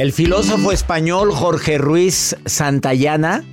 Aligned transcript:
El 0.00 0.14
filósofo 0.14 0.72
español 0.72 1.30
Jorge 1.30 1.76
Ruiz 1.76 2.34
Santayana 2.46 3.44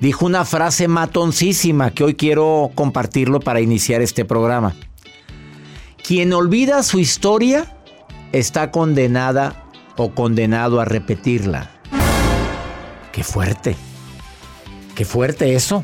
dijo 0.00 0.24
una 0.24 0.44
frase 0.44 0.86
matoncísima 0.86 1.90
que 1.90 2.04
hoy 2.04 2.14
quiero 2.14 2.70
compartirlo 2.76 3.40
para 3.40 3.60
iniciar 3.60 4.00
este 4.00 4.24
programa. 4.24 4.76
Quien 6.06 6.32
olvida 6.34 6.84
su 6.84 7.00
historia 7.00 7.76
está 8.30 8.70
condenada 8.70 9.64
o 9.96 10.14
condenado 10.14 10.80
a 10.80 10.84
repetirla. 10.84 11.72
Qué 13.10 13.24
fuerte. 13.24 13.74
Qué 14.94 15.04
fuerte 15.04 15.56
eso. 15.56 15.82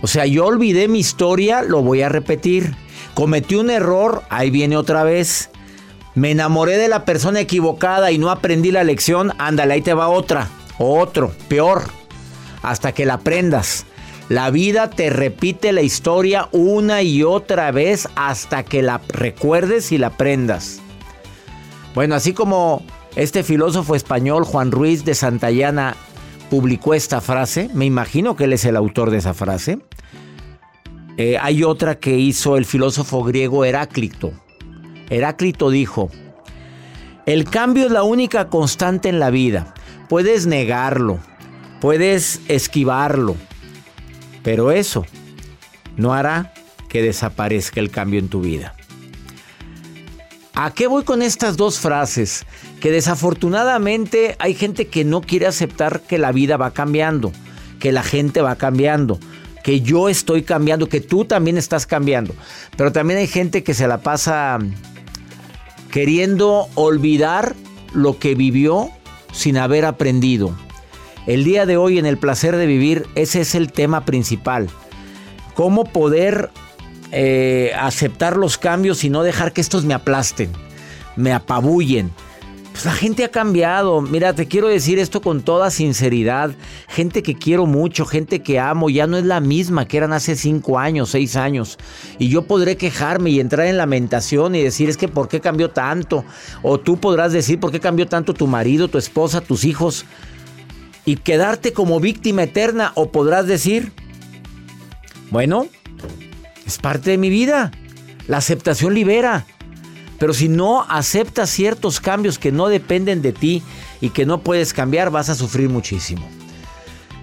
O 0.00 0.06
sea, 0.06 0.24
yo 0.24 0.46
olvidé 0.46 0.88
mi 0.88 1.00
historia, 1.00 1.60
lo 1.60 1.82
voy 1.82 2.00
a 2.00 2.08
repetir. 2.08 2.74
Cometí 3.12 3.56
un 3.56 3.68
error, 3.68 4.22
ahí 4.30 4.48
viene 4.48 4.78
otra 4.78 5.04
vez. 5.04 5.50
Me 6.14 6.30
enamoré 6.30 6.78
de 6.78 6.88
la 6.88 7.04
persona 7.04 7.40
equivocada 7.40 8.12
y 8.12 8.18
no 8.18 8.30
aprendí 8.30 8.70
la 8.70 8.84
lección, 8.84 9.32
ándale, 9.38 9.74
ahí 9.74 9.82
te 9.82 9.94
va 9.94 10.08
otra, 10.08 10.48
otro, 10.78 11.32
peor, 11.48 11.82
hasta 12.62 12.92
que 12.92 13.04
la 13.04 13.14
aprendas. 13.14 13.84
La 14.28 14.50
vida 14.50 14.90
te 14.90 15.10
repite 15.10 15.72
la 15.72 15.82
historia 15.82 16.48
una 16.52 17.02
y 17.02 17.22
otra 17.24 17.70
vez 17.72 18.08
hasta 18.14 18.62
que 18.62 18.80
la 18.80 19.00
recuerdes 19.08 19.92
y 19.92 19.98
la 19.98 20.08
aprendas. 20.08 20.80
Bueno, 21.94 22.14
así 22.14 22.32
como 22.32 22.82
este 23.16 23.42
filósofo 23.42 23.94
español 23.94 24.44
Juan 24.44 24.70
Ruiz 24.70 25.04
de 25.04 25.14
Santayana 25.14 25.96
publicó 26.48 26.94
esta 26.94 27.20
frase, 27.20 27.68
me 27.74 27.84
imagino 27.84 28.36
que 28.36 28.44
él 28.44 28.52
es 28.52 28.64
el 28.64 28.76
autor 28.76 29.10
de 29.10 29.18
esa 29.18 29.34
frase, 29.34 29.78
eh, 31.16 31.38
hay 31.40 31.64
otra 31.64 31.98
que 31.98 32.16
hizo 32.16 32.56
el 32.56 32.64
filósofo 32.64 33.22
griego 33.22 33.64
Heráclito. 33.64 34.32
Heráclito 35.10 35.70
dijo, 35.70 36.10
el 37.26 37.44
cambio 37.44 37.86
es 37.86 37.92
la 37.92 38.02
única 38.02 38.48
constante 38.48 39.08
en 39.08 39.18
la 39.18 39.30
vida. 39.30 39.74
Puedes 40.08 40.46
negarlo, 40.46 41.18
puedes 41.80 42.40
esquivarlo, 42.48 43.36
pero 44.42 44.72
eso 44.72 45.06
no 45.96 46.12
hará 46.12 46.52
que 46.88 47.02
desaparezca 47.02 47.80
el 47.80 47.90
cambio 47.90 48.20
en 48.20 48.28
tu 48.28 48.40
vida. 48.40 48.74
¿A 50.54 50.72
qué 50.72 50.86
voy 50.86 51.02
con 51.02 51.22
estas 51.22 51.56
dos 51.56 51.80
frases? 51.80 52.46
Que 52.78 52.92
desafortunadamente 52.92 54.36
hay 54.38 54.54
gente 54.54 54.86
que 54.86 55.04
no 55.04 55.20
quiere 55.20 55.46
aceptar 55.46 56.02
que 56.02 56.18
la 56.18 56.30
vida 56.30 56.56
va 56.56 56.70
cambiando, 56.72 57.32
que 57.80 57.90
la 57.90 58.04
gente 58.04 58.40
va 58.40 58.54
cambiando, 58.54 59.18
que 59.64 59.80
yo 59.80 60.08
estoy 60.08 60.42
cambiando, 60.42 60.88
que 60.88 61.00
tú 61.00 61.24
también 61.24 61.58
estás 61.58 61.86
cambiando. 61.86 62.34
Pero 62.76 62.92
también 62.92 63.18
hay 63.18 63.26
gente 63.26 63.64
que 63.64 63.74
se 63.74 63.88
la 63.88 63.98
pasa 63.98 64.58
queriendo 65.94 66.66
olvidar 66.74 67.54
lo 67.92 68.18
que 68.18 68.34
vivió 68.34 68.90
sin 69.32 69.56
haber 69.56 69.84
aprendido. 69.84 70.52
El 71.28 71.44
día 71.44 71.66
de 71.66 71.76
hoy 71.76 72.00
en 72.00 72.04
el 72.04 72.18
placer 72.18 72.56
de 72.56 72.66
vivir, 72.66 73.06
ese 73.14 73.42
es 73.42 73.54
el 73.54 73.70
tema 73.70 74.04
principal. 74.04 74.68
Cómo 75.54 75.84
poder 75.84 76.50
eh, 77.12 77.70
aceptar 77.78 78.36
los 78.36 78.58
cambios 78.58 79.04
y 79.04 79.08
no 79.08 79.22
dejar 79.22 79.52
que 79.52 79.60
estos 79.60 79.84
me 79.84 79.94
aplasten, 79.94 80.50
me 81.14 81.32
apabullen. 81.32 82.10
Pues 82.74 82.86
la 82.86 82.92
gente 82.92 83.22
ha 83.22 83.30
cambiado. 83.30 84.00
Mira, 84.00 84.32
te 84.32 84.48
quiero 84.48 84.66
decir 84.66 84.98
esto 84.98 85.22
con 85.22 85.42
toda 85.42 85.70
sinceridad. 85.70 86.50
Gente 86.88 87.22
que 87.22 87.36
quiero 87.36 87.66
mucho, 87.66 88.04
gente 88.04 88.42
que 88.42 88.58
amo, 88.58 88.90
ya 88.90 89.06
no 89.06 89.16
es 89.16 89.24
la 89.24 89.38
misma 89.38 89.86
que 89.86 89.96
eran 89.96 90.12
hace 90.12 90.34
cinco 90.34 90.76
años, 90.76 91.10
seis 91.10 91.36
años. 91.36 91.78
Y 92.18 92.30
yo 92.30 92.48
podré 92.48 92.76
quejarme 92.76 93.30
y 93.30 93.38
entrar 93.38 93.68
en 93.68 93.76
lamentación 93.76 94.56
y 94.56 94.62
decir 94.64 94.88
es 94.88 94.96
que 94.96 95.06
¿por 95.06 95.28
qué 95.28 95.40
cambió 95.40 95.70
tanto? 95.70 96.24
O 96.62 96.80
tú 96.80 96.96
podrás 96.96 97.32
decir 97.32 97.60
¿por 97.60 97.70
qué 97.70 97.78
cambió 97.78 98.08
tanto 98.08 98.34
tu 98.34 98.48
marido, 98.48 98.88
tu 98.88 98.98
esposa, 98.98 99.40
tus 99.40 99.62
hijos? 99.62 100.04
Y 101.04 101.14
quedarte 101.14 101.72
como 101.72 102.00
víctima 102.00 102.42
eterna. 102.42 102.90
O 102.96 103.12
podrás 103.12 103.46
decir, 103.46 103.92
bueno, 105.30 105.68
es 106.66 106.78
parte 106.78 107.12
de 107.12 107.18
mi 107.18 107.30
vida. 107.30 107.70
La 108.26 108.38
aceptación 108.38 108.94
libera. 108.94 109.46
Pero 110.18 110.32
si 110.32 110.48
no 110.48 110.82
aceptas 110.88 111.50
ciertos 111.50 112.00
cambios 112.00 112.38
que 112.38 112.52
no 112.52 112.68
dependen 112.68 113.22
de 113.22 113.32
ti 113.32 113.62
y 114.00 114.10
que 114.10 114.26
no 114.26 114.38
puedes 114.38 114.72
cambiar, 114.72 115.10
vas 115.10 115.28
a 115.28 115.34
sufrir 115.34 115.68
muchísimo. 115.68 116.28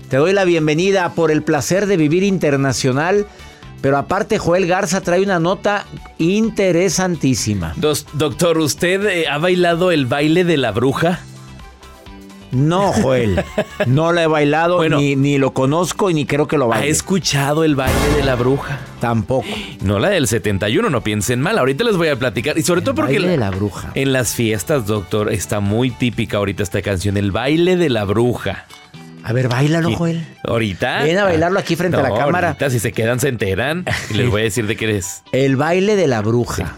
Te 0.10 0.18
doy 0.18 0.34
la 0.34 0.44
bienvenida 0.44 1.14
por 1.14 1.32
el 1.32 1.42
placer 1.42 1.86
de 1.86 1.98
vivir 1.98 2.24
internacional. 2.24 3.28
Pero 3.82 3.98
aparte, 3.98 4.38
Joel 4.38 4.68
Garza 4.68 5.02
trae 5.02 5.24
una 5.24 5.40
nota 5.40 5.86
interesantísima. 6.20 7.74
doctor, 8.14 8.60
¿usted 8.60 9.06
eh, 9.08 9.28
ha 9.28 9.40
bailado 9.40 9.92
el 9.92 10.06
baile 10.06 10.44
de 10.44 10.58
la 10.58 10.72
bruja? 10.72 11.22
No, 12.52 12.92
Joel. 12.92 13.44
No 13.86 14.12
lo 14.12 14.20
he 14.20 14.28
bailado, 14.28 14.88
ni, 14.90 15.16
ni, 15.16 15.38
lo 15.38 15.54
conozco 15.54 16.10
y 16.10 16.14
ni 16.14 16.26
creo 16.26 16.48
que 16.48 16.58
lo 16.58 16.68
baile. 16.68 16.88
¿Ha 16.88 16.90
escuchado 16.90 17.64
el 17.64 17.76
baile 17.76 18.16
de 18.16 18.24
la 18.24 18.36
bruja? 18.36 18.80
Tampoco. 19.00 19.48
No 19.82 20.00
la 20.00 20.10
del 20.10 20.28
71, 20.28 20.90
no 20.90 21.02
piensen 21.02 21.42
mal. 21.42 21.58
Ahorita 21.58 21.84
les 21.84 21.98
voy 21.98 22.10
a 22.10 22.16
platicar. 22.18 22.58
Y 22.58 22.64
sobre 22.64 22.82
todo 22.82 22.96
porque. 22.96 23.16
El 23.16 23.24
baile 23.24 23.32
de 23.32 23.38
la 23.38 23.52
bruja. 23.52 23.92
En 23.96 24.14
las 24.14 24.36
fiestas, 24.36 24.86
doctor, 24.86 25.32
está 25.32 25.60
muy 25.60 25.92
típica 25.92 26.38
ahorita 26.38 26.64
esta 26.64 26.82
canción, 26.82 27.18
el 27.18 27.32
baile 27.32 27.78
de 27.78 27.90
la 27.90 28.04
bruja. 28.04 28.66
A 29.24 29.34
ver, 29.34 29.48
bailalo, 29.48 29.96
Joel. 29.96 30.26
¿Ahorita? 30.44 31.04
Ven 31.04 31.18
a 31.18 31.24
bailarlo 31.24 31.60
aquí 31.60 31.76
frente 31.76 31.98
a 31.98 32.02
la 32.02 32.14
cámara. 32.14 32.50
Ahorita, 32.50 32.70
si 32.70 32.80
se 32.80 32.92
quedan, 32.92 33.20
se 33.20 33.30
enteran. 33.30 33.86
Y 34.10 34.16
les 34.16 34.30
voy 34.32 34.42
a 34.42 34.44
decir 34.46 34.68
de 34.68 34.76
qué 34.76 34.86
eres. 34.86 35.24
El 35.32 35.56
baile 35.56 35.96
de 35.96 36.08
la 36.08 36.22
bruja. 36.22 36.76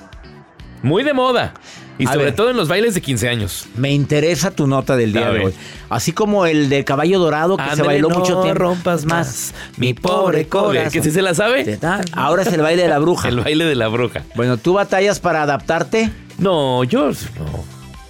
Muy 0.81 1.03
de 1.03 1.13
moda. 1.13 1.53
Y 1.97 2.07
sobre 2.07 2.25
ver. 2.25 2.35
todo 2.35 2.49
en 2.49 2.57
los 2.57 2.67
bailes 2.67 2.95
de 2.95 3.01
15 3.01 3.29
años. 3.29 3.67
Me 3.75 3.91
interesa 3.91 4.51
tu 4.51 4.65
nota 4.67 4.95
del 4.95 5.13
día 5.13 5.29
de 5.29 5.45
hoy. 5.45 5.53
Así 5.89 6.11
como 6.11 6.45
el 6.45 6.69
del 6.69 6.85
caballo 6.85 7.19
dorado 7.19 7.55
que 7.57 7.75
se 7.75 7.83
bailó 7.83 8.09
no 8.09 8.19
mucho 8.19 8.41
tiempo. 8.41 8.59
rompas 8.59 9.05
más 9.05 9.53
mi 9.77 9.93
pobre 9.93 10.47
corazón. 10.47 10.91
¿Que 10.91 11.03
sí 11.03 11.11
se 11.11 11.21
la 11.21 11.33
sabe? 11.35 11.79
Ahora 12.13 12.43
es 12.43 12.51
el 12.51 12.61
baile 12.61 12.83
de 12.83 12.89
la 12.89 12.99
bruja. 12.99 13.29
El 13.29 13.39
baile 13.39 13.65
de 13.65 13.75
la 13.75 13.87
bruja. 13.87 14.23
Bueno, 14.35 14.57
¿tú 14.57 14.73
batallas 14.73 15.19
para 15.19 15.43
adaptarte? 15.43 16.11
No, 16.39 16.83
yo 16.83 17.09
no. 17.09 17.13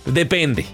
Depende. 0.05 0.65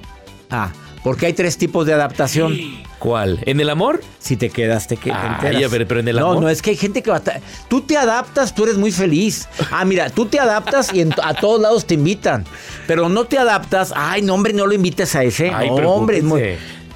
Ah, 0.50 0.72
porque 1.04 1.28
hay 1.28 1.34
tres 1.34 1.58
tipos 1.58 1.86
de 1.86 1.94
adaptación. 1.94 2.58
¿Cuál? 3.00 3.40
¿En 3.46 3.60
el 3.62 3.70
amor? 3.70 4.02
Si 4.20 4.36
te 4.36 4.50
quedas, 4.50 4.88
te 4.88 4.98
que- 4.98 5.10
te 5.10 5.16
Ay, 5.16 5.32
enteras. 5.36 5.64
a 5.64 5.68
ver, 5.70 5.88
pero 5.88 6.02
en 6.02 6.08
el 6.10 6.18
no, 6.18 6.32
amor. 6.32 6.44
No, 6.44 6.50
es 6.50 6.62
que 6.62 6.72
hay 6.72 6.76
gente 6.76 7.02
que 7.02 7.10
batalla. 7.10 7.40
Tú 7.70 7.82
te 7.82 7.98
adaptas, 7.98 8.54
tú 8.54 8.64
eres 8.66 8.78
muy 8.78 8.92
feliz. 8.92 9.48
Ah, 9.72 9.86
mira, 9.86 10.10
tú 10.10 10.26
te 10.26 10.40
adaptas 10.40 10.94
y 10.94 11.02
a 11.02 11.34
todos 11.34 11.62
lados 11.62 11.86
te 11.86 11.94
invitan. 11.94 12.46
Pero 12.88 13.08
no 13.10 13.24
te 13.26 13.38
adaptas. 13.40 13.94
Ay, 13.96 14.22
no, 14.22 14.34
hombre, 14.34 14.52
no 14.54 14.68
lo 14.68 14.74
invites 14.74 15.16
a 15.16 15.24
ese. 15.24 15.50
Ay, 15.50 15.70
no, 15.72 15.90
hombre, 15.92 16.18
es 16.18 16.24
muy. 16.24 16.42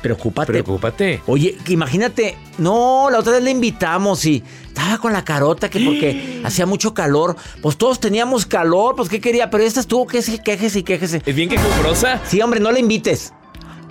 Preocúpate. 0.02 0.52
Preocúpate. 0.52 1.22
Oye, 1.28 1.58
imagínate, 1.70 2.38
no, 2.58 3.08
la 3.10 3.20
otra 3.20 3.32
vez 3.32 3.42
le 3.44 3.52
invitamos 3.52 4.26
y 4.26 4.44
estaba 4.68 4.98
con 4.98 5.14
la 5.14 5.24
carota 5.24 5.70
que 5.70 5.80
porque 5.80 6.42
hacía 6.44 6.66
mucho 6.66 6.94
calor. 6.94 7.38
Pues 7.62 7.78
todos 7.78 8.02
teníamos 8.02 8.46
calor, 8.46 8.98
pues 8.98 9.08
qué 9.08 9.22
quería, 9.22 9.50
pero 9.50 9.64
esta 9.64 9.80
estuvo 9.80 10.06
que 10.06 10.22
se 10.22 10.40
quejese 10.40 10.80
y 10.80 10.84
quejese. 10.84 11.22
¿Es 11.26 11.34
bien 11.36 11.48
que 11.48 11.56
cumbrosa? 11.56 12.20
Sí, 12.28 12.42
hombre, 12.42 12.60
no 12.60 12.74
le 12.74 12.82
invites. 12.82 13.32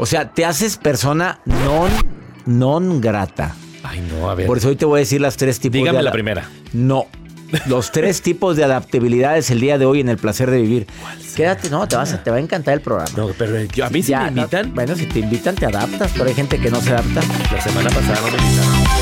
O 0.02 0.06
sea, 0.06 0.30
te 0.32 0.44
haces 0.44 0.76
persona 0.78 1.38
non, 1.46 1.88
non 2.44 3.00
grata. 3.00 3.54
Ay, 3.84 4.00
no, 4.10 4.28
a 4.28 4.34
ver. 4.34 4.48
Por 4.48 4.58
eso 4.58 4.68
hoy 4.68 4.74
te 4.74 4.84
voy 4.84 4.98
a 4.98 5.02
decir 5.06 5.20
las 5.20 5.36
tres 5.36 5.60
tipos 5.60 5.74
Dígame 5.74 5.98
de 5.98 6.02
la 6.02 6.10
primera. 6.10 6.50
No. 6.72 7.06
Los 7.66 7.92
tres 7.92 8.20
tipos 8.28 8.56
de 8.56 8.64
adaptabilidades 8.64 9.50
el 9.52 9.60
día 9.60 9.78
de 9.78 9.86
hoy 9.86 10.00
en 10.00 10.08
el 10.08 10.16
placer 10.18 10.50
de 10.50 10.60
vivir. 10.60 10.86
Quédate, 11.36 11.70
no, 11.70 11.86
te, 11.86 11.94
vas 11.94 12.12
a- 12.14 12.22
te 12.24 12.32
va 12.32 12.38
a 12.38 12.40
encantar 12.40 12.74
el 12.74 12.80
programa. 12.80 13.10
No, 13.16 13.28
pero 13.38 13.62
yo, 13.62 13.84
a 13.86 13.90
mí 13.90 14.02
sí 14.02 14.08
Ya, 14.10 14.24
me 14.24 14.30
no, 14.32 14.40
invitan. 14.42 14.74
bueno, 14.74 14.96
si 14.96 15.06
te 15.06 15.20
invitan, 15.20 15.54
te 15.54 15.66
adaptas, 15.66 16.10
pero 16.16 16.24
hay 16.24 16.34
gente 16.34 16.58
que 16.58 16.68
no 16.68 16.80
se 16.80 16.90
adapta. 16.90 17.20
La 17.54 17.60
semana 17.60 17.90
pasada 17.90 18.18
no 18.22 18.36
me 18.36 18.42
invitaron. 18.42 19.01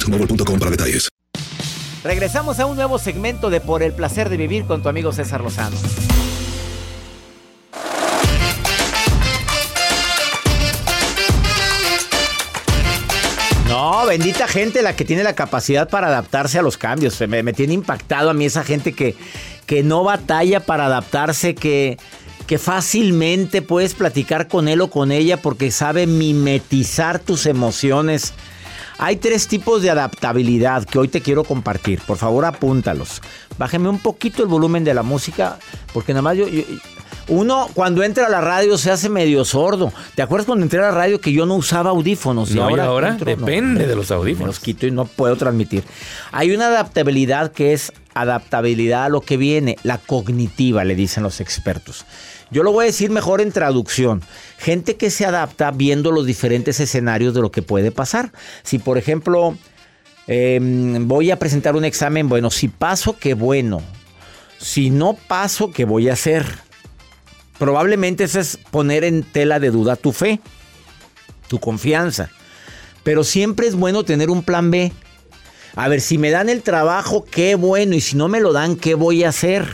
boostmobile.com 0.00 0.58
para 0.58 0.70
detalles. 0.70 1.08
Regresamos 2.02 2.58
a 2.60 2.66
un 2.66 2.76
nuevo 2.76 2.98
segmento 2.98 3.50
de 3.50 3.60
Por 3.60 3.82
el 3.82 3.92
placer 3.92 4.30
de 4.30 4.36
vivir 4.36 4.64
con 4.64 4.82
tu 4.82 4.88
amigo 4.88 5.12
César 5.12 5.42
Lozano. 5.42 5.76
No, 13.68 14.06
bendita 14.06 14.48
gente 14.48 14.82
la 14.82 14.96
que 14.96 15.04
tiene 15.04 15.22
la 15.22 15.34
capacidad 15.34 15.88
para 15.88 16.08
adaptarse 16.08 16.58
a 16.58 16.62
los 16.62 16.76
cambios. 16.76 17.20
Me, 17.28 17.42
me 17.42 17.52
tiene 17.52 17.74
impactado 17.74 18.30
a 18.30 18.34
mí 18.34 18.46
esa 18.46 18.64
gente 18.64 18.94
que, 18.94 19.14
que 19.66 19.82
no 19.82 20.02
batalla 20.02 20.60
para 20.60 20.86
adaptarse, 20.86 21.54
que, 21.54 21.98
que 22.46 22.58
fácilmente 22.58 23.62
puedes 23.62 23.94
platicar 23.94 24.48
con 24.48 24.68
él 24.68 24.80
o 24.80 24.90
con 24.90 25.12
ella 25.12 25.36
porque 25.36 25.70
sabe 25.70 26.06
mimetizar 26.06 27.20
tus 27.20 27.46
emociones. 27.46 28.32
Hay 29.02 29.16
tres 29.16 29.48
tipos 29.48 29.80
de 29.80 29.88
adaptabilidad 29.88 30.84
que 30.84 30.98
hoy 30.98 31.08
te 31.08 31.22
quiero 31.22 31.42
compartir. 31.42 32.00
Por 32.06 32.18
favor, 32.18 32.44
apúntalos. 32.44 33.22
Bájeme 33.56 33.88
un 33.88 33.98
poquito 33.98 34.42
el 34.42 34.48
volumen 34.48 34.84
de 34.84 34.92
la 34.92 35.02
música, 35.02 35.58
porque 35.94 36.12
nada 36.12 36.20
más 36.22 36.36
yo, 36.36 36.46
yo- 36.46 36.62
uno 37.28 37.68
cuando 37.74 38.02
entra 38.02 38.26
a 38.26 38.28
la 38.28 38.40
radio 38.42 38.76
se 38.76 38.90
hace 38.90 39.08
medio 39.08 39.44
sordo. 39.44 39.90
¿Te 40.16 40.22
acuerdas 40.22 40.46
cuando 40.46 40.64
entré 40.64 40.80
a 40.80 40.82
la 40.82 40.90
radio 40.90 41.18
que 41.20 41.32
yo 41.32 41.46
no 41.46 41.54
usaba 41.54 41.90
audífonos? 41.90 42.50
No, 42.50 42.68
y 42.76 42.78
ahora 42.78 43.08
entro, 43.10 43.30
no. 43.30 43.36
depende 43.36 43.86
de 43.86 43.96
los 43.96 44.10
Me 44.10 44.16
audífonos. 44.16 44.46
los 44.48 44.60
quito 44.60 44.86
y 44.86 44.90
no 44.90 45.04
puedo 45.06 45.34
transmitir. 45.36 45.82
Hay 46.32 46.50
una 46.50 46.66
adaptabilidad 46.66 47.52
que 47.52 47.72
es 47.72 47.92
adaptabilidad 48.14 49.04
a 49.04 49.08
lo 49.08 49.20
que 49.20 49.36
viene, 49.36 49.76
la 49.82 49.98
cognitiva, 49.98 50.84
le 50.84 50.94
dicen 50.94 51.22
los 51.22 51.40
expertos. 51.40 52.04
Yo 52.50 52.62
lo 52.62 52.72
voy 52.72 52.84
a 52.84 52.86
decir 52.86 53.10
mejor 53.10 53.40
en 53.40 53.52
traducción. 53.52 54.22
Gente 54.58 54.96
que 54.96 55.10
se 55.10 55.24
adapta 55.24 55.70
viendo 55.70 56.10
los 56.10 56.26
diferentes 56.26 56.80
escenarios 56.80 57.34
de 57.34 57.40
lo 57.40 57.52
que 57.52 57.62
puede 57.62 57.92
pasar. 57.92 58.32
Si, 58.62 58.78
por 58.78 58.98
ejemplo, 58.98 59.56
eh, 60.26 60.58
voy 61.02 61.30
a 61.30 61.38
presentar 61.38 61.76
un 61.76 61.84
examen, 61.84 62.28
bueno, 62.28 62.50
si 62.50 62.68
paso, 62.68 63.16
qué 63.18 63.34
bueno. 63.34 63.80
Si 64.58 64.90
no 64.90 65.14
paso, 65.14 65.70
¿qué 65.70 65.84
voy 65.84 66.08
a 66.08 66.14
hacer? 66.14 66.44
Probablemente 67.58 68.24
eso 68.24 68.40
es 68.40 68.56
poner 68.56 69.04
en 69.04 69.22
tela 69.22 69.60
de 69.60 69.70
duda 69.70 69.96
tu 69.96 70.12
fe, 70.12 70.40
tu 71.48 71.60
confianza. 71.60 72.30
Pero 73.02 73.22
siempre 73.24 73.66
es 73.66 73.74
bueno 73.74 74.04
tener 74.04 74.30
un 74.30 74.42
plan 74.42 74.70
B. 74.70 74.92
A 75.76 75.88
ver, 75.88 76.00
si 76.00 76.18
me 76.18 76.30
dan 76.30 76.48
el 76.48 76.62
trabajo, 76.62 77.24
qué 77.24 77.54
bueno. 77.54 77.94
Y 77.94 78.00
si 78.00 78.16
no 78.16 78.28
me 78.28 78.40
lo 78.40 78.52
dan, 78.52 78.76
¿qué 78.76 78.94
voy 78.94 79.24
a 79.24 79.28
hacer? 79.28 79.66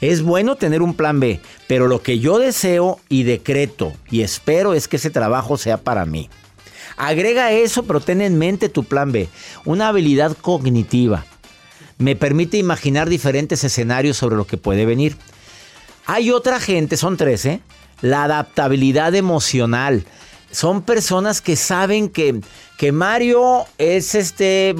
Es 0.00 0.22
bueno 0.22 0.56
tener 0.56 0.82
un 0.82 0.94
plan 0.94 1.20
B, 1.20 1.40
pero 1.68 1.86
lo 1.86 2.02
que 2.02 2.18
yo 2.18 2.40
deseo 2.40 2.98
y 3.08 3.22
decreto 3.22 3.92
y 4.10 4.22
espero 4.22 4.74
es 4.74 4.88
que 4.88 4.96
ese 4.96 5.10
trabajo 5.10 5.56
sea 5.56 5.76
para 5.78 6.04
mí. 6.06 6.28
Agrega 6.96 7.52
eso, 7.52 7.84
pero 7.84 8.00
ten 8.00 8.20
en 8.20 8.36
mente 8.36 8.68
tu 8.68 8.84
plan 8.84 9.12
B. 9.12 9.28
Una 9.64 9.88
habilidad 9.88 10.36
cognitiva. 10.36 11.24
Me 11.98 12.16
permite 12.16 12.58
imaginar 12.58 13.08
diferentes 13.08 13.62
escenarios 13.62 14.16
sobre 14.16 14.36
lo 14.36 14.44
que 14.44 14.56
puede 14.56 14.86
venir. 14.86 15.16
Hay 16.06 16.32
otra 16.32 16.58
gente, 16.58 16.96
son 16.96 17.16
tres, 17.16 17.44
¿eh? 17.46 17.60
La 18.00 18.24
adaptabilidad 18.24 19.14
emocional. 19.14 20.04
Son 20.52 20.82
personas 20.82 21.40
que 21.40 21.56
saben 21.56 22.08
que, 22.08 22.40
que 22.76 22.92
Mario 22.92 23.64
es 23.78 24.14
este 24.14 24.76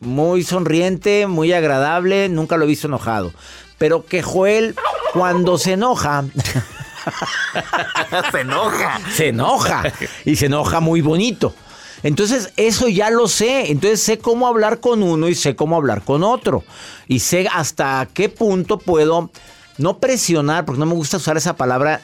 muy 0.00 0.42
sonriente, 0.42 1.26
muy 1.26 1.52
agradable, 1.52 2.28
nunca 2.28 2.56
lo 2.56 2.64
he 2.64 2.68
visto 2.68 2.88
enojado. 2.88 3.32
Pero 3.78 4.04
que 4.04 4.22
Joel, 4.22 4.74
cuando 5.12 5.56
se 5.58 5.72
enoja, 5.72 6.24
se 8.32 8.40
enoja. 8.40 9.00
se 9.14 9.28
enoja. 9.28 9.82
Y 10.24 10.36
se 10.36 10.46
enoja 10.46 10.80
muy 10.80 11.00
bonito. 11.00 11.54
Entonces, 12.02 12.52
eso 12.56 12.88
ya 12.88 13.10
lo 13.10 13.28
sé. 13.28 13.70
Entonces, 13.70 14.02
sé 14.02 14.18
cómo 14.18 14.46
hablar 14.48 14.80
con 14.80 15.02
uno 15.02 15.28
y 15.28 15.34
sé 15.34 15.54
cómo 15.54 15.76
hablar 15.76 16.02
con 16.02 16.24
otro. 16.24 16.64
Y 17.06 17.20
sé 17.20 17.48
hasta 17.52 18.08
qué 18.12 18.28
punto 18.28 18.78
puedo 18.78 19.30
no 19.78 19.98
presionar, 19.98 20.64
porque 20.64 20.80
no 20.80 20.86
me 20.86 20.94
gusta 20.94 21.16
usar 21.18 21.36
esa 21.36 21.56
palabra 21.56 22.00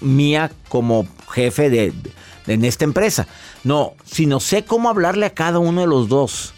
mía 0.00 0.50
como 0.68 1.06
jefe 1.30 1.68
de, 1.70 1.90
de- 1.90 2.12
en 2.46 2.64
esta 2.64 2.84
empresa. 2.84 3.26
No, 3.62 3.94
sino 4.04 4.40
sé 4.40 4.64
cómo 4.64 4.88
hablarle 4.88 5.26
a 5.26 5.34
cada 5.34 5.58
uno 5.58 5.82
de 5.82 5.86
los 5.86 6.08
dos. 6.08 6.53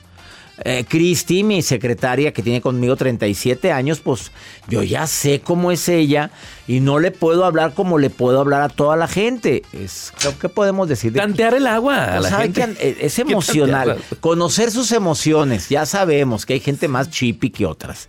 Eh, 0.65 0.85
Cristi, 0.89 1.45
mi 1.45 1.61
secretaria 1.61 2.33
que 2.33 2.43
tiene 2.43 2.61
conmigo 2.63 2.97
37 2.97 3.73
años, 3.73 4.01
pues 4.01 4.33
yo 4.69 4.83
ya 4.83 5.07
sé 5.07 5.41
cómo 5.41 5.71
es 5.71 5.89
ella 5.89 6.31
y 6.67 6.81
no 6.81 6.99
le 6.99 7.11
puedo 7.11 7.45
hablar 7.45 7.75
como 7.75 7.99
le 7.99 8.09
puedo 8.11 8.41
hablar 8.41 8.63
a 8.63 8.69
toda 8.71 8.97
la 8.97 9.07
gente. 9.07 9.63
Es, 9.73 10.13
¿Qué 10.41 10.49
podemos 10.49 10.89
decir? 10.89 11.13
Tantear 11.13 11.55
el 11.55 11.67
agua 11.67 12.05
a 12.05 12.11
Pues, 12.13 12.23
la 12.23 12.31
¿saben 12.31 12.55
gente. 12.55 12.89
Eh, 12.89 12.97
Es 13.01 13.17
¿Qué 13.17 13.23
emocional. 13.23 13.99
Conocer 14.21 14.71
sus 14.71 14.93
emociones. 14.93 15.69
Ya 15.69 15.85
sabemos 15.85 16.47
que 16.47 16.55
hay 16.55 16.61
gente 16.61 16.89
más 16.89 17.11
chippy 17.11 17.51
que 17.51 17.67
otras. 17.67 18.09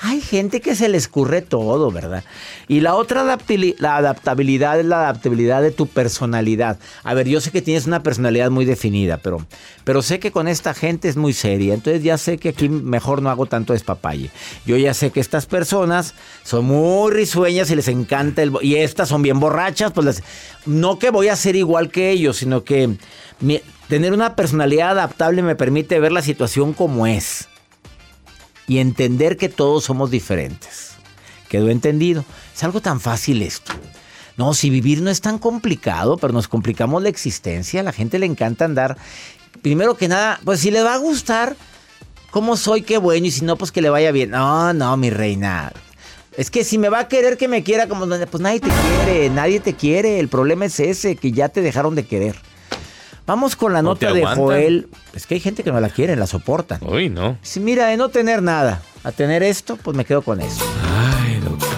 Hay 0.00 0.20
gente 0.20 0.60
que 0.60 0.76
se 0.76 0.88
le 0.88 0.96
escurre 0.98 1.42
todo, 1.42 1.90
¿verdad? 1.90 2.22
Y 2.68 2.80
la 2.80 2.94
otra 2.94 3.24
la 3.24 3.96
adaptabilidad 3.96 4.78
es 4.78 4.86
la 4.86 5.00
adaptabilidad 5.00 5.62
de 5.62 5.72
tu 5.72 5.86
personalidad. 5.86 6.78
A 7.02 7.14
ver, 7.14 7.26
yo 7.28 7.40
sé 7.40 7.50
que 7.50 7.60
tienes 7.62 7.86
una 7.86 8.02
personalidad 8.02 8.50
muy 8.50 8.64
definida, 8.64 9.18
pero, 9.18 9.44
pero 9.84 10.02
sé 10.02 10.18
que 10.20 10.30
con 10.30 10.46
esta 10.48 10.74
gente 10.74 11.08
es 11.08 11.16
muy 11.16 11.32
seria. 11.32 11.74
Entonces 11.74 11.87
ya 11.96 12.18
sé 12.18 12.38
que 12.38 12.50
aquí 12.50 12.68
mejor 12.68 13.22
no 13.22 13.30
hago 13.30 13.46
tanto 13.46 13.72
despapalle. 13.72 14.30
Yo 14.66 14.76
ya 14.76 14.94
sé 14.94 15.10
que 15.10 15.20
estas 15.20 15.46
personas 15.46 16.14
son 16.44 16.66
muy 16.66 17.12
risueñas 17.12 17.70
y 17.70 17.76
les 17.76 17.88
encanta 17.88 18.42
el... 18.42 18.52
Y 18.62 18.76
estas 18.76 19.08
son 19.08 19.22
bien 19.22 19.40
borrachas, 19.40 19.92
pues 19.92 20.22
no 20.66 20.98
que 20.98 21.10
voy 21.10 21.28
a 21.28 21.36
ser 21.36 21.56
igual 21.56 21.90
que 21.90 22.10
ellos, 22.10 22.36
sino 22.36 22.64
que 22.64 22.96
tener 23.88 24.12
una 24.12 24.36
personalidad 24.36 24.90
adaptable 24.90 25.42
me 25.42 25.56
permite 25.56 26.00
ver 26.00 26.12
la 26.12 26.22
situación 26.22 26.72
como 26.72 27.06
es 27.06 27.48
y 28.66 28.78
entender 28.78 29.36
que 29.36 29.48
todos 29.48 29.84
somos 29.84 30.10
diferentes. 30.10 30.92
Quedó 31.48 31.70
entendido. 31.70 32.24
Es 32.54 32.62
algo 32.62 32.80
tan 32.80 33.00
fácil 33.00 33.42
esto. 33.42 33.72
No, 34.36 34.54
si 34.54 34.70
vivir 34.70 35.02
no 35.02 35.10
es 35.10 35.20
tan 35.20 35.38
complicado, 35.38 36.16
pero 36.18 36.32
nos 36.32 36.46
complicamos 36.46 37.02
la 37.02 37.08
existencia. 37.08 37.80
A 37.80 37.82
la 37.82 37.92
gente 37.92 38.18
le 38.18 38.26
encanta 38.26 38.66
andar. 38.66 38.96
Primero 39.62 39.96
que 39.96 40.06
nada, 40.06 40.38
pues 40.44 40.60
si 40.60 40.70
le 40.70 40.82
va 40.82 40.94
a 40.94 40.98
gustar 40.98 41.56
cómo 42.38 42.56
soy, 42.56 42.82
qué 42.82 42.98
bueno. 42.98 43.26
Y 43.26 43.32
si 43.32 43.44
no, 43.44 43.56
pues 43.56 43.72
que 43.72 43.82
le 43.82 43.90
vaya 43.90 44.12
bien. 44.12 44.30
No, 44.30 44.72
no, 44.72 44.96
mi 44.96 45.10
reina. 45.10 45.72
Es 46.36 46.52
que 46.52 46.62
si 46.62 46.78
me 46.78 46.88
va 46.88 47.00
a 47.00 47.08
querer 47.08 47.36
que 47.36 47.48
me 47.48 47.64
quiera 47.64 47.88
como... 47.88 48.06
Pues 48.06 48.40
nadie 48.40 48.60
te 48.60 48.68
quiere, 48.68 49.28
nadie 49.28 49.58
te 49.58 49.74
quiere. 49.74 50.20
El 50.20 50.28
problema 50.28 50.66
es 50.66 50.78
ese, 50.78 51.16
que 51.16 51.32
ya 51.32 51.48
te 51.48 51.62
dejaron 51.62 51.96
de 51.96 52.06
querer. 52.06 52.36
Vamos 53.26 53.56
con 53.56 53.72
la 53.72 53.82
No 53.82 53.90
nota 53.90 54.12
de. 54.12 54.24
Joel. 54.24 54.88
Es 55.14 55.26
que 55.26 55.34
hay 55.34 55.40
gente 55.40 55.64
que 55.64 55.72
no 55.72 55.80
la 55.80 55.90
quiere, 55.90 56.14
la 56.14 56.28
soportan. 56.28 56.78
Uy, 56.86 57.10
no. 57.10 57.36
Si 57.42 57.58
mira, 57.58 57.88
de 57.88 57.96
no 57.96 58.08
tener 58.08 58.40
nada 58.40 58.82
a 59.02 59.10
tener 59.10 59.42
esto, 59.42 59.76
pues 59.76 59.96
me 59.96 60.04
quedo 60.04 60.22
con 60.22 60.40
eso. 60.40 60.64
Ay, 60.96 61.40
doctor. 61.40 61.68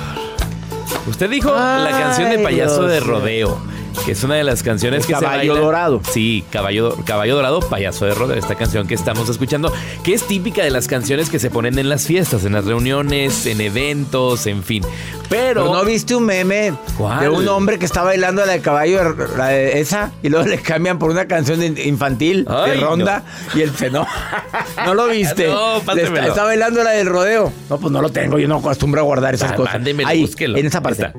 Usted 1.09 1.31
dijo 1.31 1.51
la 1.53 1.89
canción 1.91 2.29
de 2.29 2.39
Payaso 2.41 2.87
Dios 2.87 2.91
de. 2.91 3.01
Rodeo, 3.01 3.59
que 4.05 4.13
es 4.13 4.23
una 4.25 4.35
de 4.37 4.45
las 4.45 4.63
canciones 4.63 5.01
El 5.03 5.07
que 5.07 5.13
Caballo 5.15 5.41
se 5.43 5.49
baila- 5.49 5.61
Dorado. 5.61 6.01
Sí, 6.13 6.45
Caballo, 6.51 6.97
Caballo 7.05 7.37
Dorado, 7.37 7.61
Payaso 7.61 8.07
de 8.07 8.15
Rodeo, 8.15 8.37
esta 8.37 8.55
canción 8.55 8.87
que 8.87 8.95
estamos 8.95 9.29
escuchando, 9.29 9.73
que 10.05 10.15
es 10.15 10.25
típica 10.27 10.63
de 10.65 10.71
las 10.71 10.87
canciones 10.89 11.29
que 11.31 11.39
se 11.39 11.51
ponen 11.51 11.79
en 11.79 11.89
las 11.89 12.07
fiestas, 12.07 12.45
en 12.45 12.53
las 12.53 12.65
reuniones, 12.65 13.47
en 13.47 13.61
eventos, 13.61 14.47
en 14.47 14.63
fin. 14.63 14.83
Pero, 15.29 15.63
Pero 15.63 15.75
no 15.75 15.85
viste 15.85 16.15
un 16.17 16.25
meme 16.27 16.75
¿Cuál? 16.99 17.21
de 17.21 17.29
un 17.29 17.47
hombre 17.49 17.79
que 17.79 17.85
está 17.85 18.03
bailando 18.03 18.45
la 18.45 18.53
de 18.53 18.61
caballo, 18.61 19.15
la 19.37 19.49
de 19.49 19.81
esa, 19.81 20.11
y 20.23 20.29
luego 20.29 20.47
le 20.49 20.59
cambian 20.61 20.99
por 20.99 21.11
una 21.11 21.27
canción 21.27 21.63
infantil 21.79 22.45
de 22.45 22.75
ronda 22.81 23.23
y 23.55 23.61
el 23.63 23.73
no. 23.93 24.07
no 24.87 24.95
lo 24.95 25.07
viste. 25.09 25.49
No, 25.61 25.77
está, 25.79 25.93
está 26.27 26.45
bailando 26.45 26.83
la 26.83 26.91
del 26.91 27.07
rodeo. 27.07 27.53
No, 27.69 27.79
pues 27.79 27.93
no 27.93 28.01
lo 28.03 28.11
tengo, 28.11 28.39
yo 28.39 28.49
no 28.49 28.57
acostumbro 28.57 29.01
a 29.01 29.05
guardar 29.05 29.35
esas 29.35 29.53
Ah, 29.53 29.55
cosas. 29.57 29.75
mándemelo, 29.75 30.09
Ahí, 30.09 30.23
búsquelo. 30.23 30.59
en 30.59 30.67
esa 30.67 30.81
parte. 30.83 31.07
Está. 31.07 31.19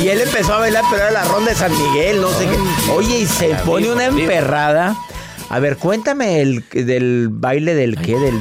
Y 0.00 0.08
él 0.08 0.20
empezó 0.20 0.54
a 0.54 0.58
bailar, 0.60 0.84
pero 0.90 1.02
era 1.02 1.10
la 1.10 1.24
ronda 1.24 1.50
de 1.50 1.56
San 1.56 1.72
Miguel, 1.72 2.20
no 2.20 2.30
sé 2.30 2.46
qué. 2.46 2.92
Oye, 2.92 3.20
y 3.20 3.26
se 3.26 3.54
pone 3.66 3.90
una 3.90 4.06
emperrada. 4.06 4.96
A 5.50 5.58
ver, 5.58 5.76
cuéntame 5.76 6.40
el 6.40 6.64
del 6.70 7.28
baile 7.30 7.74
del 7.74 7.96
qué, 7.96 8.16
del 8.18 8.40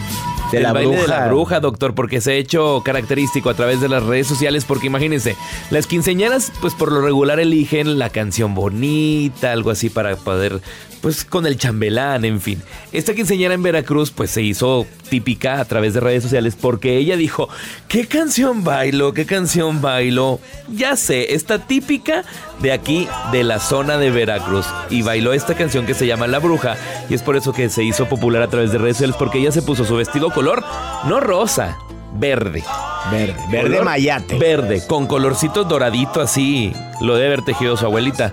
de 0.51 0.57
el 0.57 0.63
la 0.63 0.73
baile 0.73 0.97
bruja. 0.97 1.01
de 1.01 1.07
la 1.07 1.27
bruja, 1.27 1.59
doctor, 1.59 1.95
porque 1.95 2.21
se 2.21 2.31
ha 2.31 2.35
hecho 2.35 2.81
característico 2.83 3.49
a 3.49 3.53
través 3.53 3.81
de 3.81 3.89
las 3.89 4.03
redes 4.03 4.27
sociales, 4.27 4.65
porque 4.65 4.87
imagínense, 4.87 5.35
las 5.69 5.87
quinceañeras, 5.87 6.51
pues 6.61 6.73
por 6.73 6.91
lo 6.91 7.01
regular 7.01 7.39
eligen 7.39 7.99
la 7.99 8.09
canción 8.09 8.55
bonita, 8.55 9.51
algo 9.51 9.71
así 9.71 9.89
para 9.89 10.15
poder, 10.15 10.61
pues 11.01 11.25
con 11.25 11.45
el 11.45 11.57
chambelán, 11.57 12.25
en 12.25 12.41
fin. 12.41 12.61
Esta 12.91 13.13
quinceañera 13.13 13.53
en 13.53 13.63
Veracruz, 13.63 14.11
pues 14.11 14.31
se 14.31 14.41
hizo 14.41 14.85
típica 15.09 15.59
a 15.59 15.65
través 15.65 15.93
de 15.93 16.01
redes 16.01 16.23
sociales 16.23 16.57
porque 16.59 16.97
ella 16.97 17.15
dijo, 17.15 17.49
¿qué 17.87 18.07
canción 18.07 18.63
bailo? 18.63 19.13
¿Qué 19.13 19.25
canción 19.25 19.81
bailo? 19.81 20.39
Ya 20.69 20.95
sé, 20.95 21.33
esta 21.33 21.59
típica 21.59 22.23
de 22.61 22.71
aquí, 22.71 23.07
de 23.31 23.43
la 23.43 23.59
zona 23.59 23.97
de 23.97 24.11
Veracruz. 24.11 24.65
Y 24.89 25.01
bailó 25.01 25.33
esta 25.33 25.55
canción 25.55 25.85
que 25.85 25.93
se 25.93 26.07
llama 26.07 26.27
La 26.27 26.39
Bruja. 26.39 26.75
Y 27.09 27.13
es 27.13 27.21
por 27.21 27.35
eso 27.37 27.53
que 27.53 27.69
se 27.69 27.83
hizo 27.83 28.07
popular 28.07 28.41
a 28.41 28.47
través 28.47 28.71
de 28.71 28.77
redes 28.77 28.97
sociales, 28.97 29.15
porque 29.17 29.39
ella 29.39 29.51
se 29.51 29.61
puso 29.61 29.85
su 29.85 29.95
vestido 29.95 30.29
color, 30.37 30.63
no 31.05 31.19
rosa, 31.19 31.79
verde. 32.13 32.63
Verde, 33.11 33.35
verde 33.49 33.69
Color 33.69 33.85
mayate. 33.85 34.37
Verde, 34.37 34.85
con 34.85 35.07
colorcito 35.07 35.63
doradito 35.63 36.21
así. 36.21 36.71
Lo 37.01 37.15
debe 37.15 37.27
haber 37.27 37.41
tejido 37.41 37.75
su 37.75 37.85
abuelita. 37.85 38.31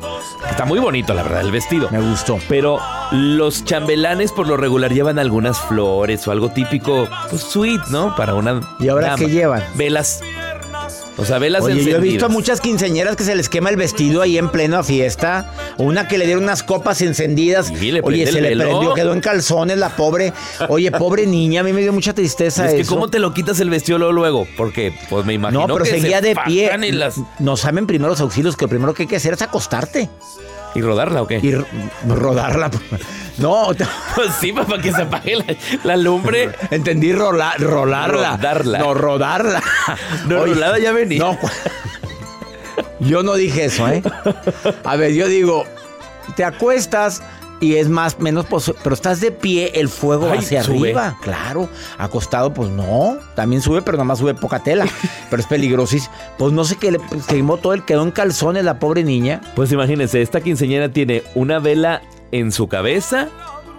Está 0.51 0.67
muy 0.67 0.81
bonito, 0.81 1.15
la 1.15 1.23
verdad, 1.23 1.41
el 1.41 1.51
vestido. 1.51 1.89
Me 1.91 2.01
gustó. 2.01 2.39
Pero 2.47 2.79
los 3.11 3.65
chambelanes 3.65 4.33
por 4.33 4.47
lo 4.47 4.59
regular 4.59 4.93
llevan 4.93 5.19
algunas 5.19 5.59
flores 5.59 6.29
o 6.29 6.33
algo 6.33 6.51
típico, 6.51 7.09
pues 7.31 7.41
sweet, 7.41 7.81
¿no? 7.89 8.15
Para 8.17 8.35
una. 8.35 8.61
¿Y 8.81 8.89
ahora 8.89 9.07
dama. 9.07 9.19
qué 9.19 9.31
llevan? 9.31 9.63
Velas. 9.75 10.21
O 11.17 11.25
sea, 11.25 11.39
velas 11.39 11.63
Oye, 11.63 11.85
yo 11.85 11.97
he 11.97 12.01
visto 12.01 12.27
a 12.27 12.29
muchas 12.29 12.61
quinceañeras 12.61 13.15
que 13.15 13.23
se 13.23 13.37
les 13.37 13.49
quema 13.49 13.71
el 13.71 13.77
vestido 13.77 14.21
ahí 14.21 14.37
en 14.37 14.49
plena 14.49 14.83
fiesta. 14.83 15.53
Una 15.79 16.09
que 16.09 16.19
le 16.19 16.25
dieron 16.27 16.43
unas 16.43 16.63
copas 16.65 17.01
encendidas. 17.03 17.71
Oye, 18.03 18.27
se 18.27 18.41
le 18.41 18.57
prendió, 18.57 18.95
quedó 18.95 19.13
en 19.13 19.21
calzones 19.21 19.79
la 19.79 19.91
pobre. 19.91 20.33
Oye, 20.69 20.91
pobre 20.91 21.27
niña, 21.29 21.61
a 21.61 21.65
mí 21.65 21.73
me 21.73 21.83
dio 21.83 21.93
mucha 21.93 22.15
tristeza 22.15 22.67
Es 22.67 22.75
que 22.75 22.81
eso. 22.81 22.93
cómo 22.95 23.09
te 23.11 23.21
lo 23.21 23.33
quitas 23.33 23.61
el 23.61 23.71
vestido 23.71 23.99
luego, 23.99 24.13
luego, 24.13 24.49
porque 24.57 24.93
pues 25.09 25.25
me 25.25 25.35
imagino 25.35 25.67
no, 25.69 25.73
pero 25.75 25.85
que 25.85 25.91
seguía 25.91 26.21
se 26.21 26.29
de 26.29 26.37
pie. 26.47 26.71
las- 26.93 27.21
No 27.39 27.57
saben 27.57 27.87
primeros 27.87 28.21
auxilios 28.21 28.57
que 28.57 28.65
lo 28.65 28.69
primero 28.69 28.93
que 28.93 29.05
hay 29.05 29.09
que 29.09 29.17
hacer 29.17 29.35
es 29.35 29.43
acostarte 29.43 30.09
y 30.75 30.81
rodarla 30.81 31.23
o 31.23 31.27
qué? 31.29 31.39
y 31.41 31.53
rodarla. 32.13 32.71
No, 33.39 33.69
Pues 34.15 34.31
sí, 34.41 34.53
para 34.53 34.81
que 34.81 34.93
se 34.93 35.03
apague 35.03 35.37
la, 35.37 35.45
la 35.83 35.97
lumbre. 35.97 36.51
entendí 36.71 37.13
rola- 37.13 37.55
rolarla. 37.59 38.37
Rodarla. 38.37 38.79
No, 38.79 38.95
rodarla. 38.95 39.63
No, 40.27 40.45
rolada 40.47 40.79
ya 40.79 40.93
venía. 40.93 41.19
No, 41.19 41.39
cu- 41.39 41.49
yo 43.01 43.23
no 43.23 43.35
dije 43.35 43.67
eso, 43.67 43.89
¿eh? 43.89 44.03
A 44.85 44.97
ver, 44.97 45.13
yo 45.13 45.27
digo, 45.29 45.65
te 46.37 46.45
acuestas 46.45 47.23
y 47.61 47.77
es 47.77 47.89
más, 47.89 48.19
menos, 48.19 48.47
pero 48.83 48.95
estás 48.95 49.21
de 49.21 49.31
pie, 49.31 49.73
el 49.75 49.89
fuego 49.89 50.27
va 50.27 50.33
Ay, 50.33 50.39
hacia 50.39 50.63
sube. 50.65 50.77
arriba. 50.89 51.17
Claro, 51.23 51.69
acostado, 51.99 52.53
pues 52.53 52.71
no. 52.71 53.17
También 53.35 53.63
sube, 53.63 53.83
pero 53.83 53.97
nada 53.97 54.05
más 54.05 54.19
sube 54.19 54.35
poca 54.35 54.59
tela. 54.63 54.87
pero 55.31 55.41
es 55.43 55.47
peligrosísimo. 55.49 56.13
Pues 56.39 56.53
no 56.53 56.65
sé 56.65 56.77
qué 56.77 56.93
le 56.93 57.01
quemó 57.29 57.57
todo, 57.59 57.75
el 57.75 57.85
quedó 57.85 58.03
en 58.03 58.11
calzones 58.11 58.65
la 58.65 58.79
pobre 58.79 59.03
niña. 59.05 59.41
Pues 59.55 59.71
imagínense, 59.73 60.21
esta 60.23 60.41
quinceañera 60.41 60.89
tiene 60.91 61.23
una 61.35 61.59
vela 61.59 62.03
en 62.39 62.53
su 62.53 62.69
cabeza 62.69 63.29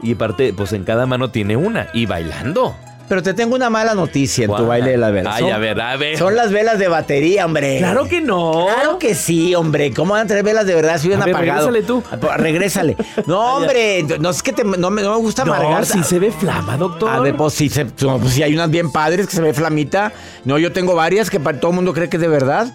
y 0.02 0.14
aparte, 0.14 0.54
pues 0.54 0.74
en 0.74 0.84
cada 0.84 1.06
mano 1.06 1.30
tiene 1.30 1.56
una 1.58 1.88
y 1.94 2.06
bailando. 2.06 2.76
Pero 3.08 3.22
te 3.22 3.36
tengo 3.36 3.54
una 3.56 3.70
mala 3.70 3.94
noticia 3.94 4.46
en 4.46 4.56
tu 4.56 4.66
baile 4.66 4.90
de 4.92 4.98
las 4.98 5.14
velas. 5.14 5.36
Ay, 5.36 5.44
Son- 5.44 5.54
a 5.54 5.58
ver, 5.60 5.80
a 5.80 5.96
ver. 5.96 6.18
Son 6.18 6.36
las 6.36 6.52
velas 6.52 6.80
de 6.80 6.88
batería, 6.88 7.46
hombre. 7.46 7.78
Claro 7.78 8.06
que 8.08 8.20
no. 8.20 8.66
Claro 8.74 8.98
que 8.98 9.14
sí, 9.14 9.54
hombre. 9.54 9.94
¿Cómo 9.94 10.14
van 10.14 10.24
a 10.24 10.28
traer 10.28 10.44
velas 10.44 10.66
de 10.66 10.74
verdad 10.74 10.98
si 10.98 11.06
hubieran 11.08 11.30
apagado? 11.30 11.70
regrésale 11.70 11.84
tú. 11.84 12.04
Ah, 12.28 12.38
Regrésale. 12.38 12.98
No, 13.28 13.40
hombre. 13.58 14.04
No 14.20 14.32
es 14.32 14.42
que 14.42 14.54
te- 14.54 14.64
no, 14.64 14.90
me, 14.90 15.04
no 15.04 15.12
me 15.12 15.18
gusta 15.18 15.46
No, 15.46 15.54
amargar. 15.54 15.86
si 15.86 16.02
se 16.04 16.18
ve 16.18 16.32
flama, 16.32 16.78
doctor. 16.78 17.12
A 17.12 17.20
ver, 17.20 17.36
pues 17.36 17.54
si, 17.54 17.70
se, 17.70 17.84
no, 18.02 18.18
pues, 18.18 18.34
si 18.34 18.42
hay 18.42 18.56
unas 18.56 18.72
bien 18.72 18.92
padres 18.92 19.28
que 19.28 19.36
se 19.36 19.42
ve 19.44 19.54
flamita. 19.54 20.12
No, 20.44 20.58
yo 20.58 20.72
tengo 20.72 20.96
varias 20.96 21.30
que 21.30 21.40
para 21.40 21.60
todo 21.60 21.70
el 21.72 21.76
mundo 21.76 21.94
cree 21.94 22.10
que 22.10 22.18
es 22.18 22.22
de 22.22 22.28
verdad. 22.28 22.74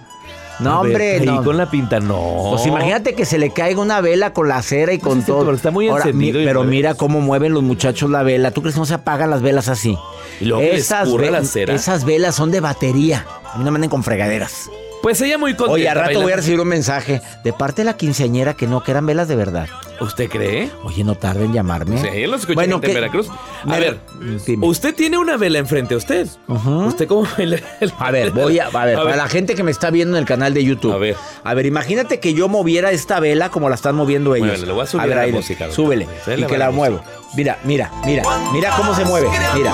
No, 0.60 0.78
A 0.80 0.82
ver, 0.82 0.90
hombre. 0.92 1.18
ahí 1.20 1.26
no. 1.26 1.42
con 1.44 1.56
la 1.56 1.70
pinta, 1.70 2.00
no. 2.00 2.48
Pues 2.50 2.66
imagínate 2.66 3.14
que 3.14 3.24
se 3.24 3.38
le 3.38 3.50
caiga 3.52 3.80
una 3.80 4.00
vela 4.00 4.32
con 4.32 4.48
la 4.48 4.60
cera 4.62 4.92
y 4.92 4.98
con 4.98 5.18
es 5.18 5.24
cierto, 5.24 5.32
todo. 5.34 5.44
pero 5.46 5.56
está 5.56 5.70
muy 5.70 5.88
Ahora, 5.88 6.04
encendido 6.04 6.38
mi- 6.40 6.44
pero 6.44 6.60
mueve. 6.60 6.70
mira 6.76 6.94
cómo 6.94 7.20
mueven 7.20 7.52
los 7.54 7.62
muchachos 7.62 8.10
la 8.10 8.22
vela. 8.22 8.50
¿Tú 8.50 8.60
crees 8.62 8.74
que 8.74 8.80
no 8.80 8.86
se 8.86 8.94
apagan 8.94 9.30
las 9.30 9.42
velas 9.42 9.68
así? 9.68 9.96
Y 10.40 10.44
luego 10.46 10.62
que 10.62 10.72
les 10.74 10.90
escurra 10.90 11.30
la 11.30 11.44
cera. 11.44 11.74
esas 11.74 12.04
velas 12.04 12.34
son 12.34 12.50
de 12.50 12.60
batería. 12.60 13.26
A 13.52 13.58
mí 13.58 13.64
no 13.64 13.70
me 13.70 13.76
anden 13.76 13.90
con 13.90 14.02
fregaderas. 14.02 14.70
Pues 15.02 15.18
ella 15.22 15.38
muy 15.38 15.52
contenta. 15.54 15.72
Oye, 15.72 15.88
a 15.88 15.94
rato 15.94 16.20
voy 16.20 16.32
a 16.32 16.36
recibir 16.36 16.60
un 16.60 16.68
mensaje 16.68 17.22
de 17.42 17.52
parte 17.54 17.80
de 17.80 17.86
la 17.86 17.96
quinceañera 17.96 18.52
que 18.54 18.66
no, 18.66 18.82
que 18.82 18.90
eran 18.90 19.06
velas 19.06 19.28
de 19.28 19.36
verdad. 19.36 19.66
¿Usted 20.00 20.30
cree? 20.30 20.70
Oye, 20.84 21.04
no 21.04 21.14
tarden 21.14 21.44
en 21.46 21.52
llamarme. 21.52 22.00
Sí, 22.00 22.26
lo 22.26 22.36
escuché 22.36 22.58
gente 22.62 22.86
en 22.88 22.94
Veracruz. 22.94 23.28
A 23.68 23.78
ver, 23.78 24.00
dime. 24.46 24.66
usted 24.66 24.94
tiene 24.94 25.18
una 25.18 25.36
vela 25.36 25.58
enfrente 25.58 25.92
a 25.94 25.98
usted. 25.98 26.26
¿Usted 26.48 27.06
cómo 27.06 27.26
el- 27.36 27.62
A 27.98 28.10
ver, 28.10 28.30
voy 28.30 28.58
a, 28.58 28.68
a 28.68 28.84
ver, 28.86 28.96
para 28.96 29.16
la 29.16 29.28
gente 29.28 29.54
que 29.54 29.62
me 29.62 29.70
está 29.70 29.90
viendo 29.90 30.16
en 30.16 30.20
el 30.22 30.26
canal 30.26 30.54
de 30.54 30.64
YouTube. 30.64 30.92
A 30.94 30.96
ver. 30.96 31.16
A 31.44 31.52
ver, 31.54 31.66
imagínate 31.66 32.18
que 32.18 32.32
yo 32.32 32.48
moviera 32.48 32.90
esta 32.92 33.20
vela 33.20 33.50
como 33.50 33.68
la 33.68 33.74
están 33.74 33.94
moviendo 33.94 34.34
ellos. 34.34 34.46
Muévele, 34.48 34.66
le 34.66 34.72
voy 34.72 34.82
a 34.82 34.86
subir 34.86 35.06
ver, 35.06 35.12
a 35.12 35.16
la 35.20 35.26
ahí, 35.26 35.32
música. 35.32 35.70
Súbele. 35.70 36.08
Y 36.36 36.44
que 36.44 36.56
la 36.58 36.66
la 36.66 36.70
muevo. 36.70 37.00
Mira, 37.36 37.58
mira, 37.64 37.92
mira. 38.04 38.22
Mira 38.52 38.70
cómo 38.76 38.94
se 38.94 39.04
mueve. 39.04 39.28
Mira. 39.54 39.72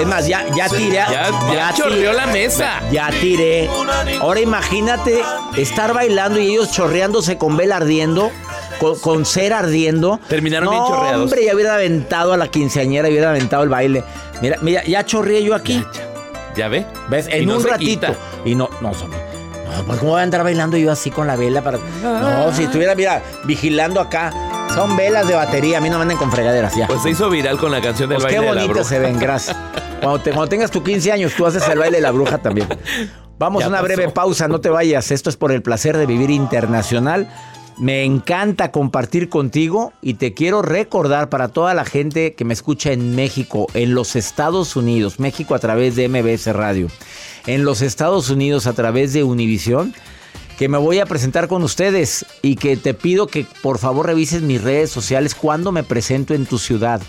Es 0.00 0.06
más, 0.06 0.26
ya, 0.28 0.46
ya 0.56 0.68
tiré. 0.68 0.92
Ya, 0.94 1.08
ya 1.08 1.30
tiré- 1.30 1.74
chorreó 1.76 2.12
la 2.12 2.26
mesa. 2.28 2.80
Ya 2.92 3.10
tiré. 3.20 3.68
Ahora 4.20 4.40
imagínate 4.40 5.20
estar 5.56 5.92
bailando 5.92 6.38
y 6.40 6.52
ellos 6.52 6.70
chorreándose 6.70 7.36
con 7.36 7.56
vela 7.56 7.76
ardiendo. 7.76 8.30
Con, 8.78 9.24
cera 9.24 9.60
ardiendo. 9.60 10.20
Terminaron 10.28 10.66
no, 10.66 10.70
bien 10.70 10.84
chorreados. 10.84 11.22
Hombre, 11.22 11.44
ya 11.44 11.54
hubiera 11.54 11.74
aventado 11.74 12.32
a 12.32 12.36
la 12.36 12.48
quinceañera, 12.48 13.08
hubiera 13.08 13.30
aventado 13.30 13.62
el 13.62 13.68
baile. 13.68 14.04
Mira, 14.42 14.58
mira, 14.62 14.84
ya 14.84 15.04
chorreé 15.04 15.42
yo 15.42 15.54
aquí. 15.54 15.84
¿Ya, 16.56 16.68
ve? 16.68 16.86
¿Ves? 17.08 17.28
En 17.30 17.50
un 17.50 17.62
ratito. 17.62 18.08
Y 18.44 18.54
no, 18.54 18.68
no, 18.80 18.92
no, 18.92 19.84
pues 19.84 19.98
cómo 19.98 20.12
voy 20.12 20.20
a 20.20 20.22
andar 20.22 20.42
bailando 20.42 20.76
yo 20.76 20.90
así 20.90 21.10
con 21.10 21.26
la 21.26 21.36
vela 21.36 21.62
para. 21.62 21.78
No, 22.02 22.52
si 22.52 22.64
estuviera, 22.64 22.94
mira, 22.94 23.22
vigilando 23.44 24.00
acá. 24.00 24.32
Son 24.74 24.96
velas 24.96 25.26
de 25.26 25.34
batería, 25.34 25.78
a 25.78 25.80
mí 25.80 25.88
no 25.88 25.96
me 25.96 26.02
anden 26.02 26.18
con 26.18 26.30
fregaderas 26.30 26.74
ya. 26.76 26.86
Pues 26.86 27.02
se 27.02 27.10
hizo 27.10 27.30
viral 27.30 27.56
con 27.56 27.72
la 27.72 27.80
canción 27.80 28.08
del 28.08 28.18
pues 28.18 28.34
baile 28.34 28.40
qué 28.40 28.66
bonito 28.66 28.84
se 28.84 28.98
ven, 28.98 29.18
gracias. 29.18 29.56
Cuando, 30.02 30.46
tengas 30.46 30.70
tu 30.70 30.82
15 30.82 31.12
años, 31.12 31.32
tú 31.34 31.46
haces 31.46 31.66
el 31.68 31.78
baile 31.78 31.96
de 31.96 32.02
la 32.02 32.10
bruja 32.10 32.38
también. 32.38 32.68
Vamos 33.38 33.64
a 33.64 33.68
una 33.68 33.82
breve 33.82 34.08
pausa, 34.10 34.48
no 34.48 34.60
te 34.60 34.68
vayas. 34.68 35.10
Esto 35.10 35.30
es 35.30 35.36
por 35.36 35.52
el 35.52 35.62
placer 35.62 35.96
de 35.96 36.06
vivir 36.06 36.30
internacional. 36.30 37.28
Me 37.78 38.04
encanta 38.04 38.72
compartir 38.72 39.28
contigo 39.28 39.92
y 40.00 40.14
te 40.14 40.32
quiero 40.32 40.62
recordar 40.62 41.28
para 41.28 41.48
toda 41.48 41.74
la 41.74 41.84
gente 41.84 42.32
que 42.32 42.46
me 42.46 42.54
escucha 42.54 42.92
en 42.92 43.14
México, 43.14 43.66
en 43.74 43.94
los 43.94 44.16
Estados 44.16 44.76
Unidos, 44.76 45.20
México 45.20 45.54
a 45.54 45.58
través 45.58 45.94
de 45.94 46.08
MBS 46.08 46.46
Radio, 46.54 46.88
en 47.46 47.66
los 47.66 47.82
Estados 47.82 48.30
Unidos 48.30 48.66
a 48.66 48.72
través 48.72 49.12
de 49.12 49.24
Univisión, 49.24 49.92
que 50.58 50.70
me 50.70 50.78
voy 50.78 51.00
a 51.00 51.06
presentar 51.06 51.48
con 51.48 51.62
ustedes 51.62 52.24
y 52.40 52.56
que 52.56 52.78
te 52.78 52.94
pido 52.94 53.26
que 53.26 53.44
por 53.62 53.76
favor 53.76 54.06
revises 54.06 54.40
mis 54.40 54.62
redes 54.62 54.88
sociales 54.90 55.34
cuando 55.34 55.70
me 55.70 55.82
presento 55.82 56.32
en 56.32 56.46
tu 56.46 56.58
ciudad. 56.58 57.02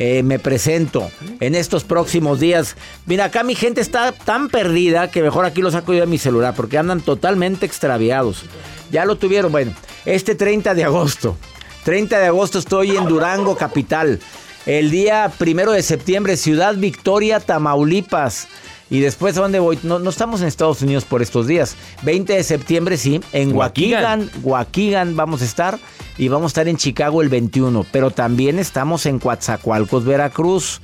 Eh, 0.00 0.22
me 0.22 0.38
presento 0.38 1.10
en 1.40 1.56
estos 1.56 1.82
próximos 1.82 2.38
días. 2.38 2.76
Mira, 3.04 3.24
acá 3.24 3.42
mi 3.42 3.56
gente 3.56 3.80
está 3.80 4.12
tan 4.12 4.48
perdida 4.48 5.10
que 5.10 5.22
mejor 5.22 5.44
aquí 5.44 5.60
lo 5.60 5.72
saco 5.72 5.92
yo 5.92 6.00
de 6.00 6.06
mi 6.06 6.18
celular 6.18 6.54
porque 6.54 6.78
andan 6.78 7.00
totalmente 7.00 7.66
extraviados. 7.66 8.44
Ya 8.92 9.04
lo 9.04 9.16
tuvieron, 9.16 9.50
bueno, 9.50 9.74
este 10.04 10.36
30 10.36 10.74
de 10.74 10.84
agosto. 10.84 11.36
30 11.84 12.18
de 12.20 12.26
agosto 12.26 12.60
estoy 12.60 12.96
en 12.96 13.06
Durango, 13.06 13.56
capital. 13.56 14.20
El 14.66 14.90
día 14.92 15.32
primero 15.36 15.72
de 15.72 15.82
septiembre, 15.82 16.36
Ciudad 16.36 16.76
Victoria, 16.76 17.40
Tamaulipas. 17.40 18.46
Y 18.90 19.00
después, 19.00 19.36
¿a 19.36 19.42
dónde 19.42 19.58
voy? 19.58 19.78
No, 19.82 19.98
no, 19.98 20.10
estamos 20.10 20.40
en 20.40 20.48
Estados 20.48 20.82
Unidos 20.82 21.04
por 21.04 21.22
estos 21.22 21.46
días. 21.46 21.76
20 22.02 22.32
de 22.32 22.42
septiembre, 22.42 22.96
sí, 22.96 23.20
en 23.32 23.54
Waukegan, 23.54 24.30
Waukegan 24.42 25.14
vamos 25.14 25.42
a 25.42 25.44
estar 25.44 25.78
y 26.16 26.28
vamos 26.28 26.46
a 26.46 26.52
estar 26.52 26.68
en 26.68 26.76
Chicago 26.76 27.22
el 27.22 27.28
21, 27.28 27.84
pero 27.92 28.10
también 28.10 28.58
estamos 28.58 29.06
en 29.06 29.18
Coatzacoalcos, 29.18 30.04
Veracruz. 30.04 30.80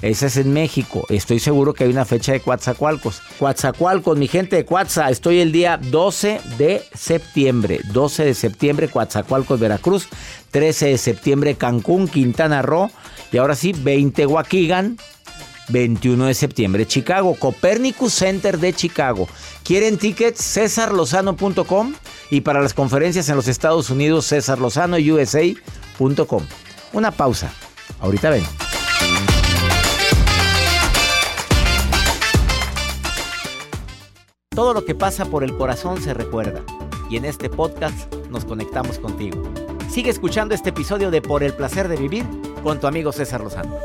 Ese 0.00 0.26
es 0.26 0.36
en 0.36 0.52
México. 0.52 1.04
Estoy 1.08 1.40
seguro 1.40 1.74
que 1.74 1.82
hay 1.84 1.90
una 1.90 2.04
fecha 2.04 2.32
de 2.32 2.40
Coatzacoalcos. 2.40 3.20
Coatzacoalcos, 3.38 4.16
mi 4.16 4.28
gente 4.28 4.54
de 4.54 4.64
Coatza, 4.64 5.10
estoy 5.10 5.40
el 5.40 5.50
día 5.50 5.76
12 5.76 6.40
de 6.56 6.84
septiembre. 6.94 7.80
12 7.92 8.24
de 8.24 8.34
septiembre, 8.34 8.88
Coatzacoalcos, 8.88 9.58
Veracruz. 9.58 10.08
13 10.52 10.86
de 10.86 10.98
septiembre, 10.98 11.56
Cancún, 11.56 12.06
Quintana 12.06 12.62
Roo. 12.62 12.90
Y 13.32 13.38
ahora 13.38 13.56
sí, 13.56 13.72
20 13.72 14.26
Waukegan. 14.26 14.98
21 15.68 16.26
de 16.26 16.34
septiembre, 16.34 16.86
Chicago, 16.86 17.34
Copernicus 17.34 18.14
Center 18.14 18.58
de 18.58 18.72
Chicago. 18.72 19.28
¿Quieren 19.62 19.98
tickets? 19.98 20.42
cesarlozano.com 20.42 21.94
y 22.30 22.40
para 22.42 22.60
las 22.60 22.74
conferencias 22.74 23.28
en 23.28 23.36
los 23.36 23.46
Estados 23.48 23.90
Unidos, 23.90 24.28
cesarlozanousa.com. 24.28 26.42
Una 26.92 27.10
pausa. 27.10 27.52
Ahorita 28.00 28.30
ven. 28.30 28.44
Todo 34.50 34.74
lo 34.74 34.84
que 34.84 34.94
pasa 34.96 35.24
por 35.26 35.44
el 35.44 35.56
corazón 35.56 36.02
se 36.02 36.14
recuerda 36.14 36.64
y 37.08 37.16
en 37.16 37.24
este 37.24 37.48
podcast 37.48 38.12
nos 38.28 38.44
conectamos 38.44 38.98
contigo. 38.98 39.40
Sigue 39.88 40.10
escuchando 40.10 40.52
este 40.54 40.70
episodio 40.70 41.10
de 41.10 41.22
Por 41.22 41.44
el 41.44 41.54
placer 41.54 41.88
de 41.88 41.96
vivir 41.96 42.26
con 42.62 42.78
tu 42.80 42.86
amigo 42.86 43.12
César 43.12 43.40
Lozano. 43.40 43.76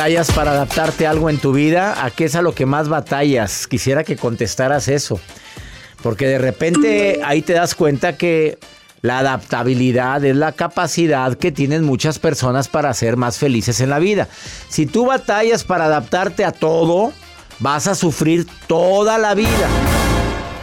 ¿Batallas 0.00 0.32
para 0.32 0.52
adaptarte 0.52 1.06
a 1.06 1.10
algo 1.10 1.28
en 1.28 1.36
tu 1.36 1.52
vida? 1.52 2.02
¿A 2.02 2.10
qué 2.10 2.24
es 2.24 2.34
a 2.34 2.40
lo 2.40 2.54
que 2.54 2.64
más 2.64 2.88
batallas? 2.88 3.66
Quisiera 3.66 4.02
que 4.02 4.16
contestaras 4.16 4.88
eso. 4.88 5.20
Porque 6.02 6.26
de 6.26 6.38
repente 6.38 7.20
ahí 7.22 7.42
te 7.42 7.52
das 7.52 7.74
cuenta 7.74 8.16
que 8.16 8.56
la 9.02 9.18
adaptabilidad 9.18 10.24
es 10.24 10.36
la 10.36 10.52
capacidad 10.52 11.34
que 11.34 11.52
tienen 11.52 11.84
muchas 11.84 12.18
personas 12.18 12.66
para 12.66 12.94
ser 12.94 13.18
más 13.18 13.36
felices 13.36 13.82
en 13.82 13.90
la 13.90 13.98
vida. 13.98 14.26
Si 14.70 14.86
tú 14.86 15.04
batallas 15.04 15.64
para 15.64 15.84
adaptarte 15.84 16.46
a 16.46 16.52
todo, 16.52 17.12
vas 17.58 17.86
a 17.86 17.94
sufrir 17.94 18.46
toda 18.66 19.18
la 19.18 19.34
vida. 19.34 19.99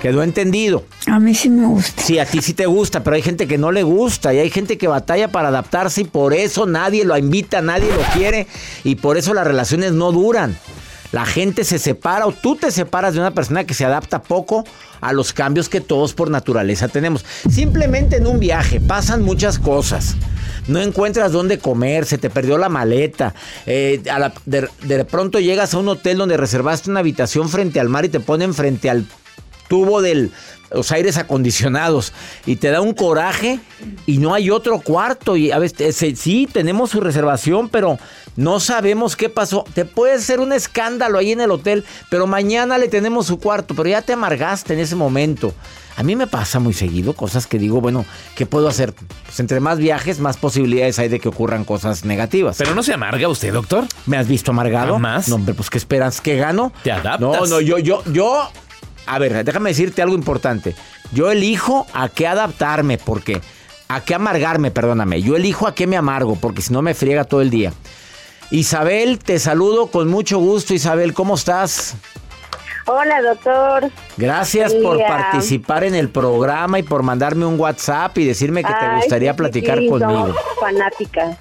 Quedó 0.01 0.21
entendido. 0.21 0.85
A 1.07 1.19
mí 1.19 1.33
sí 1.33 1.49
me 1.49 1.65
gusta. 1.65 2.01
Sí, 2.01 2.19
a 2.19 2.25
ti 2.25 2.41
sí 2.41 2.53
te 2.53 2.67
gusta, 2.67 3.03
pero 3.03 3.15
hay 3.15 3.21
gente 3.21 3.47
que 3.47 3.57
no 3.57 3.71
le 3.71 3.83
gusta 3.83 4.33
y 4.33 4.39
hay 4.39 4.49
gente 4.49 4.77
que 4.77 4.87
batalla 4.87 5.29
para 5.29 5.47
adaptarse 5.47 6.01
y 6.01 6.05
por 6.05 6.33
eso 6.33 6.65
nadie 6.65 7.03
lo 7.03 7.17
invita, 7.17 7.61
nadie 7.61 7.87
lo 7.87 8.03
quiere 8.13 8.47
y 8.83 8.95
por 8.95 9.17
eso 9.17 9.33
las 9.33 9.47
relaciones 9.47 9.93
no 9.93 10.11
duran. 10.11 10.55
La 11.11 11.25
gente 11.25 11.63
se 11.63 11.79
separa 11.79 12.27
o 12.27 12.33
tú 12.33 12.55
te 12.57 12.69
separas 12.69 13.13
de 13.13 13.21
una 13.21 13.31
persona 13.31 13.63
que 13.63 13.73
se 13.73 13.85
adapta 13.85 14.21
poco 14.21 14.65
a 14.99 15.13
los 15.13 15.31
cambios 15.31 15.69
que 15.69 15.79
todos 15.79 16.13
por 16.13 16.29
naturaleza 16.29 16.89
tenemos. 16.89 17.23
Simplemente 17.49 18.17
en 18.17 18.27
un 18.27 18.39
viaje 18.39 18.79
pasan 18.81 19.23
muchas 19.23 19.57
cosas. 19.57 20.15
No 20.67 20.81
encuentras 20.81 21.31
dónde 21.31 21.59
comer, 21.59 22.05
se 22.05 22.17
te 22.17 22.29
perdió 22.29 22.57
la 22.57 22.67
maleta. 22.67 23.33
Eh, 23.65 24.01
de, 24.45 24.69
de 24.83 25.05
pronto 25.05 25.39
llegas 25.39 25.73
a 25.73 25.77
un 25.77 25.87
hotel 25.87 26.17
donde 26.17 26.35
reservaste 26.35 26.89
una 26.89 26.99
habitación 26.99 27.47
frente 27.47 27.79
al 27.79 27.87
mar 27.87 28.03
y 28.03 28.09
te 28.09 28.19
ponen 28.19 28.53
frente 28.53 28.89
al 28.89 29.05
tubo 29.67 30.01
de 30.01 30.29
los 30.71 30.91
aires 30.91 31.17
acondicionados 31.17 32.13
y 32.45 32.57
te 32.57 32.69
da 32.69 32.81
un 32.81 32.93
coraje 32.93 33.59
y 34.05 34.17
no 34.17 34.33
hay 34.33 34.49
otro 34.49 34.79
cuarto 34.79 35.37
y 35.37 35.51
a 35.51 35.59
veces 35.59 35.95
sí 36.17 36.47
tenemos 36.51 36.91
su 36.91 37.01
reservación 37.01 37.69
pero 37.69 37.97
no 38.35 38.59
sabemos 38.59 39.15
qué 39.15 39.29
pasó. 39.29 39.65
Te 39.73 39.83
puede 39.83 40.19
ser 40.19 40.39
un 40.39 40.53
escándalo 40.53 41.17
ahí 41.17 41.31
en 41.31 41.41
el 41.41 41.51
hotel 41.51 41.85
pero 42.09 42.27
mañana 42.27 42.77
le 42.77 42.87
tenemos 42.87 43.27
su 43.27 43.39
cuarto 43.39 43.75
pero 43.75 43.89
ya 43.89 44.01
te 44.01 44.13
amargaste 44.13 44.73
en 44.73 44.79
ese 44.79 44.95
momento. 44.95 45.53
A 45.95 46.03
mí 46.03 46.15
me 46.15 46.27
pasa 46.27 46.59
muy 46.59 46.73
seguido 46.73 47.13
cosas 47.13 47.47
que 47.47 47.57
digo 47.57 47.81
bueno 47.81 48.05
qué 48.35 48.45
puedo 48.45 48.67
hacer 48.67 48.93
pues 48.93 49.39
entre 49.39 49.59
más 49.59 49.79
viajes 49.79 50.19
más 50.19 50.37
posibilidades 50.37 50.99
hay 50.99 51.07
de 51.07 51.19
que 51.19 51.29
ocurran 51.29 51.63
cosas 51.63 52.05
negativas. 52.05 52.57
Pero 52.57 52.75
no 52.75 52.83
se 52.83 52.93
amarga 52.93 53.27
usted 53.29 53.53
doctor. 53.53 53.85
Me 54.05 54.17
has 54.17 54.27
visto 54.27 54.51
amargado 54.51 54.99
más 54.99 55.29
no 55.29 55.35
hombre 55.35 55.53
pues 55.53 55.69
qué 55.69 55.77
esperas 55.77 56.19
que 56.19 56.35
gano 56.35 56.73
te 56.83 56.91
adaptas. 56.91 57.19
No 57.21 57.47
no 57.47 57.61
yo 57.61 57.79
yo 57.79 58.03
yo 58.11 58.51
a 59.07 59.19
ver, 59.19 59.43
déjame 59.43 59.69
decirte 59.69 60.01
algo 60.01 60.15
importante. 60.15 60.75
Yo 61.11 61.31
elijo 61.31 61.87
a 61.93 62.09
qué 62.09 62.27
adaptarme, 62.27 62.97
porque 62.97 63.41
a 63.87 64.01
qué 64.01 64.15
amargarme, 64.15 64.71
perdóname. 64.71 65.21
Yo 65.21 65.35
elijo 65.35 65.67
a 65.67 65.73
qué 65.73 65.87
me 65.87 65.97
amargo, 65.97 66.35
porque 66.35 66.61
si 66.61 66.73
no 66.73 66.81
me 66.81 66.93
friega 66.93 67.23
todo 67.23 67.41
el 67.41 67.49
día. 67.49 67.73
Isabel, 68.51 69.19
te 69.19 69.39
saludo 69.39 69.87
con 69.87 70.09
mucho 70.09 70.39
gusto. 70.39 70.73
Isabel, 70.73 71.13
¿cómo 71.13 71.35
estás? 71.35 71.95
Hola, 72.85 73.21
doctor. 73.21 73.91
Gracias 74.15 74.73
por 74.73 74.97
participar 75.05 75.83
en 75.83 75.93
el 75.93 76.09
programa 76.09 76.79
y 76.79 76.83
por 76.83 77.03
mandarme 77.03 77.45
un 77.45 77.59
WhatsApp 77.59 78.17
y 78.17 78.25
decirme 78.25 78.63
que 78.63 78.71
te 78.73 78.95
gustaría 78.95 79.35
platicar 79.35 79.85
conmigo. 79.87 80.33
Fanática. 80.57 81.37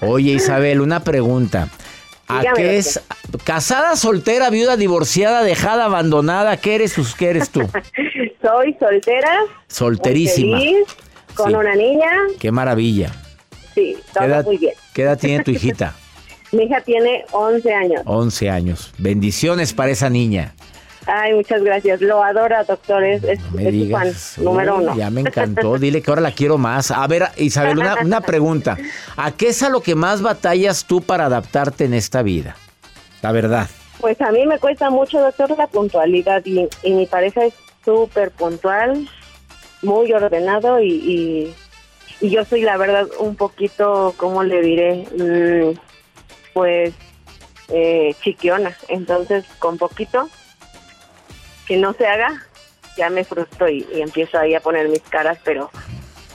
Oye, 0.00 0.32
Isabel, 0.32 0.80
una 0.80 1.00
pregunta. 1.00 1.68
¿A 2.40 2.54
qué 2.54 2.78
es? 2.78 3.00
¿Casada, 3.44 3.96
soltera, 3.96 4.50
viuda, 4.50 4.76
divorciada, 4.76 5.42
dejada, 5.42 5.84
abandonada? 5.86 6.56
¿Qué 6.56 6.74
eres, 6.74 6.94
qué 7.18 7.30
eres 7.30 7.50
tú? 7.50 7.60
Soy 8.42 8.76
soltera. 8.78 9.40
Solterísima. 9.68 10.58
con 11.34 11.54
una 11.54 11.74
niña. 11.74 12.10
Qué 12.38 12.50
maravilla. 12.50 13.12
Sí, 13.74 13.96
todo 14.12 14.42
muy 14.44 14.58
bien. 14.58 14.74
¿Qué 14.92 15.02
edad 15.02 15.18
tiene 15.18 15.42
tu 15.44 15.50
hijita? 15.50 15.94
Mi 16.52 16.64
hija 16.64 16.82
tiene 16.82 17.24
11 17.32 17.72
años. 17.72 18.02
11 18.04 18.50
años. 18.50 18.92
Bendiciones 18.98 19.72
para 19.72 19.90
esa 19.90 20.10
niña. 20.10 20.54
Ay, 21.06 21.34
muchas 21.34 21.62
gracias. 21.62 22.00
Lo 22.00 22.22
adora, 22.22 22.64
doctor. 22.64 23.02
Es, 23.02 23.22
fan 23.90 24.12
número 24.38 24.76
uno. 24.76 24.96
Ya 24.96 25.10
me 25.10 25.20
encantó. 25.22 25.78
Dile 25.78 26.00
que 26.00 26.10
ahora 26.10 26.22
la 26.22 26.32
quiero 26.32 26.58
más. 26.58 26.90
A 26.90 27.06
ver, 27.06 27.24
Isabel, 27.36 27.78
una, 27.78 28.20
pregunta. 28.20 28.78
¿A 29.16 29.32
qué 29.32 29.48
es 29.48 29.62
a 29.62 29.68
lo 29.68 29.80
que 29.80 29.94
más 29.94 30.22
batallas 30.22 30.84
tú 30.84 31.00
para 31.00 31.26
adaptarte 31.26 31.84
en 31.84 31.94
esta 31.94 32.22
vida? 32.22 32.56
La 33.20 33.32
verdad. 33.32 33.68
Pues 34.00 34.20
a 34.20 34.30
mí 34.32 34.46
me 34.46 34.58
cuesta 34.58 34.90
mucho, 34.90 35.20
doctor, 35.20 35.56
la 35.56 35.66
puntualidad. 35.66 36.42
Y, 36.44 36.68
mi 36.84 37.06
pareja 37.06 37.44
es 37.44 37.54
súper 37.84 38.30
puntual, 38.30 39.08
muy 39.82 40.12
ordenado 40.12 40.80
y, 40.80 41.54
y, 42.20 42.30
yo 42.30 42.44
soy, 42.44 42.62
la 42.62 42.76
verdad, 42.76 43.08
un 43.18 43.34
poquito, 43.34 44.14
¿cómo 44.16 44.44
le 44.44 44.60
diré? 44.60 45.08
Mm, 45.16 45.78
pues 46.52 46.94
eh, 47.68 48.14
chiquiona. 48.22 48.76
Entonces, 48.88 49.44
con 49.58 49.78
poquito 49.78 50.28
que 51.66 51.76
no 51.76 51.92
se 51.92 52.06
haga, 52.06 52.42
ya 52.96 53.10
me 53.10 53.24
frustro 53.24 53.68
y, 53.68 53.86
empiezo 53.94 54.38
ahí 54.38 54.54
a 54.54 54.60
poner 54.60 54.88
mis 54.88 55.02
caras, 55.02 55.38
pero 55.44 55.70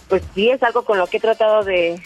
pues 0.07 0.23
sí 0.33 0.49
es 0.49 0.61
algo 0.63 0.83
con 0.83 0.97
lo 0.97 1.07
que 1.07 1.17
he 1.17 1.19
tratado 1.19 1.63
de, 1.63 2.01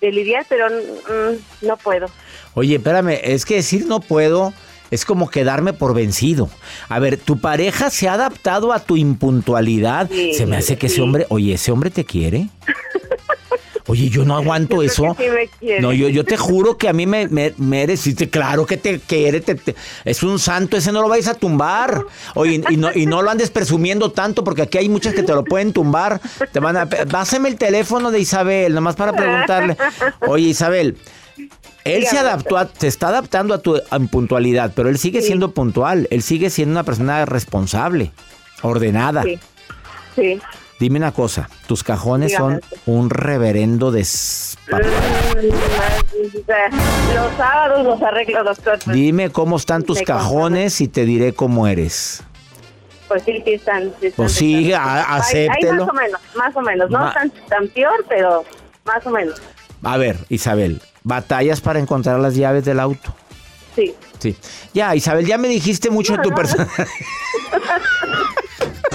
lidiar, 0.00 0.44
pero 0.48 0.68
mm, 0.68 1.66
no 1.66 1.76
puedo. 1.76 2.06
Oye, 2.54 2.76
espérame, 2.76 3.20
es 3.22 3.44
que 3.44 3.56
decir 3.56 3.86
no 3.86 4.00
puedo 4.00 4.52
es 4.90 5.06
como 5.06 5.30
quedarme 5.30 5.72
por 5.72 5.94
vencido. 5.94 6.50
A 6.90 6.98
ver, 6.98 7.16
tu 7.16 7.40
pareja 7.40 7.88
se 7.88 8.08
ha 8.08 8.12
adaptado 8.12 8.74
a 8.74 8.80
tu 8.80 8.98
impuntualidad. 8.98 10.10
Sí, 10.10 10.34
se 10.34 10.44
me 10.44 10.58
hace 10.58 10.76
que 10.76 10.88
ese 10.88 11.00
hombre, 11.00 11.24
oye, 11.30 11.54
ese 11.54 11.72
hombre 11.72 11.90
te 11.90 12.04
quiere. 12.04 12.48
Oye, 13.88 14.08
yo 14.08 14.24
no 14.24 14.36
aguanto 14.36 14.76
Yo 14.76 14.82
eso. 14.82 15.16
sí 15.18 15.24
me. 15.60 15.80
No, 15.80 15.92
yo, 15.92 16.08
yo 16.08 16.24
te 16.24 16.36
juro 16.36 16.78
que 16.78 16.88
a 16.88 16.92
mí 16.92 17.06
me, 17.06 17.26
me, 17.28 17.52
me 17.56 17.82
eres, 17.82 18.02
te- 18.16 18.30
claro 18.30 18.64
que 18.64 18.76
te 18.76 19.00
quiere, 19.00 19.40
te- 19.40 19.56
te- 19.56 19.74
es 20.04 20.22
un 20.22 20.38
santo, 20.38 20.76
ese 20.76 20.92
no 20.92 21.02
lo 21.02 21.08
vais 21.08 21.26
a 21.26 21.34
tumbar. 21.34 22.04
Oye, 22.34 22.62
y 22.70 22.76
no, 22.76 22.90
y 22.94 23.06
no 23.06 23.22
lo 23.22 23.30
andes 23.30 23.50
presumiendo 23.50 24.12
tanto, 24.12 24.44
porque 24.44 24.62
aquí 24.62 24.78
hay 24.78 24.88
muchas 24.88 25.14
que 25.14 25.22
te 25.24 25.32
lo 25.34 25.42
pueden 25.44 25.72
tumbar. 25.72 26.20
Te 26.52 26.60
van 26.60 26.76
a, 26.76 26.86
pásame 26.88 27.48
el 27.48 27.56
teléfono 27.56 28.10
de 28.12 28.20
Isabel, 28.20 28.72
nomás 28.74 28.94
para 28.94 29.12
preguntarle. 29.14 29.76
Oye, 30.28 30.46
Isabel, 30.48 30.96
él 31.84 32.06
se 32.06 32.18
adaptó, 32.18 32.56
a, 32.58 32.70
se 32.78 32.86
está 32.86 33.08
adaptando 33.08 33.52
a 33.52 33.58
tu 33.58 33.80
puntualidad, 34.12 34.72
pero 34.76 34.88
él 34.88 34.98
sigue 34.98 35.22
siendo 35.22 35.50
puntual, 35.50 36.06
él 36.12 36.22
sigue 36.22 36.50
siendo 36.50 36.70
una 36.72 36.84
persona 36.84 37.24
responsable, 37.24 38.12
ordenada. 38.62 39.24
Sí, 39.24 39.38
sí. 40.14 40.40
Dime 40.82 40.98
una 40.98 41.12
cosa, 41.12 41.48
tus 41.68 41.84
cajones 41.84 42.32
son 42.32 42.60
un 42.86 43.08
reverendo 43.08 43.92
despap- 43.92 44.82
Mm, 44.82 47.14
Los 47.14 47.36
sábados 47.36 47.84
los 47.86 48.02
arreglo, 48.02 48.42
doctor. 48.42 48.80
Dime 48.86 49.30
cómo 49.30 49.58
están 49.58 49.84
tus 49.84 50.02
cajones 50.02 50.80
y 50.80 50.88
te 50.88 51.04
diré 51.04 51.34
cómo 51.34 51.68
eres. 51.68 52.24
pues 53.06 53.22
sí, 53.22 53.40
sí 53.44 53.52
están. 53.52 53.92
Sí 54.00 54.06
están 54.08 54.12
Pues 54.16 54.32
sí, 54.32 54.72
están. 54.72 54.88
a- 54.88 54.96
Hay- 54.96 55.04
hay 55.04 55.20
acéptelo. 55.20 55.86
más 55.86 55.88
o 55.88 55.92
menos, 55.92 56.20
más 56.34 56.56
o 56.56 56.60
menos. 56.62 56.90
No 56.90 56.98
Ma- 56.98 57.12
tan, 57.12 57.30
tan 57.48 57.68
peor, 57.68 58.04
pero 58.08 58.44
más 58.84 59.06
o 59.06 59.10
menos. 59.10 59.40
A 59.84 59.96
ver, 59.98 60.16
Isabel, 60.30 60.82
batallas 61.04 61.60
para 61.60 61.78
encontrar 61.78 62.18
las 62.18 62.34
llaves 62.34 62.64
del 62.64 62.80
auto. 62.80 63.14
Sí. 63.76 63.94
Sí. 64.18 64.34
Ya, 64.74 64.96
Isabel, 64.96 65.26
ya 65.26 65.38
me 65.38 65.46
dijiste 65.46 65.90
mucho 65.90 66.16
de 66.16 66.22
tu 66.24 66.30
persona. 66.32 66.66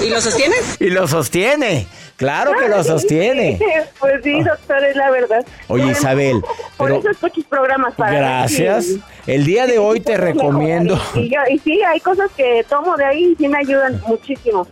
¿Y 0.03 0.10
lo 0.10 0.21
sostienes? 0.21 0.77
y 0.80 0.89
lo 0.89 1.08
sostiene. 1.08 1.88
Claro 2.15 2.53
que 2.60 2.67
lo 2.67 2.84
sostiene. 2.84 3.60
Pues 3.99 4.21
sí, 4.23 4.41
doctor, 4.41 4.84
es 4.84 4.95
la 4.95 5.12
verdad. 5.12 5.45
Oye, 5.67 5.91
Isabel, 5.91 6.41
Por 6.77 6.88
pero- 6.88 6.99
eso 6.99 7.10
escucho 7.12 7.36
sus 7.36 7.45
programas 7.45 7.93
para 7.95 8.13
Gracias. 8.17 8.88
El 9.27 9.45
día 9.45 9.67
de 9.67 9.77
hoy 9.77 9.99
te 9.99 10.17
recomiendo. 10.17 10.99
Y, 11.15 11.30
yo- 11.30 11.41
y 11.53 11.60
sí, 11.60 11.82
hay 11.84 11.99
cosas 11.99 12.30
que 12.36 12.65
tomo 12.67 12.97
de 12.97 13.06
ahí 13.06 13.34
y 13.34 13.36
sí 13.36 13.47
me 13.47 13.60
ayudan 13.60 14.01
muchísimo. 14.08 14.67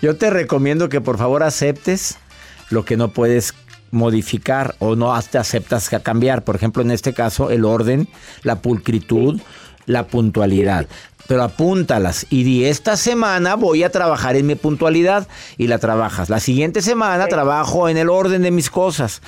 Yo 0.00 0.16
te 0.16 0.30
recomiendo 0.30 0.88
que 0.88 1.00
por 1.02 1.18
favor 1.18 1.42
aceptes 1.42 2.16
lo 2.70 2.84
que 2.84 2.96
no 2.96 3.08
puedes 3.08 3.52
modificar 3.90 4.74
o 4.78 4.96
no 4.96 5.14
te 5.22 5.38
aceptas 5.38 5.92
a 5.92 6.02
cambiar. 6.02 6.44
Por 6.44 6.56
ejemplo, 6.56 6.82
en 6.82 6.90
este 6.90 7.12
caso, 7.14 7.50
el 7.50 7.64
orden, 7.64 8.08
la 8.42 8.56
pulcritud, 8.62 9.40
la 9.86 10.06
puntualidad. 10.06 10.86
Pero 11.26 11.42
apúntalas 11.42 12.26
y 12.28 12.42
di, 12.42 12.64
esta 12.66 12.96
semana 12.96 13.54
voy 13.54 13.82
a 13.82 13.90
trabajar 13.90 14.36
en 14.36 14.46
mi 14.46 14.54
puntualidad 14.56 15.26
y 15.56 15.68
la 15.68 15.78
trabajas. 15.78 16.28
La 16.28 16.40
siguiente 16.40 16.82
semana 16.82 17.28
trabajo 17.28 17.88
en 17.88 17.96
el 17.96 18.10
orden 18.10 18.42
de 18.42 18.50
mis 18.50 18.68
cosas. 18.68 19.22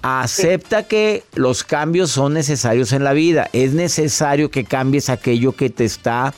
Acepta 0.00 0.84
que 0.84 1.24
los 1.34 1.62
cambios 1.62 2.10
son 2.10 2.34
necesarios 2.34 2.92
en 2.92 3.04
la 3.04 3.12
vida. 3.12 3.48
Es 3.52 3.72
necesario 3.72 4.50
que 4.50 4.64
cambies 4.64 5.10
aquello 5.10 5.52
que 5.52 5.70
te 5.70 5.84
está 5.84 6.34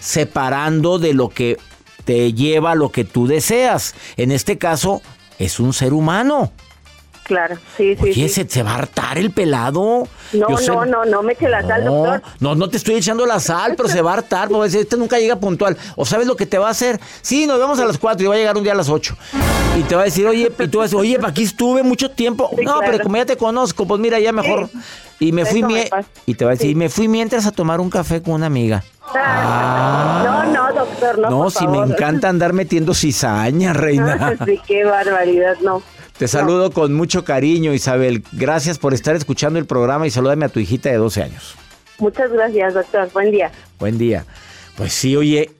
separando 0.00 0.98
de 0.98 1.14
lo 1.14 1.28
que 1.28 1.56
te 2.04 2.32
lleva 2.32 2.72
a 2.72 2.76
lo 2.76 2.92
que 2.92 3.04
tú 3.04 3.26
deseas. 3.26 3.94
En 4.16 4.32
este 4.32 4.58
caso, 4.58 5.02
es 5.38 5.60
un 5.60 5.72
ser 5.72 5.92
humano. 5.92 6.52
Claro, 7.28 7.56
sí, 7.76 7.94
sí. 7.94 8.02
Oye, 8.02 8.14
sí. 8.14 8.28
¿se 8.30 8.44
te 8.46 8.62
va 8.62 8.70
a 8.70 8.76
hartar 8.76 9.18
el 9.18 9.30
pelado? 9.32 10.08
No, 10.32 10.56
sé- 10.56 10.66
no, 10.68 10.86
no, 10.86 11.04
no 11.04 11.22
me 11.22 11.34
eche 11.34 11.46
la 11.46 11.60
sal, 11.60 11.84
no, 11.84 11.92
doctor. 11.92 12.22
no, 12.40 12.54
no 12.54 12.70
te 12.70 12.78
estoy 12.78 12.94
echando 12.94 13.26
la 13.26 13.38
sal, 13.38 13.74
pero 13.76 13.86
se 13.90 14.00
va 14.00 14.12
a 14.12 14.14
hartar. 14.14 14.48
Porque 14.48 14.64
decir, 14.64 14.80
este 14.80 14.96
nunca 14.96 15.18
llega 15.18 15.36
puntual. 15.36 15.76
¿O 15.94 16.06
sabes 16.06 16.26
lo 16.26 16.36
que 16.36 16.46
te 16.46 16.56
va 16.56 16.68
a 16.68 16.70
hacer? 16.70 16.98
Sí, 17.20 17.46
nos 17.46 17.58
vemos 17.58 17.78
a 17.80 17.84
las 17.84 17.98
4 17.98 18.24
y 18.24 18.28
va 18.28 18.34
a 18.34 18.38
llegar 18.38 18.56
un 18.56 18.62
día 18.62 18.72
a 18.72 18.76
las 18.76 18.88
8. 18.88 19.14
Y 19.78 19.82
te 19.82 19.94
va 19.94 20.00
a 20.02 20.04
decir, 20.06 20.26
oye, 20.26 20.50
y 20.58 20.68
tú 20.68 20.78
vas 20.78 20.84
a 20.84 20.96
decir, 20.96 20.98
oye, 20.98 21.18
aquí 21.22 21.42
estuve 21.42 21.82
mucho 21.82 22.10
tiempo. 22.10 22.50
Sí, 22.56 22.64
no, 22.64 22.78
pero 22.80 22.98
como 23.02 23.16
ya 23.18 23.26
te 23.26 23.36
conozco, 23.36 23.86
pues 23.86 24.00
mira, 24.00 24.18
ya 24.18 24.32
mejor. 24.32 24.70
Y 25.20 25.32
me 25.32 25.44
fui 25.44 25.62
me 25.62 25.90
y 26.24 26.34
te 26.34 26.44
va 26.46 26.52
a 26.52 26.54
decir, 26.54 26.74
me 26.76 26.88
fui 26.88 27.08
mientras 27.08 27.44
a 27.44 27.52
tomar 27.52 27.80
un 27.80 27.90
café 27.90 28.22
con 28.22 28.34
una 28.34 28.46
amiga. 28.46 28.84
No, 29.14 30.44
no, 30.44 30.72
doctor, 30.72 31.18
no. 31.18 31.26
Ah. 31.26 31.30
No, 31.30 31.42
por 31.44 31.52
si 31.52 31.66
me 31.66 31.78
encanta 31.78 32.28
andar 32.28 32.52
metiendo 32.52 32.94
cizaña, 32.94 33.72
reina. 33.72 34.36
sí, 34.46 34.60
qué 34.66 34.84
barbaridad, 34.84 35.56
no. 35.62 35.82
Te 36.18 36.26
saludo 36.26 36.72
con 36.72 36.94
mucho 36.94 37.24
cariño, 37.24 37.72
Isabel. 37.72 38.24
Gracias 38.32 38.78
por 38.78 38.92
estar 38.92 39.14
escuchando 39.14 39.58
el 39.58 39.66
programa 39.66 40.04
y 40.06 40.10
salúdame 40.10 40.46
a 40.46 40.48
tu 40.48 40.58
hijita 40.58 40.90
de 40.90 40.96
12 40.96 41.22
años. 41.22 41.54
Muchas 41.98 42.32
gracias, 42.32 42.74
doctor. 42.74 43.08
Buen 43.12 43.30
día. 43.30 43.52
Buen 43.78 43.98
día. 43.98 44.26
Pues 44.76 44.92
sí, 44.92 45.16
oye. 45.16 45.50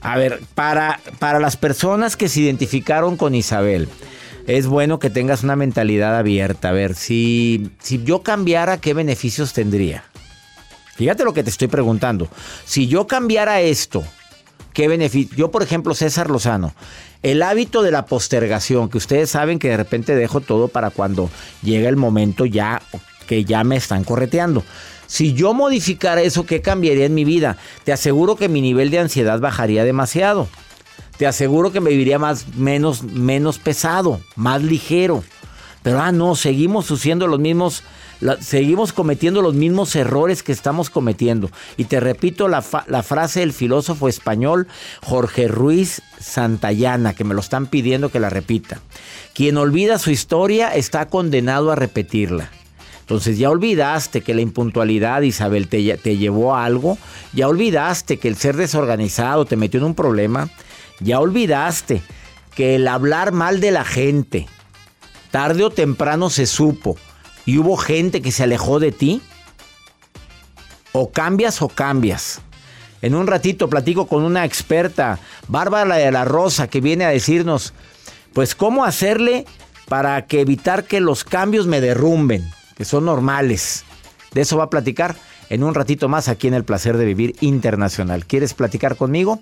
A 0.00 0.18
ver, 0.18 0.40
para, 0.56 1.00
para 1.20 1.38
las 1.38 1.56
personas 1.56 2.16
que 2.16 2.28
se 2.28 2.40
identificaron 2.40 3.16
con 3.16 3.36
Isabel, 3.36 3.88
es 4.48 4.66
bueno 4.66 4.98
que 4.98 5.10
tengas 5.10 5.44
una 5.44 5.54
mentalidad 5.54 6.16
abierta. 6.16 6.70
A 6.70 6.72
ver, 6.72 6.96
si, 6.96 7.70
si 7.80 8.02
yo 8.02 8.22
cambiara, 8.22 8.78
¿qué 8.78 8.94
beneficios 8.94 9.52
tendría? 9.52 10.04
Fíjate 10.96 11.24
lo 11.24 11.32
que 11.32 11.44
te 11.44 11.50
estoy 11.50 11.68
preguntando. 11.68 12.28
Si 12.64 12.88
yo 12.88 13.06
cambiara 13.06 13.60
esto, 13.60 14.02
¿qué 14.72 14.88
beneficio? 14.88 15.36
Yo, 15.36 15.50
por 15.50 15.62
ejemplo, 15.62 15.94
César 15.94 16.30
Lozano, 16.30 16.74
el 17.22 17.42
hábito 17.42 17.82
de 17.82 17.90
la 17.90 18.06
postergación, 18.06 18.88
que 18.88 18.98
ustedes 18.98 19.30
saben 19.30 19.58
que 19.58 19.68
de 19.68 19.76
repente 19.76 20.14
dejo 20.14 20.40
todo 20.40 20.68
para 20.68 20.90
cuando 20.90 21.30
llega 21.62 21.88
el 21.88 21.96
momento 21.96 22.46
ya 22.46 22.82
que 23.26 23.44
ya 23.44 23.64
me 23.64 23.76
están 23.76 24.04
correteando. 24.04 24.64
Si 25.06 25.34
yo 25.34 25.54
modificara 25.54 26.22
eso, 26.22 26.46
¿qué 26.46 26.62
cambiaría 26.62 27.06
en 27.06 27.14
mi 27.14 27.24
vida? 27.24 27.58
Te 27.84 27.92
aseguro 27.92 28.36
que 28.36 28.48
mi 28.48 28.60
nivel 28.60 28.90
de 28.90 28.98
ansiedad 28.98 29.40
bajaría 29.40 29.84
demasiado. 29.84 30.48
Te 31.18 31.26
aseguro 31.26 31.70
que 31.70 31.80
me 31.80 31.90
viviría 31.90 32.18
más, 32.18 32.46
menos, 32.56 33.02
menos 33.02 33.58
pesado, 33.58 34.20
más 34.36 34.62
ligero. 34.62 35.22
Pero 35.82 36.00
ah, 36.00 36.12
no, 36.12 36.34
seguimos 36.34 36.90
haciendo 36.90 37.26
los 37.26 37.38
mismos, 37.38 37.82
seguimos 38.40 38.92
cometiendo 38.92 39.42
los 39.42 39.54
mismos 39.54 39.94
errores 39.96 40.42
que 40.42 40.52
estamos 40.52 40.90
cometiendo. 40.90 41.50
Y 41.76 41.84
te 41.84 42.00
repito 42.00 42.48
la, 42.48 42.62
frase 42.62 43.40
del 43.40 43.52
filósofo 43.52 44.08
español 44.08 44.68
Jorge 45.02 45.48
Ruiz 45.48 46.02
Santayana, 46.20 47.14
que 47.14 47.24
me 47.24 47.34
lo 47.34 47.40
están 47.40 47.66
pidiendo 47.66 48.10
que 48.10 48.20
la 48.20 48.30
repita. 48.30 48.80
Quien 49.34 49.56
olvida 49.56 49.98
su 49.98 50.10
historia 50.10 50.74
está 50.74 51.06
condenado 51.06 51.70
a 51.70 51.76
repetirla. 51.76 52.50
Entonces 53.00 53.36
ya 53.36 53.50
olvidaste 53.50 54.20
que 54.20 54.34
la 54.34 54.40
impuntualidad, 54.40 55.22
Isabel, 55.22 55.68
te, 55.68 55.96
te 55.96 56.16
llevó 56.16 56.54
a 56.54 56.64
algo. 56.64 56.98
Ya 57.32 57.48
olvidaste 57.48 58.18
que 58.18 58.28
el 58.28 58.36
ser 58.36 58.56
desorganizado 58.56 59.44
te 59.44 59.56
metió 59.56 59.80
en 59.80 59.86
un 59.86 59.94
problema. 59.94 60.48
Ya 61.00 61.18
olvidaste 61.18 62.02
que 62.54 62.76
el 62.76 62.86
hablar 62.86 63.32
mal 63.32 63.60
de 63.60 63.70
la 63.70 63.84
gente, 63.84 64.46
tarde 65.30 65.64
o 65.64 65.70
temprano 65.70 66.30
se 66.30 66.46
supo 66.46 66.96
y 67.46 67.58
hubo 67.58 67.76
gente 67.76 68.22
que 68.22 68.32
se 68.32 68.44
alejó 68.44 68.78
de 68.78 68.92
ti. 68.92 69.22
O 70.92 71.10
cambias 71.10 71.62
o 71.62 71.68
cambias. 71.68 72.40
En 73.00 73.14
un 73.14 73.26
ratito 73.26 73.68
platico 73.68 74.06
con 74.06 74.22
una 74.22 74.44
experta, 74.44 75.18
Bárbara 75.48 75.96
de 75.96 76.12
la 76.12 76.24
Rosa, 76.24 76.68
que 76.68 76.80
viene 76.80 77.04
a 77.04 77.08
decirnos, 77.08 77.72
pues 78.32 78.54
cómo 78.54 78.84
hacerle 78.84 79.44
para 79.88 80.26
que 80.26 80.40
evitar 80.40 80.84
que 80.84 81.00
los 81.00 81.24
cambios 81.24 81.66
me 81.66 81.80
derrumben, 81.80 82.48
que 82.76 82.84
son 82.84 83.06
normales. 83.06 83.84
De 84.32 84.42
eso 84.42 84.56
va 84.56 84.64
a 84.64 84.70
platicar 84.70 85.16
en 85.50 85.64
un 85.64 85.74
ratito 85.74 86.08
más 86.08 86.28
aquí 86.28 86.48
en 86.48 86.54
el 86.54 86.64
placer 86.64 86.96
de 86.96 87.04
vivir 87.04 87.34
internacional. 87.40 88.24
¿Quieres 88.24 88.54
platicar 88.54 88.96
conmigo? 88.96 89.40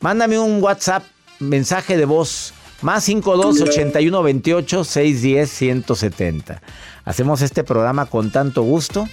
Mándame 0.00 0.38
un 0.38 0.62
WhatsApp, 0.62 1.04
mensaje 1.38 1.96
de 1.96 2.06
voz, 2.06 2.54
más 2.82 3.04
52 3.04 3.60
81 3.60 4.22
28 4.22 4.84
610 4.84 5.50
170. 5.50 6.62
Hacemos 7.04 7.42
este 7.42 7.64
programa 7.64 8.06
con 8.06 8.30
tanto 8.30 8.62
gusto, 8.62 9.08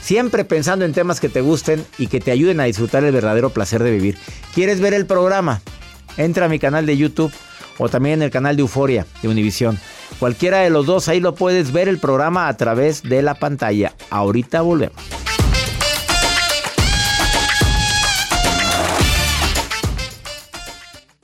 siempre 0.00 0.44
pensando 0.44 0.84
en 0.84 0.92
temas 0.92 1.20
que 1.20 1.28
te 1.28 1.40
gusten 1.40 1.84
y 1.98 2.06
que 2.06 2.20
te 2.20 2.30
ayuden 2.30 2.60
a 2.60 2.64
disfrutar 2.64 3.04
el 3.04 3.12
verdadero 3.12 3.50
placer 3.50 3.82
de 3.82 3.90
vivir. 3.90 4.16
¿Quieres 4.54 4.80
ver 4.80 4.94
el 4.94 5.06
programa? 5.06 5.60
Entra 6.16 6.46
a 6.46 6.48
mi 6.48 6.58
canal 6.58 6.86
de 6.86 6.96
YouTube 6.96 7.32
o 7.78 7.88
también 7.88 8.14
en 8.14 8.22
el 8.22 8.30
canal 8.30 8.56
de 8.56 8.62
Euforia 8.62 9.06
de 9.22 9.28
Univisión. 9.28 9.78
Cualquiera 10.18 10.58
de 10.60 10.70
los 10.70 10.86
dos, 10.86 11.08
ahí 11.08 11.20
lo 11.20 11.34
puedes 11.34 11.72
ver 11.72 11.88
el 11.88 11.98
programa 11.98 12.48
a 12.48 12.56
través 12.56 13.02
de 13.02 13.22
la 13.22 13.34
pantalla. 13.34 13.94
Ahorita 14.10 14.62
volvemos. 14.62 15.00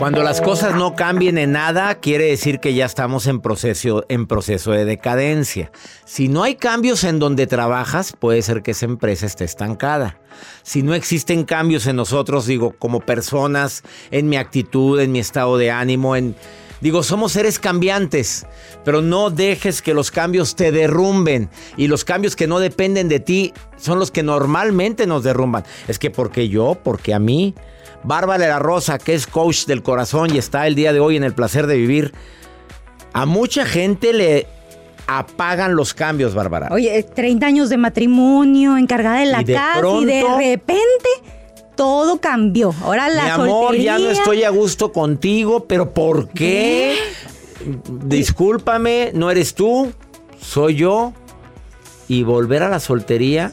Cuando 0.00 0.22
las 0.22 0.40
cosas 0.40 0.76
no 0.76 0.94
cambien 0.94 1.36
en 1.36 1.52
nada, 1.52 1.96
quiere 1.96 2.24
decir 2.24 2.58
que 2.58 2.72
ya 2.72 2.86
estamos 2.86 3.26
en 3.26 3.40
proceso, 3.40 4.06
en 4.08 4.26
proceso 4.26 4.70
de 4.70 4.86
decadencia. 4.86 5.70
Si 6.06 6.28
no 6.28 6.42
hay 6.42 6.54
cambios 6.54 7.04
en 7.04 7.18
donde 7.18 7.46
trabajas, 7.46 8.14
puede 8.18 8.40
ser 8.40 8.62
que 8.62 8.70
esa 8.70 8.86
empresa 8.86 9.26
esté 9.26 9.44
estancada. 9.44 10.18
Si 10.62 10.82
no 10.82 10.94
existen 10.94 11.44
cambios 11.44 11.86
en 11.86 11.96
nosotros, 11.96 12.46
digo, 12.46 12.74
como 12.78 13.00
personas, 13.00 13.82
en 14.10 14.30
mi 14.30 14.38
actitud, 14.38 14.98
en 14.98 15.12
mi 15.12 15.18
estado 15.18 15.58
de 15.58 15.70
ánimo, 15.70 16.16
en... 16.16 16.34
Digo, 16.80 17.02
somos 17.02 17.32
seres 17.32 17.58
cambiantes, 17.58 18.46
pero 18.86 19.02
no 19.02 19.28
dejes 19.28 19.82
que 19.82 19.92
los 19.92 20.10
cambios 20.10 20.56
te 20.56 20.72
derrumben. 20.72 21.50
Y 21.76 21.88
los 21.88 22.06
cambios 22.06 22.36
que 22.36 22.46
no 22.46 22.58
dependen 22.58 23.10
de 23.10 23.20
ti 23.20 23.52
son 23.76 23.98
los 23.98 24.10
que 24.10 24.22
normalmente 24.22 25.06
nos 25.06 25.24
derrumban. 25.24 25.64
Es 25.88 25.98
que 25.98 26.10
porque 26.10 26.48
yo, 26.48 26.78
porque 26.82 27.12
a 27.12 27.18
mí, 27.18 27.54
Bárbara 28.02 28.48
La 28.48 28.58
Rosa, 28.58 28.98
que 28.98 29.14
es 29.14 29.26
coach 29.26 29.66
del 29.66 29.82
corazón 29.82 30.34
y 30.34 30.38
está 30.38 30.66
el 30.66 30.74
día 30.74 30.92
de 30.92 31.00
hoy 31.00 31.16
en 31.16 31.24
el 31.24 31.34
placer 31.34 31.66
de 31.66 31.76
vivir. 31.76 32.12
A 33.12 33.26
mucha 33.26 33.64
gente 33.66 34.12
le 34.12 34.46
apagan 35.06 35.74
los 35.74 35.92
cambios, 35.92 36.34
Bárbara. 36.34 36.68
Oye, 36.70 37.02
30 37.02 37.46
años 37.46 37.68
de 37.68 37.76
matrimonio, 37.76 38.76
encargada 38.76 39.18
de 39.20 39.26
la 39.26 39.44
casa 39.44 39.80
y 40.00 40.04
de 40.04 40.24
repente 40.38 41.08
todo 41.74 42.20
cambió. 42.20 42.74
Ahora 42.82 43.08
la 43.08 43.24
Mi 43.24 43.30
amor, 43.30 43.76
ya 43.76 43.98
no 43.98 44.10
estoy 44.10 44.44
a 44.44 44.50
gusto 44.50 44.92
contigo, 44.92 45.64
pero 45.64 45.92
¿por 45.92 46.28
qué? 46.28 46.96
Discúlpame, 48.04 49.10
no 49.14 49.30
eres 49.30 49.54
tú, 49.54 49.92
soy 50.40 50.76
yo. 50.76 51.12
Y 52.06 52.22
volver 52.24 52.62
a 52.64 52.68
la 52.68 52.80
soltería 52.80 53.52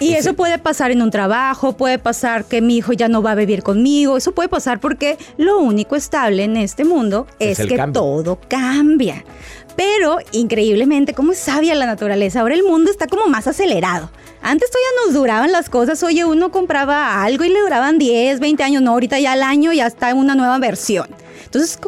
y 0.00 0.14
eso 0.14 0.34
puede 0.34 0.58
pasar 0.58 0.90
en 0.90 1.02
un 1.02 1.10
trabajo, 1.10 1.76
puede 1.76 1.98
pasar 1.98 2.44
que 2.44 2.60
mi 2.60 2.76
hijo 2.76 2.92
ya 2.92 3.08
no 3.08 3.22
va 3.22 3.32
a 3.32 3.34
vivir 3.34 3.62
conmigo, 3.62 4.16
eso 4.16 4.32
puede 4.32 4.48
pasar 4.48 4.80
porque 4.80 5.18
lo 5.36 5.58
único 5.58 5.96
estable 5.96 6.44
en 6.44 6.56
este 6.56 6.84
mundo 6.84 7.26
es, 7.38 7.58
que 7.58 7.78
todo 7.92 8.38
cambia. 8.48 9.24
Pero 9.76 10.18
increíblemente, 10.32 11.14
como 11.14 11.32
es 11.32 11.38
sabia 11.38 11.74
la 11.74 11.86
naturaleza, 11.86 12.40
ahora 12.40 12.54
el 12.54 12.62
mundo 12.64 12.90
está 12.90 13.06
como 13.06 13.26
más 13.26 13.46
acelerado. 13.46 14.10
Antes 14.46 14.70
todavía 14.70 15.06
nos 15.06 15.14
duraban 15.14 15.52
las 15.52 15.70
cosas, 15.70 16.02
oye, 16.02 16.26
uno 16.26 16.52
compraba 16.52 17.22
algo 17.22 17.44
y 17.44 17.48
le 17.48 17.60
duraban 17.60 17.96
10, 17.96 18.40
20 18.40 18.62
años, 18.62 18.82
no, 18.82 18.90
ahorita 18.90 19.18
ya 19.18 19.32
al 19.32 19.42
año 19.42 19.72
ya 19.72 19.86
está 19.86 20.12
una 20.12 20.34
nueva 20.34 20.58
versión. 20.58 21.06
Entonces, 21.46 21.78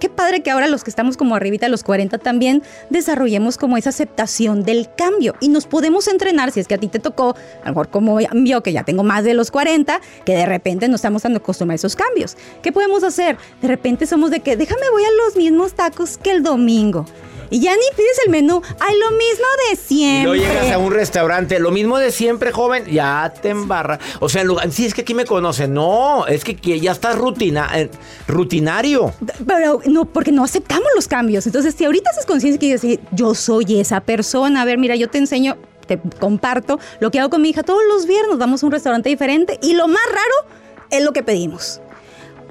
qué, 0.00 0.08
padre 0.08 0.42
que 0.42 0.50
ahora 0.50 0.66
los 0.66 0.82
que 0.82 0.90
estamos 0.90 1.16
como 1.16 1.36
arribita 1.36 1.66
de 1.66 1.70
los 1.70 1.84
40 1.84 2.18
también 2.18 2.64
desarrollemos 2.88 3.56
como 3.58 3.76
esa 3.76 3.90
aceptación 3.90 4.64
del 4.64 4.88
cambio 4.96 5.36
y 5.38 5.50
nos 5.50 5.68
podemos 5.68 6.08
entrenar, 6.08 6.50
si 6.50 6.58
es 6.58 6.66
que 6.66 6.74
a 6.74 6.78
ti 6.78 6.88
te 6.88 6.98
tocó, 6.98 7.36
a 7.62 7.66
lo 7.66 7.70
mejor 7.70 7.90
como 7.90 8.18
yo 8.18 8.62
que 8.64 8.72
ya 8.72 8.82
tengo 8.82 9.04
más 9.04 9.22
de 9.22 9.34
los 9.34 9.52
40, 9.52 10.00
que 10.24 10.32
de 10.32 10.46
repente 10.46 10.88
no 10.88 10.96
estamos 10.96 11.22
tan 11.22 11.36
acostumbrados 11.36 11.84
a 11.84 11.86
esos 11.86 11.94
cambios. 11.94 12.36
¿Qué 12.60 12.72
podemos 12.72 13.04
hacer? 13.04 13.36
De 13.62 13.68
repente 13.68 14.06
somos 14.06 14.32
de 14.32 14.40
que 14.40 14.56
déjame 14.56 14.90
voy 14.90 15.04
a 15.04 15.26
los 15.26 15.36
mismos 15.36 15.74
tacos 15.74 16.18
que 16.18 16.32
el 16.32 16.42
domingo. 16.42 17.06
Y 17.50 17.60
ya 17.60 17.72
ni 17.74 17.82
pides 17.96 18.20
el 18.24 18.30
menú. 18.30 18.62
Ay, 18.78 18.94
lo 18.98 19.10
mismo 19.16 19.46
de 19.68 19.76
siempre. 19.76 20.36
Y 20.36 20.40
llegas 20.40 20.70
a 20.72 20.78
un 20.78 20.92
restaurante, 20.92 21.58
lo 21.58 21.70
mismo 21.70 21.98
de 21.98 22.12
siempre, 22.12 22.52
joven, 22.52 22.86
ya 22.86 23.32
te 23.42 23.50
embarra. 23.50 23.98
O 24.20 24.28
sea, 24.28 24.42
en 24.42 24.48
lugar, 24.48 24.70
sí, 24.70 24.86
es 24.86 24.94
que 24.94 25.02
aquí 25.02 25.14
me 25.14 25.24
conocen. 25.24 25.74
No, 25.74 26.26
es 26.26 26.44
que 26.44 26.80
ya 26.80 26.92
estás 26.92 27.18
rutina, 27.18 27.68
eh, 27.74 27.90
rutinario. 28.28 29.12
Pero 29.46 29.80
no, 29.86 30.04
porque 30.04 30.32
no 30.32 30.44
aceptamos 30.44 30.88
los 30.94 31.08
cambios. 31.08 31.46
Entonces, 31.46 31.74
si 31.74 31.84
ahorita 31.84 32.10
haces 32.10 32.24
conciencia 32.24 32.58
que 32.58 32.72
dices, 32.72 32.98
yo 33.10 33.34
soy 33.34 33.80
esa 33.80 34.00
persona, 34.00 34.62
a 34.62 34.64
ver, 34.64 34.78
mira, 34.78 34.94
yo 34.94 35.08
te 35.08 35.18
enseño, 35.18 35.56
te 35.86 35.98
comparto 36.20 36.78
lo 37.00 37.10
que 37.10 37.18
hago 37.18 37.30
con 37.30 37.42
mi 37.42 37.50
hija 37.50 37.62
todos 37.64 37.82
los 37.92 38.06
viernes, 38.06 38.38
vamos 38.38 38.62
a 38.62 38.66
un 38.66 38.72
restaurante 38.72 39.08
diferente 39.08 39.58
y 39.60 39.74
lo 39.74 39.88
más 39.88 40.04
raro 40.06 40.54
es 40.90 41.02
lo 41.02 41.12
que 41.12 41.22
pedimos 41.22 41.80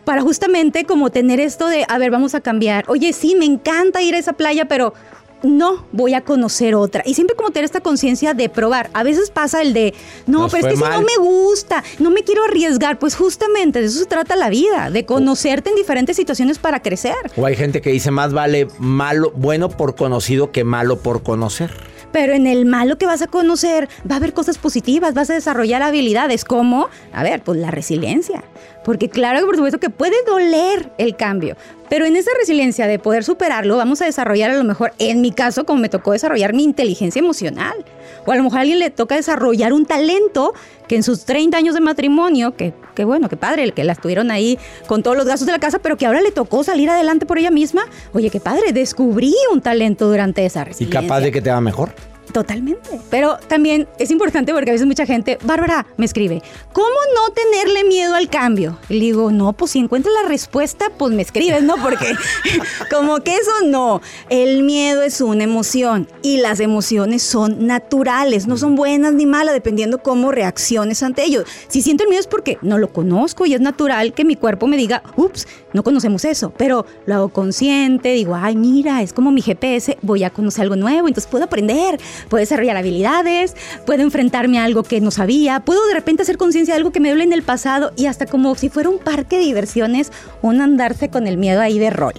para 0.10 0.24
justamente 0.24 0.86
como 0.86 1.12
tener 1.12 1.40
esto 1.40 1.68
de, 1.68 1.86
a 1.88 2.00
ver, 2.00 2.10
vamos 2.10 2.34
a 2.34 2.42
cambiar. 2.42 2.84
Oye, 2.88 3.14
sí, 3.14 3.36
me 3.36 3.46
encanta 3.46 4.02
ir 4.02 4.16
a 4.16 4.18
esa 4.18 4.34
playa, 4.34 4.66
pero 4.66 4.96
no 5.44 5.86
voy 5.92 6.16
a 6.16 6.22
conocer 6.22 6.74
otra. 6.74 7.04
Y 7.06 7.14
siempre 7.14 7.36
como 7.36 7.52
tener 7.52 7.66
esta 7.66 7.80
conciencia 7.80 8.34
de 8.34 8.50
probar. 8.50 8.90
A 8.94 9.04
veces 9.04 9.30
pasa 9.30 9.62
el 9.62 9.72
de, 9.72 9.94
no, 10.26 10.48
pero 10.48 10.66
es 10.66 10.74
que 10.74 10.84
si 10.84 10.90
no 10.92 11.02
me 11.02 11.16
gusta, 11.20 11.84
no 12.00 12.10
me 12.10 12.24
quiero 12.24 12.44
arriesgar. 12.44 12.98
Pues 12.98 13.16
justamente 13.16 13.82
de 13.82 13.86
eso 13.86 14.00
se 14.00 14.08
trata 14.08 14.36
la 14.36 14.50
vida, 14.50 14.90
de 14.90 15.06
conocerte 15.06 15.70
en 15.70 15.76
diferentes 15.76 16.16
situaciones 16.16 16.58
para 16.58 16.82
crecer. 16.82 17.14
O 17.38 17.46
hay 17.46 17.56
gente 17.56 17.80
que 17.80 17.92
dice, 17.92 18.10
más 18.10 18.34
vale 18.34 18.68
malo, 18.80 19.32
bueno 19.36 19.70
por 19.70 19.96
conocido 19.96 20.52
que 20.52 20.64
malo 20.64 20.98
por 21.04 21.22
conocer. 21.22 21.70
Pero 22.12 22.34
en 22.34 22.48
el 22.48 22.66
malo 22.66 22.98
que 22.98 23.06
vas 23.06 23.22
a 23.22 23.28
conocer 23.28 23.88
va 24.10 24.16
a 24.16 24.18
haber 24.18 24.34
cosas 24.34 24.58
positivas, 24.58 25.14
vas 25.14 25.30
a 25.30 25.34
desarrollar 25.34 25.84
habilidades 25.84 26.44
como, 26.44 26.90
a 27.14 27.22
ver, 27.22 27.44
pues 27.44 27.60
la 27.60 27.70
resiliencia. 27.70 28.44
Porque 28.90 29.08
claro 29.08 29.42
que 29.42 29.46
por 29.46 29.56
supuesto 29.56 29.80
que 29.80 29.92
puede 29.92 30.16
doler 30.26 30.92
el 30.98 31.16
cambio, 31.16 31.56
pero 31.90 32.08
en 32.08 32.16
esa 32.16 32.32
resiliencia 32.40 32.88
de 32.88 32.98
poder 32.98 33.24
superarlo 33.24 33.78
vamos 33.78 34.02
a 34.02 34.06
desarrollar 34.06 34.50
a 34.50 34.56
lo 34.56 34.64
mejor, 34.64 34.94
en 34.98 35.22
mi 35.22 35.32
caso, 35.32 35.64
como 35.64 35.80
me 35.80 35.90
tocó 35.90 36.14
desarrollar 36.14 36.56
mi 36.56 36.64
inteligencia 36.64 37.20
emocional. 37.20 37.86
O 38.26 38.32
a 38.32 38.36
lo 38.36 38.42
mejor 38.42 38.58
a 38.58 38.62
alguien 38.62 38.80
le 38.80 38.90
toca 38.90 39.14
desarrollar 39.14 39.74
un 39.74 39.86
talento 39.86 40.56
que 40.88 40.96
en 40.96 41.04
sus 41.04 41.26
30 41.26 41.56
años 41.56 41.76
de 41.76 41.82
matrimonio, 41.82 42.56
que, 42.56 42.74
que 42.96 43.06
bueno, 43.06 43.30
qué 43.30 43.38
padre, 43.38 43.62
el 43.62 43.74
que 43.74 43.84
la 43.84 43.94
estuvieron 43.94 44.32
ahí 44.32 44.58
con 44.88 45.04
todos 45.04 45.16
los 45.16 45.28
gastos 45.28 45.46
de 45.46 45.52
la 45.52 45.60
casa, 45.60 45.78
pero 45.78 45.96
que 45.96 46.08
ahora 46.08 46.22
le 46.22 46.32
tocó 46.32 46.64
salir 46.64 46.90
adelante 46.90 47.28
por 47.28 47.38
ella 47.38 47.52
misma. 47.52 47.84
Oye, 48.14 48.32
qué 48.32 48.40
padre, 48.40 48.74
descubrí 48.74 49.36
un 49.54 49.62
talento 49.62 50.10
durante 50.10 50.44
esa 50.48 50.64
resiliencia. 50.64 51.00
Y 51.00 51.04
capaz 51.04 51.20
de 51.20 51.32
que 51.32 51.44
te 51.44 51.52
va 51.52 51.62
mejor. 51.62 51.92
Totalmente. 52.32 53.02
Pero 53.10 53.38
también 53.48 53.88
es 53.98 54.12
importante 54.12 54.54
porque 54.54 54.70
a 54.70 54.74
veces 54.74 54.86
mucha 54.86 55.06
gente, 55.06 55.40
Bárbara, 55.44 55.88
me 55.98 56.06
escribe, 56.06 56.42
¿cómo 56.74 56.88
no 57.16 57.34
tenerle 57.34 57.84
miedo 57.86 58.14
al 58.14 58.30
cambio? 58.30 58.78
Y 58.88 58.96
le 58.96 59.00
digo, 59.00 59.32
no, 59.32 59.54
pues 59.54 59.72
si 59.72 59.80
encuentras 59.80 60.14
la 60.22 60.30
respuesta, 60.30 60.92
pues 60.98 61.14
me 61.14 61.22
escribes, 61.22 61.64
¿no? 61.64 61.76
Porque 61.82 62.14
como 62.92 63.20
que 63.22 63.36
eso 63.36 63.52
no. 63.66 64.02
El 64.30 64.64
miedo 64.64 65.02
es 65.02 65.22
una 65.22 65.44
emoción 65.44 66.08
y 66.22 66.38
las 66.38 66.60
emociones 66.60 67.24
son 67.24 67.66
naturales, 67.66 68.48
no 68.48 68.58
son 68.58 68.76
buenas 68.76 69.14
ni 69.14 69.26
malas, 69.26 69.54
dependiendo 69.54 70.04
cómo 70.04 70.32
reacciones 70.32 71.02
ante 71.02 71.24
ellos. 71.24 71.46
Si 71.68 71.82
siento 71.82 72.04
el 72.04 72.10
miedo 72.10 72.22
es 72.22 72.28
porque 72.28 72.60
no 72.62 72.78
lo 72.78 72.94
conozco 72.94 73.46
y 73.46 73.54
es 73.54 73.62
natural 73.62 74.14
que 74.14 74.26
mi 74.26 74.36
cuerpo 74.36 74.68
me 74.68 74.78
diga, 74.78 75.02
ups, 75.16 75.48
no 75.74 75.84
conocemos 75.84 76.26
eso, 76.26 76.54
pero 76.58 76.86
lo 77.06 77.16
hago 77.16 77.30
consciente, 77.30 78.14
digo, 78.14 78.36
ay, 78.36 78.56
mira, 78.56 79.02
es 79.02 79.14
como 79.14 79.32
mi 79.32 79.42
GPS, 79.42 79.98
voy 80.02 80.24
a 80.24 80.30
conocer 80.30 80.64
algo 80.64 80.76
nuevo, 80.76 81.08
entonces 81.08 81.30
puedo 81.30 81.46
aprender 81.46 82.00
puedo 82.28 82.42
desarrollar 82.42 82.78
habilidades, 82.78 83.56
puedo 83.86 84.02
enfrentarme 84.02 84.60
a 84.60 84.64
algo 84.64 84.84
que 84.84 85.02
no 85.02 85.12
sabía, 85.12 85.62
puedo 85.62 85.86
de 85.88 85.94
repente 85.94 86.24
hacer 86.24 86.38
conciencia 86.38 86.74
de 86.74 86.80
algo 86.80 86.92
que 86.92 87.00
me 87.00 87.10
duele 87.10 87.24
en 87.24 87.34
el 87.34 87.44
pasado 87.44 87.92
y 87.96 88.08
hasta 88.08 88.26
como 88.26 88.56
si 88.56 88.70
fuera 88.70 88.90
un 88.90 89.00
parque 89.00 89.38
de 89.38 89.46
diversiones, 89.46 90.12
un 90.42 90.62
andarse 90.62 91.10
con 91.10 91.28
el 91.28 91.38
miedo 91.38 91.62
ahí 91.62 91.80
de 91.80 91.90
rol. 91.90 92.14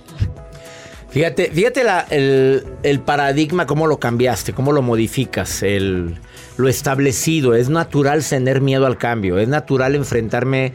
Fíjate, 1.10 1.50
fíjate 1.50 1.82
el, 2.10 3.00
paradigma, 3.00 3.66
cómo 3.66 3.88
lo 3.88 3.98
cambiaste, 3.98 4.52
cómo 4.52 4.70
lo 4.70 4.80
modificas, 4.80 5.64
el, 5.64 6.16
lo 6.56 6.68
establecido. 6.68 7.54
Es 7.54 7.68
natural 7.68 8.24
tener 8.24 8.60
miedo 8.60 8.86
al 8.86 8.96
cambio, 8.96 9.38
es 9.38 9.48
natural 9.48 9.96
enfrentarme 9.96 10.72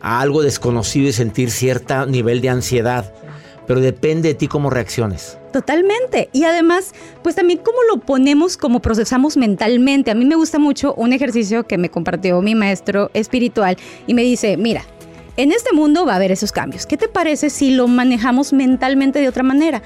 a 0.00 0.20
algo 0.20 0.42
desconocido 0.42 1.08
y 1.08 1.12
sentir 1.12 1.50
cierto 1.50 2.06
nivel 2.06 2.40
de 2.40 2.50
ansiedad. 2.50 3.12
Pero 3.66 3.80
depende 3.80 4.28
de 4.28 4.34
ti 4.34 4.46
cómo 4.46 4.70
reacciones. 4.70 5.38
Totalmente. 5.54 6.30
Y 6.32 6.42
además, 6.42 6.94
pues 7.22 7.36
también 7.36 7.60
cómo 7.60 7.78
lo 7.88 8.00
ponemos, 8.00 8.56
cómo 8.56 8.80
procesamos 8.80 9.36
mentalmente. 9.36 10.10
A 10.10 10.16
mí 10.16 10.24
me 10.24 10.34
gusta 10.34 10.58
mucho 10.58 10.94
un 10.94 11.12
ejercicio 11.12 11.62
que 11.62 11.78
me 11.78 11.90
compartió 11.90 12.42
mi 12.42 12.56
maestro 12.56 13.08
espiritual 13.14 13.76
y 14.08 14.14
me 14.14 14.22
dice, 14.22 14.56
mira, 14.56 14.82
en 15.36 15.52
este 15.52 15.72
mundo 15.72 16.04
va 16.06 16.14
a 16.14 16.16
haber 16.16 16.32
esos 16.32 16.50
cambios. 16.50 16.86
¿Qué 16.86 16.96
te 16.96 17.06
parece 17.06 17.50
si 17.50 17.70
lo 17.70 17.86
manejamos 17.86 18.52
mentalmente 18.52 19.20
de 19.20 19.28
otra 19.28 19.44
manera? 19.44 19.80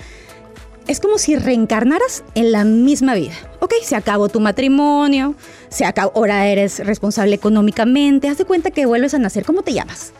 Es 0.87 1.01
como 1.01 1.19
si 1.19 1.37
reencarnaras 1.37 2.25
en 2.35 2.51
la 2.51 2.65
misma 2.65 3.15
vida. 3.15 3.35
Ok, 3.61 3.75
se 3.83 3.95
acabó 3.95 4.31
tu 4.31 4.41
matrimonio, 4.41 5.35
se 5.69 5.85
acabó, 5.85 6.13
ahora 6.15 6.47
eres 6.47 6.79
responsable 6.79 7.35
económicamente, 7.35 8.31
haz 8.31 8.39
de 8.39 8.47
cuenta 8.47 8.71
que 8.71 8.87
vuelves 8.87 9.13
a 9.13 9.19
nacer. 9.19 9.45
¿Cómo 9.45 9.61
te 9.61 9.75
llamas? 9.75 10.15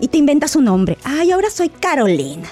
Y 0.00 0.08
te 0.08 0.18
inventas 0.18 0.56
un 0.56 0.64
nombre. 0.64 0.98
Ay, 1.04 1.30
ahora 1.30 1.50
soy 1.50 1.68
Carolina. 1.68 2.48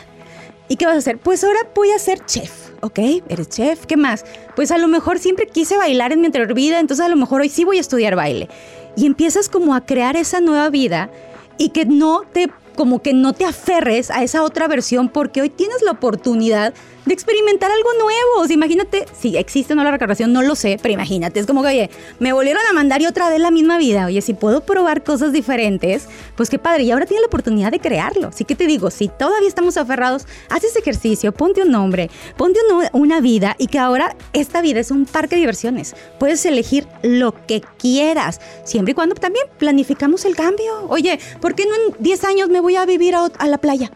¿Y 0.69 0.77
qué 0.77 0.87
vas 0.87 0.97
a 0.97 0.99
hacer? 0.99 1.19
Pues 1.19 1.45
ahora 1.45 1.61
voy 1.75 1.91
a 1.93 1.99
ser 1.99 2.25
chef, 2.25 2.71
¿ok? 2.81 2.99
Eres 3.29 3.49
chef, 3.49 3.87
¿qué 3.87 3.97
más? 3.97 4.25
Pues 4.57 4.71
a 4.71 4.79
lo 4.79 4.89
mejor 4.89 5.19
siempre 5.19 5.47
quise 5.47 5.77
bailar 5.77 6.13
en 6.13 6.21
mi 6.21 6.27
anterior 6.27 6.55
vida, 6.55 6.81
entonces 6.81 7.07
a 7.07 7.09
lo 7.09 7.17
mejor 7.17 7.41
hoy 7.41 7.49
sí 7.49 7.65
voy 7.65 7.79
a 7.79 7.81
estudiar 7.81 8.17
baile. 8.17 8.49
Y 8.97 9.07
empiezas 9.07 9.49
como 9.49 9.75
a 9.75 9.87
crear 9.87 10.17
esa 10.17 10.41
nueva 10.41 10.71
vida 10.71 11.11
y 11.59 11.69
que 11.69 11.85
no 11.85 12.23
te, 12.33 12.51
como 12.75 13.01
que 13.01 13.13
no 13.13 13.33
te 13.33 13.45
aferres 13.45 14.11
a 14.11 14.25
esa 14.25 14.43
otra 14.43 14.67
versión 14.67 15.09
porque 15.09 15.41
hoy 15.41 15.51
tienes 15.51 15.83
la 15.83 15.93
oportunidad 15.93 16.75
de 17.07 17.15
experimentar 17.15 17.71
algo 17.71 17.89
nuevo. 17.95 18.43
O 18.43 18.47
sea, 18.47 18.55
imagínate, 18.55 19.07
si 19.19 19.37
existe 19.37 19.73
o 19.73 19.77
no 19.77 19.85
la 19.85 19.91
reencarnación, 19.91 20.33
no 20.33 20.43
lo 20.43 20.55
sé, 20.55 20.79
pero 20.83 20.93
imagínate, 20.93 21.41
es 21.41 21.47
como 21.47 21.63
que, 21.63 21.69
oye, 21.69 21.91
me 22.19 22.33
volvieron 22.33 22.63
a 22.69 22.73
mandar 22.73 23.01
y 23.01 23.07
otra 23.07 23.31
vez 23.31 23.41
la 23.41 23.51
misma 23.51 23.79
vida. 23.79 24.07
Oye, 24.07 24.21
si 24.21 24.35
puedo 24.35 24.61
probar 24.61 25.05
cosas 25.05 25.33
diferentes, 25.33 26.09
pues 26.37 26.51
qué 26.51 26.59
padre. 26.59 26.83
Y 26.83 26.91
ahora 26.91 27.07
tienes 27.07 27.23
la 27.23 27.29
oportunidad 27.29 27.71
de 27.71 27.81
crearlo. 27.81 28.29
Así 28.29 28.45
que 28.45 28.55
te 28.55 28.67
digo, 28.67 28.91
si 28.91 29.09
todavía 29.09 29.49
estamos 29.49 29.77
aferrados, 29.77 30.27
haz 30.51 30.65
ese 30.65 30.81
ejercicio, 30.81 31.33
ponte 31.33 31.63
un 31.63 31.71
nombre, 31.71 32.11
ponte 32.37 32.59
una 32.93 33.21
vida 33.21 33.55
y 33.59 33.69
que 33.69 33.79
ahora 33.79 34.17
esta 34.33 34.61
vida 34.61 34.81
es 34.81 34.91
un 34.91 35.07
parque 35.07 35.37
de 35.37 35.41
diversiones. 35.41 35.95
Puedes 36.19 36.45
elegir 36.45 36.87
lo 37.03 37.47
que 37.47 37.63
quieras, 37.79 38.41
siempre 38.65 38.93
y 38.93 38.95
cuando 38.95 39.15
también 39.15 39.47
planificamos 39.59 40.25
el 40.25 40.35
cambio. 40.35 40.87
Oye, 40.89 41.19
¿por 41.41 41.55
qué 41.55 41.67
no 41.67 41.75
en 41.75 42.03
10 42.03 42.25
años 42.25 42.49
me 42.49 42.61
voy 42.61 42.77
a 42.77 42.85
vivir 42.85 43.15
a, 43.15 43.27
a 43.27 43.47
la 43.47 43.59
playa? 43.59 43.93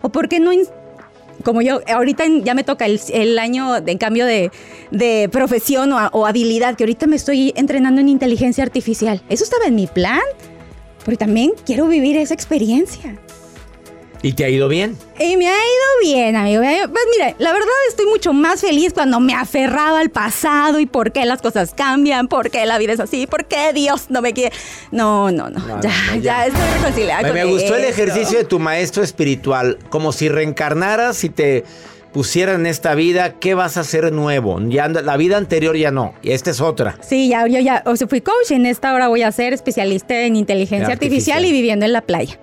¿O 0.00 0.10
por 0.10 0.28
qué 0.28 0.40
no 0.40 0.50
como 1.42 1.62
yo, 1.62 1.80
ahorita 1.86 2.24
ya 2.42 2.54
me 2.54 2.64
toca 2.64 2.86
el, 2.86 3.38
año 3.38 3.80
de 3.80 3.98
cambio 3.98 4.26
de, 4.26 5.28
profesión 5.30 5.92
o, 5.92 6.26
habilidad, 6.26 6.76
que 6.76 6.84
ahorita 6.84 7.06
me 7.06 7.16
estoy 7.16 7.52
entrenando 7.56 8.00
en 8.00 8.08
inteligencia 8.08 8.64
artificial. 8.64 9.22
Eso 9.28 9.44
estaba 9.44 9.66
en 9.66 9.74
mi 9.74 9.86
plan, 9.86 10.20
pero 11.04 11.16
también 11.16 11.52
quiero 11.64 11.86
vivir 11.86 12.16
esa 12.16 12.34
experiencia. 12.34 13.18
¿Y 14.22 14.34
te 14.34 14.44
ha 14.44 14.48
ido 14.48 14.68
bien? 14.68 14.96
Y 15.18 15.36
me 15.36 15.48
ha 15.48 15.56
ido 15.56 16.14
bien, 16.14 16.36
amigo. 16.36 16.62
Pues 16.62 17.04
mire, 17.18 17.34
la 17.38 17.52
verdad 17.52 17.68
estoy 17.88 18.06
mucho 18.06 18.32
más 18.32 18.60
feliz 18.60 18.92
cuando 18.92 19.18
me 19.18 19.34
aferraba 19.34 19.98
al 19.98 20.10
pasado 20.10 20.78
y 20.78 20.86
por 20.86 21.10
qué 21.10 21.24
las 21.24 21.42
cosas 21.42 21.74
cambian, 21.74 22.28
por 22.28 22.50
qué 22.50 22.64
la 22.64 22.78
vida 22.78 22.92
es 22.92 23.00
así, 23.00 23.26
por 23.26 23.46
qué 23.46 23.72
Dios 23.72 24.06
no 24.10 24.22
me 24.22 24.32
quiere. 24.32 24.54
No, 24.92 25.32
no, 25.32 25.50
no. 25.50 25.60
ya, 25.82 25.92
ya, 26.20 26.46
estoy 26.46 26.62
reconciliada. 26.78 27.22
Me, 27.22 27.32
me 27.32 27.44
gustó 27.44 27.74
el 27.74 27.84
ejercicio 27.84 28.38
de 28.38 28.44
tu 28.44 28.60
maestro 28.60 29.02
espiritual, 29.02 29.78
como 29.90 30.12
si 30.12 30.28
reencarnaras 30.28 31.24
y 31.24 31.28
te 31.28 31.64
pusieran 32.12 32.60
en 32.60 32.66
esta 32.66 32.94
vida, 32.94 33.40
¿qué 33.40 33.54
vas 33.54 33.76
a 33.76 33.80
hacer 33.80 34.12
nuevo? 34.12 34.60
Ya 34.68 34.86
la 34.88 35.16
vida 35.16 35.36
anterior 35.38 35.76
ya 35.76 35.90
no, 35.90 36.14
y 36.22 36.32
esta 36.32 36.50
es 36.50 36.60
otra. 36.60 36.96
Sí, 37.00 37.28
ya 37.28 37.46
yo 37.46 37.58
ya, 37.58 37.82
o 37.86 37.96
sea, 37.96 38.06
fui 38.06 38.20
coach, 38.20 38.50
en 38.50 38.66
esta 38.66 38.94
hora 38.94 39.08
voy 39.08 39.22
a 39.22 39.32
ser 39.32 39.52
especialista 39.52 40.20
en 40.20 40.36
inteligencia 40.36 40.92
artificial 40.92 41.44
y 41.44 41.52
viviendo 41.52 41.86
en 41.86 41.92
la 41.92 42.02
playa. 42.02 42.38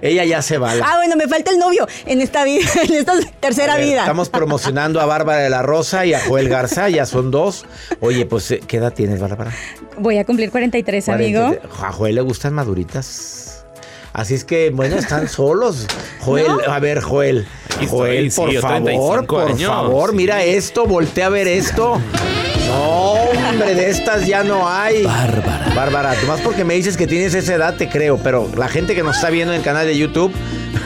Ella 0.00 0.24
ya 0.24 0.42
se 0.42 0.58
va. 0.58 0.72
Ah, 0.72 0.96
bueno, 0.96 1.16
me 1.16 1.28
falta 1.28 1.50
el 1.50 1.58
novio 1.58 1.86
en 2.06 2.20
esta 2.20 2.44
vida, 2.44 2.68
en 2.82 2.92
esta 2.94 3.14
tercera 3.40 3.76
vida. 3.76 4.00
Estamos 4.00 4.28
promocionando 4.28 5.00
a 5.00 5.06
Bárbara 5.06 5.40
de 5.40 5.50
la 5.50 5.62
Rosa 5.62 6.04
y 6.06 6.14
a 6.14 6.20
Joel 6.20 6.48
Garza, 6.48 6.88
ya 6.88 7.06
son 7.06 7.30
dos. 7.30 7.66
Oye, 8.00 8.26
pues, 8.26 8.50
eh, 8.50 8.60
¿qué 8.66 8.78
edad 8.78 8.92
tienes, 8.92 9.20
Bárbara? 9.20 9.52
Voy 9.98 10.18
a 10.18 10.24
cumplir 10.24 10.50
43, 10.50 11.08
amigo. 11.08 11.54
A 11.80 11.92
Joel 11.92 12.16
le 12.16 12.20
gustan 12.20 12.54
maduritas. 12.54 13.64
Así 14.12 14.34
es 14.34 14.44
que, 14.44 14.70
bueno, 14.70 14.96
están 14.96 15.26
solos. 15.28 15.86
Joel, 16.20 16.52
a 16.68 16.78
ver, 16.78 17.00
Joel. 17.00 17.46
Joel, 17.88 18.30
por 18.34 18.52
favor, 18.60 19.26
por 19.26 19.58
favor, 19.58 20.12
mira 20.12 20.42
esto, 20.44 20.86
voltea 20.86 21.26
a 21.26 21.30
ver 21.30 21.48
esto. 21.48 21.98
No, 22.68 23.14
hombre, 23.38 23.74
de 23.74 23.90
estas 23.90 24.26
ya 24.26 24.42
no 24.42 24.68
hay. 24.68 25.04
Bárbara. 25.04 25.72
Bárbara, 25.74 26.14
más 26.26 26.40
porque 26.40 26.64
me 26.64 26.74
dices 26.74 26.96
que 26.96 27.06
tienes 27.06 27.34
esa 27.34 27.54
edad, 27.54 27.74
te 27.76 27.88
creo, 27.88 28.18
pero 28.18 28.50
la 28.56 28.68
gente 28.68 28.94
que 28.94 29.02
nos 29.02 29.16
está 29.16 29.30
viendo 29.30 29.52
en 29.52 29.58
el 29.58 29.64
canal 29.64 29.86
de 29.86 29.96
YouTube, 29.96 30.32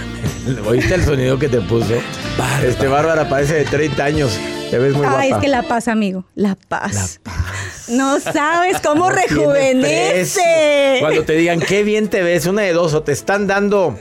¿oíste 0.66 0.94
el 0.94 1.04
sonido 1.04 1.38
que 1.38 1.48
te 1.48 1.60
puso? 1.60 1.94
Bárbara. 2.38 2.66
Este 2.66 2.86
Bárbara 2.86 3.28
parece 3.28 3.54
de 3.54 3.64
30 3.64 4.04
años. 4.04 4.38
Te 4.70 4.78
ves 4.78 4.94
muy 4.94 5.06
Ay, 5.06 5.30
es 5.30 5.38
que 5.38 5.48
la 5.48 5.62
paz, 5.62 5.88
amigo. 5.88 6.24
La 6.34 6.56
paz. 6.56 7.20
La 7.24 7.32
paz. 7.32 7.88
No 7.88 8.20
sabes 8.20 8.80
cómo 8.80 9.10
rejuvenece. 9.10 10.98
Cuando 11.00 11.24
te 11.24 11.34
digan 11.34 11.60
qué 11.60 11.84
bien 11.84 12.08
te 12.08 12.22
ves, 12.22 12.46
una 12.46 12.62
de 12.62 12.72
dos, 12.72 12.94
o 12.94 13.02
te 13.02 13.12
están 13.12 13.46
dando 13.46 13.96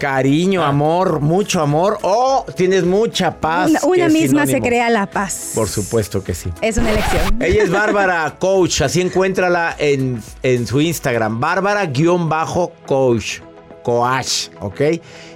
Cariño, 0.00 0.62
ah. 0.62 0.68
amor, 0.68 1.20
mucho 1.20 1.60
amor 1.60 1.98
o 2.02 2.44
tienes 2.56 2.84
mucha 2.84 3.40
paz. 3.40 3.82
Una, 3.82 4.08
misma 4.08 4.46
se 4.46 4.60
crea 4.60 4.90
la 4.90 5.06
paz. 5.06 5.52
Por 5.54 5.68
supuesto 5.68 6.22
que 6.22 6.34
sí. 6.34 6.50
Es 6.60 6.76
una 6.76 6.92
elección. 6.92 7.22
Ella 7.40 7.64
es 7.64 7.70
Bárbara 7.70 8.36
Coach, 8.38 8.82
así 8.82 9.00
encuéntrala 9.00 9.74
en, 9.78 10.22
en 10.42 10.66
su 10.66 10.80
Instagram, 10.80 11.40
Bárbara-Coach, 11.40 13.40
Coach, 13.82 14.48
¿ok? 14.60 14.80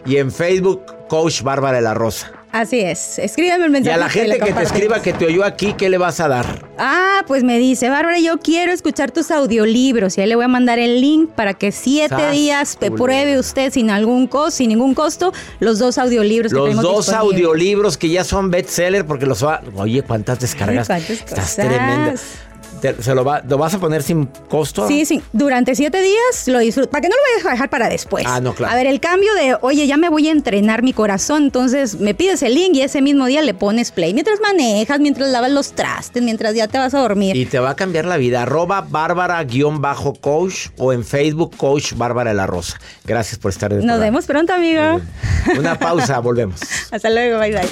Y 0.06 0.16
en 0.16 0.30
Facebook, 0.30 0.82
Coach 1.08 1.42
Bárbara 1.42 1.78
de 1.78 1.82
la 1.82 1.94
Rosa. 1.94 2.37
Así 2.52 2.80
es. 2.80 3.18
Escríbeme 3.18 3.66
el 3.66 3.70
mensaje. 3.70 3.92
Y 3.92 3.94
a 3.94 3.98
la 3.98 4.08
gente 4.08 4.38
que, 4.38 4.52
te 4.52 4.62
escriba 4.62 5.02
que 5.02 5.12
te 5.12 5.26
oyó 5.26 5.44
aquí, 5.44 5.74
¿qué 5.74 5.90
le 5.90 5.98
vas 5.98 6.18
a 6.20 6.28
dar? 6.28 6.66
Ah, 6.78 7.22
pues 7.26 7.44
me 7.44 7.58
dice, 7.58 7.90
Bárbara, 7.90 8.18
yo 8.18 8.38
quiero 8.38 8.72
escuchar 8.72 9.10
tus 9.10 9.30
audiolibros. 9.30 10.16
Y 10.16 10.22
ahí 10.22 10.28
le 10.28 10.34
voy 10.34 10.46
a 10.46 10.48
mandar 10.48 10.78
el 10.78 11.00
link 11.00 11.30
para 11.30 11.54
que 11.54 11.72
siete 11.72 12.30
días 12.30 12.78
te 12.78 12.90
pruebe 12.90 13.38
usted 13.38 13.72
sin 13.72 13.90
algún 13.90 14.26
costo, 14.26 14.50
sin 14.50 14.70
ningún 14.70 14.94
costo, 14.94 15.32
los 15.60 15.78
dos 15.78 15.98
audiolibros 15.98 16.52
los 16.52 16.68
que 16.68 16.74
Los 16.74 16.82
dos 16.82 17.08
audiolibros 17.10 17.98
que 17.98 18.08
ya 18.08 18.24
son 18.24 18.50
bestseller 18.50 19.04
porque 19.04 19.26
los 19.26 19.44
va. 19.44 19.60
Oye, 19.76 20.02
¿cuántas 20.02 20.40
descargas? 20.40 20.86
¿Cuántas 20.86 21.10
Estás 21.10 21.56
tremenda. 21.56 22.14
¿Se 22.80 23.14
lo, 23.14 23.24
va, 23.24 23.42
lo 23.46 23.58
vas 23.58 23.74
a 23.74 23.78
poner 23.78 24.02
sin 24.02 24.26
costo? 24.48 24.86
Sí, 24.88 25.04
sí. 25.04 25.22
Durante 25.32 25.74
siete 25.74 26.00
días 26.00 26.46
lo 26.46 26.58
disfruto. 26.58 26.90
Para 26.90 27.02
que 27.02 27.08
no 27.08 27.14
lo 27.16 27.22
vayas 27.32 27.46
a 27.46 27.50
dejar 27.52 27.70
para 27.70 27.88
después. 27.88 28.24
Ah, 28.26 28.40
no, 28.40 28.54
claro. 28.54 28.72
A 28.72 28.76
ver, 28.76 28.86
el 28.86 29.00
cambio 29.00 29.32
de, 29.34 29.56
oye, 29.60 29.86
ya 29.86 29.96
me 29.96 30.08
voy 30.08 30.28
a 30.28 30.32
entrenar 30.32 30.82
mi 30.82 30.92
corazón. 30.92 31.44
Entonces 31.44 32.00
me 32.00 32.14
pides 32.14 32.42
el 32.42 32.54
link 32.54 32.74
y 32.74 32.82
ese 32.82 33.02
mismo 33.02 33.26
día 33.26 33.42
le 33.42 33.54
pones 33.54 33.90
play. 33.90 34.14
Mientras 34.14 34.40
manejas, 34.40 35.00
mientras 35.00 35.28
lavas 35.30 35.50
los 35.50 35.72
trastes, 35.72 36.22
mientras 36.22 36.54
ya 36.54 36.68
te 36.68 36.78
vas 36.78 36.94
a 36.94 37.00
dormir. 37.00 37.36
Y 37.36 37.46
te 37.46 37.58
va 37.58 37.70
a 37.70 37.76
cambiar 37.76 38.04
la 38.04 38.16
vida. 38.16 38.42
Arroba 38.42 38.80
Bárbara-coach 38.82 40.68
o 40.78 40.92
en 40.92 41.04
Facebook 41.04 41.56
Coach 41.56 41.94
Bárbara 41.94 42.34
la 42.34 42.46
Rosa. 42.46 42.78
Gracias 43.04 43.38
por 43.38 43.50
estar 43.50 43.72
en 43.72 43.84
Nos 43.84 44.00
vemos 44.00 44.26
pronto, 44.26 44.52
amigo. 44.52 45.00
Una 45.58 45.78
pausa, 45.78 46.18
volvemos. 46.20 46.60
Hasta 46.90 47.10
luego, 47.10 47.38
bye 47.38 47.52
bye. 47.52 47.68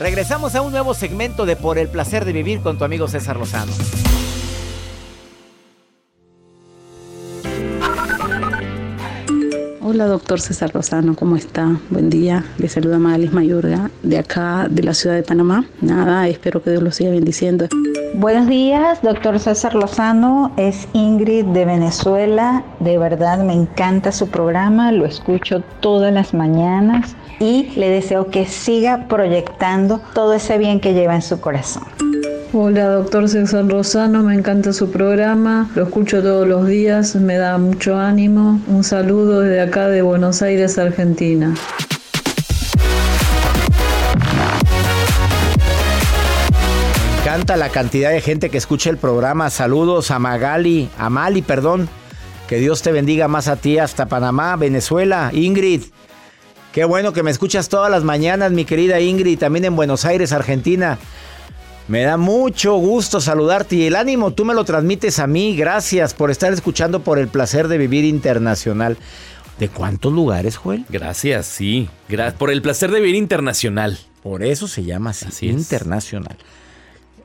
Regresamos 0.00 0.54
a 0.54 0.62
un 0.62 0.72
nuevo 0.72 0.94
segmento 0.94 1.44
de 1.44 1.56
Por 1.56 1.76
el 1.76 1.86
placer 1.88 2.24
de 2.24 2.32
vivir 2.32 2.62
con 2.62 2.78
tu 2.78 2.84
amigo 2.84 3.06
César 3.06 3.36
Lozano. 3.36 3.70
Hola, 9.82 10.06
doctor 10.06 10.40
César 10.40 10.74
Lozano, 10.74 11.14
¿cómo 11.14 11.36
está? 11.36 11.76
Buen 11.90 12.08
día. 12.08 12.46
Le 12.56 12.70
saluda 12.70 12.98
Magalis 12.98 13.34
Mayorga 13.34 13.90
de 14.02 14.16
acá, 14.16 14.68
de 14.70 14.84
la 14.84 14.94
ciudad 14.94 15.16
de 15.16 15.22
Panamá. 15.22 15.66
Nada, 15.82 16.26
espero 16.28 16.62
que 16.62 16.70
Dios 16.70 16.82
lo 16.82 16.92
siga 16.92 17.10
bendiciendo. 17.10 17.66
Buenos 18.14 18.48
días, 18.48 19.02
doctor 19.02 19.38
César 19.38 19.74
Lozano. 19.74 20.50
Es 20.56 20.88
Ingrid 20.94 21.44
de 21.44 21.66
Venezuela. 21.66 22.64
De 22.78 22.96
verdad 22.96 23.44
me 23.44 23.52
encanta 23.52 24.12
su 24.12 24.30
programa, 24.30 24.92
lo 24.92 25.04
escucho 25.04 25.62
todas 25.80 26.10
las 26.10 26.32
mañanas 26.32 27.16
y 27.40 27.70
le 27.74 27.88
deseo 27.88 28.26
que 28.30 28.46
siga 28.46 29.08
proyectando 29.08 30.00
todo 30.14 30.34
ese 30.34 30.58
bien 30.58 30.78
que 30.78 30.92
lleva 30.92 31.14
en 31.16 31.22
su 31.22 31.40
corazón. 31.40 31.84
Hola, 32.52 32.86
doctor 32.86 33.28
César 33.28 33.66
Rosano, 33.66 34.22
me 34.22 34.34
encanta 34.34 34.72
su 34.72 34.90
programa, 34.90 35.70
lo 35.74 35.84
escucho 35.84 36.20
todos 36.20 36.46
los 36.46 36.66
días, 36.66 37.14
me 37.16 37.36
da 37.36 37.56
mucho 37.58 37.96
ánimo. 37.96 38.60
Un 38.66 38.84
saludo 38.84 39.40
desde 39.40 39.60
acá 39.60 39.88
de 39.88 40.02
Buenos 40.02 40.42
Aires, 40.42 40.76
Argentina. 40.76 41.54
Me 47.14 47.20
encanta 47.22 47.56
la 47.56 47.68
cantidad 47.68 48.10
de 48.10 48.20
gente 48.20 48.50
que 48.50 48.58
escucha 48.58 48.90
el 48.90 48.96
programa. 48.96 49.48
Saludos 49.48 50.10
a 50.10 50.18
Magali, 50.18 50.90
a 50.98 51.08
Mali, 51.08 51.42
perdón, 51.42 51.88
Que 52.48 52.56
Dios 52.56 52.82
te 52.82 52.90
bendiga 52.90 53.28
más 53.28 53.46
a 53.46 53.54
ti 53.54 53.78
hasta 53.78 54.06
Panamá, 54.06 54.56
Venezuela. 54.56 55.30
Ingrid, 55.32 55.82
qué 56.72 56.84
bueno 56.84 57.12
que 57.12 57.22
me 57.22 57.30
escuchas 57.30 57.68
todas 57.68 57.90
las 57.90 58.04
mañanas, 58.04 58.52
mi 58.52 58.64
querida 58.64 59.00
Ingrid, 59.00 59.38
también 59.38 59.64
en 59.64 59.76
Buenos 59.76 60.04
Aires, 60.04 60.32
Argentina. 60.32 60.98
Me 61.88 62.02
da 62.02 62.16
mucho 62.16 62.76
gusto 62.76 63.20
saludarte 63.20 63.74
y 63.74 63.86
el 63.86 63.96
ánimo 63.96 64.32
tú 64.32 64.44
me 64.44 64.54
lo 64.54 64.64
transmites 64.64 65.18
a 65.18 65.26
mí. 65.26 65.56
Gracias 65.56 66.14
por 66.14 66.30
estar 66.30 66.52
escuchando 66.52 67.00
por 67.00 67.18
el 67.18 67.26
placer 67.26 67.66
de 67.66 67.78
vivir 67.78 68.04
internacional. 68.04 68.96
¿De 69.58 69.68
cuántos 69.68 70.12
lugares, 70.12 70.56
Joel? 70.56 70.84
Gracias, 70.88 71.46
sí. 71.46 71.90
por 72.38 72.50
el 72.50 72.62
placer 72.62 72.92
de 72.92 73.00
vivir 73.00 73.16
internacional. 73.16 73.98
Por 74.22 74.42
eso 74.42 74.68
se 74.68 74.84
llama 74.84 75.10
así, 75.10 75.48
internacional. 75.48 76.36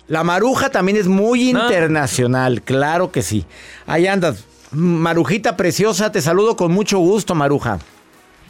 La 0.07 0.23
maruja 0.23 0.69
también 0.69 0.97
es 0.97 1.07
muy 1.07 1.49
internacional, 1.49 2.61
claro 2.61 3.11
que 3.11 3.21
sí. 3.21 3.45
Ahí 3.85 4.07
andas. 4.07 4.45
Marujita 4.71 5.55
preciosa, 5.55 6.11
te 6.11 6.21
saludo 6.21 6.57
con 6.57 6.71
mucho 6.71 6.99
gusto, 6.99 7.35
Maruja. 7.35 7.79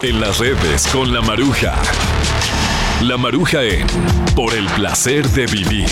En 0.02 0.20
las 0.20 0.40
redes 0.40 0.88
con 0.88 1.14
la 1.14 1.22
Maruja. 1.22 1.74
La 3.02 3.16
Maruja 3.18 3.64
en 3.64 3.88
Por 4.36 4.54
el 4.54 4.66
placer 4.68 5.26
de 5.30 5.46
vivir. 5.46 5.88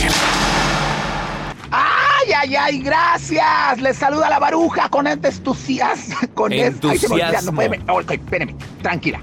¡Ay, 1.72 2.34
ay, 2.36 2.56
ay! 2.56 2.80
¡Gracias! 2.80 3.80
Les 3.82 3.96
saluda 3.96 4.30
la 4.30 4.42
Maruja 4.42 4.90
con 4.90 5.08
este 5.08 5.30
entusiasmo. 5.30 6.18
Con 6.34 6.52
entusiasmo. 6.52 7.62
Este... 7.62 7.78
No, 7.86 8.02
espérame, 8.02 8.58
tranquila. 8.82 9.22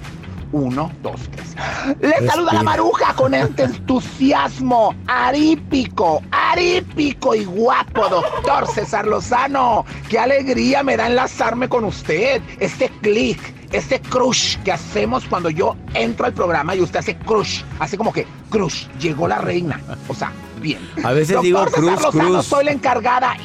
Uno, 0.53 0.91
dos, 1.03 1.21
tres. 1.31 1.55
Les 2.01 2.27
saluda 2.27 2.53
la 2.53 2.63
maruja 2.63 3.15
con 3.15 3.35
este 3.35 3.65
entusiasmo 3.65 4.95
arípico, 5.07 6.23
arípico 6.33 7.35
y 7.37 7.45
guapo, 7.45 8.09
doctor 8.09 8.67
César 8.67 9.07
Lozano. 9.07 9.85
Qué 10.09 10.19
alegría 10.19 10.83
me 10.83 10.97
da 10.97 11.07
enlazarme 11.07 11.69
con 11.69 11.85
usted. 11.85 12.43
Este 12.59 12.89
clic, 13.01 13.39
este 13.71 14.01
crush 14.01 14.57
que 14.65 14.73
hacemos 14.73 15.25
cuando 15.27 15.51
yo 15.51 15.77
entro 15.95 16.27
al 16.27 16.33
programa 16.33 16.75
y 16.75 16.81
usted 16.81 16.99
hace 16.99 17.17
crush, 17.17 17.63
hace 17.79 17.97
como 17.97 18.13
que 18.13 18.27
crush, 18.51 18.89
llegó 18.99 19.29
la 19.29 19.39
reina. 19.39 19.81
O 20.09 20.15
sea, 20.15 20.33
bien. 20.61 20.81
A 21.03 21.13
veces 21.13 21.41
digo 21.43 21.65
cruz, 21.67 22.07
cruz. 22.11 22.47
Soy 22.47 22.65
la 22.65 22.73
encargada 22.73 23.37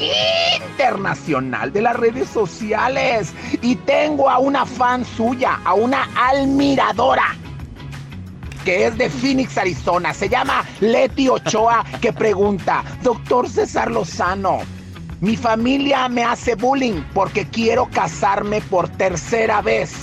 internacional 0.60 1.72
de 1.72 1.82
las 1.82 1.96
redes 1.96 2.30
sociales 2.30 3.34
y 3.62 3.76
tengo 3.76 4.30
a 4.30 4.40
una 4.40 4.66
fan 4.66 5.04
suya, 5.06 5.60
a 5.64 5.74
una 5.74 6.10
admiradora 6.16 7.36
que 8.66 8.88
es 8.88 8.98
de 8.98 9.10
Phoenix, 9.10 9.58
Arizona. 9.58 10.14
Se 10.14 10.28
llama 10.28 10.66
Leti 10.82 11.30
Ochoa, 11.30 11.86
que 12.02 12.12
pregunta, 12.12 12.84
doctor 13.04 13.48
César 13.48 13.92
Lozano, 13.92 14.60
mi 15.22 15.38
familia 15.38 16.10
me 16.10 16.24
hace 16.24 16.56
bullying 16.56 17.02
porque 17.14 17.46
quiero 17.46 17.88
casarme 17.90 18.62
por 18.62 18.90
tercera 18.90 19.62
vez. 19.62 19.94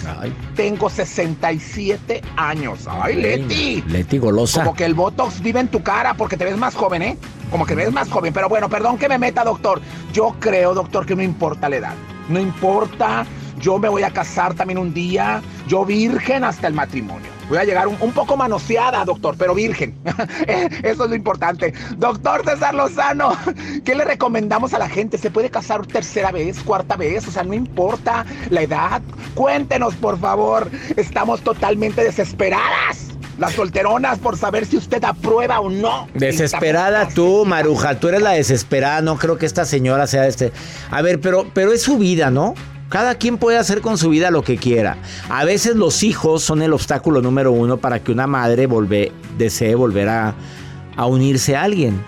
Tengo 0.57 0.89
67 0.89 2.23
años. 2.37 2.89
Ay, 2.89 3.17
Leti. 3.17 3.83
Leti 3.89 4.19
golosa. 4.19 4.65
Como 4.65 4.75
que 4.75 4.85
el 4.85 4.95
Botox 4.95 5.41
vive 5.41 5.61
en 5.61 5.69
tu 5.69 5.83
cara 5.83 6.15
porque 6.15 6.37
te 6.37 6.45
ves 6.45 6.57
más 6.57 6.75
joven, 6.75 7.03
¿eh? 7.03 7.19
Como 7.51 7.67
que 7.67 7.75
ves 7.75 7.93
más 7.93 8.09
joven. 8.09 8.33
Pero 8.33 8.49
bueno, 8.49 8.69
perdón 8.69 8.99
que 8.99 9.09
me 9.09 9.19
meta, 9.19 9.45
doctor. 9.45 9.81
Yo 10.13 10.35
creo, 10.41 10.75
doctor, 10.75 11.05
que 11.05 11.15
no 11.15 11.23
importa 11.23 11.69
la 11.69 11.77
edad. 11.77 11.95
No 12.29 12.41
importa. 12.41 13.27
Yo 13.61 13.79
me 13.79 13.89
voy 13.89 14.03
a 14.03 14.11
casar 14.11 14.55
también 14.55 14.79
un 14.79 14.95
día. 14.95 15.43
Yo 15.69 15.85
virgen 15.85 16.43
hasta 16.43 16.67
el 16.67 16.75
matrimonio. 16.75 17.29
Voy 17.53 17.59
a 17.59 17.65
llegar 17.65 17.87
un, 17.87 18.13
poco 18.13 18.35
manoseada, 18.35 19.05
doctor, 19.05 19.35
pero 19.37 19.55
virgen. 19.55 19.95
Eso 20.83 21.05
es 21.05 21.11
lo 21.11 21.15
importante. 21.15 21.75
Doctor 21.99 22.43
César 22.47 22.73
Lozano, 22.75 23.37
¿qué 23.85 23.95
le 23.95 24.07
recomendamos 24.07 24.73
a 24.73 24.79
la 24.79 24.89
gente? 24.89 25.19
¿Se 25.19 25.31
puede 25.31 25.51
casar 25.51 25.87
tercera 25.87 26.33
vez, 26.33 26.63
cuarta 26.63 26.97
vez? 26.97 27.29
O 27.29 27.31
sea, 27.31 27.43
no 27.43 27.53
importa 27.53 28.25
la 28.49 28.63
edad. 28.63 29.03
Cuéntenos, 29.35 29.95
por 29.97 30.19
favor. 30.19 30.71
Estamos 30.97 31.43
totalmente 31.43 32.03
desesperadas 32.03 33.09
las 33.39 33.53
solteronas 33.53 34.19
por 34.19 34.39
saber 34.39 34.65
si 34.65 34.79
usted 34.79 35.05
aprueba 35.05 35.61
o 35.61 35.69
no. 35.69 36.09
Desesperada 36.15 37.09
tú, 37.11 37.45
Maruja, 37.45 38.01
tú 38.01 38.09
eres 38.09 38.23
la 38.23 38.31
desesperada, 38.31 39.03
no 39.03 39.19
creo 39.19 39.37
que 39.37 39.45
esta 39.45 39.67
señora 39.67 40.07
sea 40.07 40.27
este. 40.27 40.53
A 40.91 41.03
ver, 41.03 41.21
pero, 41.21 41.51
pero 41.53 41.75
es 41.75 41.83
su 41.83 41.99
vida, 41.99 42.31
¿no? 42.31 42.55
Cada 42.93 43.15
quien 43.15 43.39
puede 43.39 43.57
hacer 43.57 43.81
con 43.81 43.97
su 43.97 44.11
vida 44.11 44.31
lo 44.31 44.45
que 44.45 44.59
quiera. 44.59 44.99
A 45.31 45.47
veces 45.47 45.77
los 45.77 46.03
hijos 46.03 46.43
son 46.43 46.61
el 46.61 46.75
obstáculo 46.75 47.23
número 47.23 47.51
uno 47.51 47.79
para 47.79 48.01
que 48.01 48.13
una 48.13 48.27
madre 48.27 48.69
desee 49.39 49.75
volver 49.75 50.11
a, 50.11 50.35
unirse 50.99 51.57
a 51.57 51.63
alguien. 51.63 51.99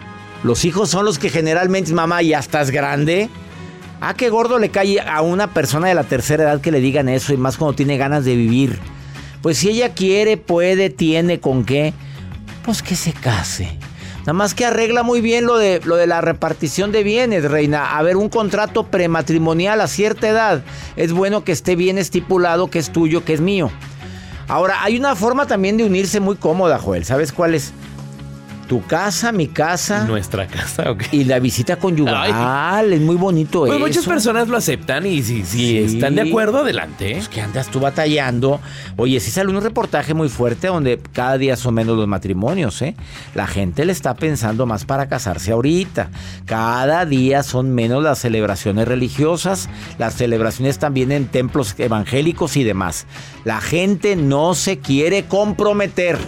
Los 0.43 0.67
hijos 0.67 0.91
son 0.91 1.07
los 1.07 1.19
que 1.19 1.31
generalmente, 1.31 1.95
mamá, 1.95 2.21
ya 2.21 2.39
estás 2.39 2.71
grande. 2.71 3.31
Ah, 4.03 4.13
qué 4.13 4.29
gordo 4.29 4.59
le 4.59 4.69
cae 4.69 5.01
a 5.01 5.23
una 5.23 5.55
persona 5.55 5.89
de 5.89 5.95
la 5.95 6.05
tercera 6.05 6.45
edad 6.45 6.61
que 6.61 6.71
le 6.71 6.81
digan 6.81 7.09
eso 7.09 7.33
y 7.33 7.39
más 7.39 7.57
cuando 7.57 7.77
tiene 7.77 7.97
ganas 7.97 8.27
de 8.27 8.37
vivir. 8.37 8.79
Pues 9.41 9.57
si 9.57 9.71
ella 9.71 9.95
quiere, 9.95 10.37
puede, 10.37 10.91
tiene 10.91 11.41
con 11.41 11.65
qué, 11.65 11.95
pues 12.63 12.83
que 12.83 12.95
se 12.95 13.15
case. 13.15 13.79
Nada 14.25 14.33
más 14.33 14.55
que 14.55 14.65
arregla 14.65 15.03
muy 15.03 15.21
bien 15.21 15.45
lo 15.45 15.59
de, 15.59 15.83
lo 15.85 15.97
de 15.97 16.07
la 16.07 16.23
repartición 16.23 16.93
de 16.93 17.03
bienes, 17.03 17.45
reina. 17.45 17.99
A 17.99 18.03
ver, 18.03 18.17
un 18.17 18.31
contrato 18.31 18.85
prematrimonial 18.85 19.83
a 19.83 19.87
cierta 19.87 20.27
edad. 20.27 20.63
Es 20.97 21.13
bueno 21.13 21.45
que 21.45 21.53
esté 21.53 21.77
bien 21.77 21.99
estipulado 21.99 22.71
que 22.71 22.79
es 22.79 22.91
tuyo, 22.91 23.23
que 23.23 23.35
es 23.35 23.43
mío. 23.43 23.71
Ahora, 24.49 24.83
hay 24.83 24.97
una 24.97 25.15
forma 25.15 25.47
también 25.47 25.77
de 25.77 25.85
unirse 25.85 26.21
muy 26.21 26.37
cómoda, 26.37 26.79
Joel. 26.79 27.05
¿Sabes 27.05 27.33
cuál 27.33 27.55
es? 27.55 27.75
Tu 28.69 28.83
casa, 28.87 29.31
mi 29.33 29.49
casa. 29.49 30.05
Nuestra 30.05 30.47
casa, 30.47 30.91
ok. 30.91 31.05
Y 31.13 31.25
la 31.25 31.39
visita 31.39 31.77
conyugal. 31.77 32.93
Es 32.93 33.01
muy 33.01 33.17
bonito 33.17 33.67
pues 33.67 33.79
Muchas 33.79 34.07
personas 34.07 34.49
lo 34.49 34.57
aceptan 34.57 35.07
y 35.07 35.23
si, 35.23 35.79
están 35.79 36.15
de 36.15 36.23
acuerdo, 36.23 36.59
adelante. 36.59 37.13
Pues 37.13 37.29
que 37.29 37.41
andas 37.41 37.69
tú 37.69 37.81
batallando. 37.81 38.61
Oye, 38.97 39.21
sí 39.21 39.31
sale 39.31 39.51
un 39.51 39.61
reportaje 39.61 40.15
muy 40.15 40.29
fuerte 40.29 40.69
donde 40.69 40.99
cada 41.13 41.39
día 41.39 41.57
son 41.57 41.75
menos 41.75 41.97
los 41.97 42.09
matrimonios, 42.09 42.81
¿eh? 42.83 42.95
La 43.35 43.47
gente 43.47 43.85
le 43.85 43.93
está 43.93 44.15
pensando 44.15 44.67
más 44.67 44.85
para 44.85 45.09
casarse 45.09 45.53
ahorita. 45.53 46.11
Cada 46.47 47.05
día 47.05 47.43
son 47.43 47.75
menos 47.75 48.03
las 48.03 48.19
celebraciones 48.19 48.89
religiosas, 48.89 49.69
las 49.99 50.15
celebraciones 50.15 50.79
también 50.79 51.13
en 51.13 51.27
templos 51.27 51.75
evangélicos 51.79 52.57
y 52.57 52.65
demás. 52.65 53.07
La 53.45 53.61
gente 53.61 54.17
no 54.17 54.55
se 54.55 54.79
quiere 54.79 55.25
comprometer. 55.25 56.19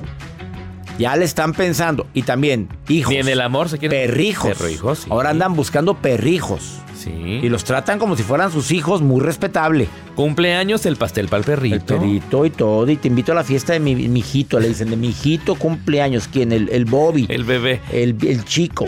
Ya 0.99 1.14
le 1.16 1.24
están 1.24 1.53
pensando. 1.53 2.07
Y 2.14 2.22
también, 2.22 2.68
hijos. 2.88 3.12
Ni 3.12 3.18
en 3.18 3.28
el 3.28 3.40
amor 3.40 3.68
se 3.68 3.78
quieren. 3.78 3.99
Perrijos. 3.99 4.57
Perrijos 4.57 5.07
Ahora 5.11 5.30
andan 5.30 5.55
buscando 5.55 5.94
perrijos. 5.94 6.78
Sí. 6.97 7.11
Y 7.11 7.49
los 7.49 7.64
tratan 7.64 7.99
como 7.99 8.16
si 8.16 8.22
fueran 8.22 8.51
sus 8.51 8.70
hijos, 8.70 9.03
muy 9.03 9.20
respetable. 9.20 9.88
Cumpleaños, 10.14 10.86
el 10.86 10.97
pastel 10.97 11.28
para 11.28 11.40
el 11.40 11.44
perrito. 11.44 11.76
El 11.76 11.82
perrito 11.82 12.47
y 12.47 12.51
todo. 12.51 12.90
Y 12.90 12.97
te 12.97 13.09
invito 13.09 13.32
a 13.32 13.34
la 13.34 13.44
fiesta 13.44 13.74
de 13.74 13.80
mi, 13.80 13.92
hijito. 13.92 14.59
Le 14.59 14.68
dicen, 14.68 14.90
de 14.90 14.97
mi 14.97 15.09
hijito 15.09 15.55
cumpleaños. 15.55 16.28
¿Quién? 16.28 16.53
El, 16.53 16.70
el 16.70 16.86
Bobby. 16.86 17.26
El 17.28 17.44
bebé. 17.44 17.80
El, 17.92 18.44
chico. 18.44 18.86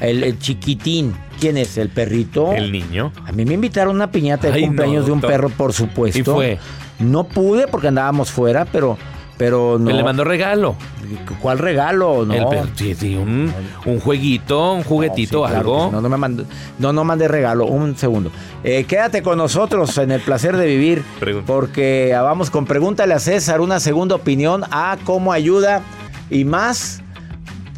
el, 0.00 0.38
chiquitín. 0.38 1.14
¿Quién 1.40 1.56
es? 1.56 1.78
¿El 1.78 1.88
perrito? 1.88 2.52
El 2.52 2.70
niño. 2.70 3.12
A 3.24 3.32
mí 3.32 3.44
me 3.44 3.54
invitaron 3.54 3.92
a 3.92 3.96
una 3.96 4.10
piñata 4.10 4.50
de 4.50 4.60
cumpleaños 4.60 5.06
de 5.06 5.12
un 5.12 5.20
perro, 5.20 5.48
por 5.48 5.72
supuesto. 5.72 6.18
¿Y 6.18 6.22
fue? 6.22 6.58
No 6.98 7.24
pude 7.24 7.66
porque 7.66 7.88
andábamos 7.88 8.30
fuera, 8.30 8.64
pero 8.64 8.96
pero 9.36 9.78
no. 9.78 9.90
le 9.90 10.02
mandó 10.02 10.24
regalo. 10.24 10.76
¿Cuál 11.40 11.58
regalo? 11.58 12.24
No. 12.24 12.34
un, 12.34 14.00
jueguito, 14.00 14.72
un 14.72 14.82
juguetito, 14.82 15.46
algo. 15.46 15.90
no, 15.92 16.00
no 16.00 16.08
me 16.08 16.16
mandé, 16.16 16.44
no, 16.78 16.92
no 16.92 17.04
mandé 17.04 17.28
regalo. 17.28 17.66
Un 17.66 17.96
segundo. 17.96 18.30
Eh, 18.64 18.84
quédate 18.84 19.22
con 19.22 19.38
nosotros 19.38 19.96
en 19.98 20.10
el 20.10 20.20
placer 20.20 20.56
de 20.56 20.66
vivir. 20.66 21.04
Porque 21.46 22.12
vamos 22.14 22.50
con 22.50 22.66
Pregúntale 22.66 23.14
a 23.14 23.18
César 23.18 23.60
una 23.60 23.80
segunda 23.80 24.14
opinión 24.14 24.64
a 24.70 24.96
cómo 25.04 25.32
ayuda 25.32 25.82
y 26.30 26.44
más 26.44 27.02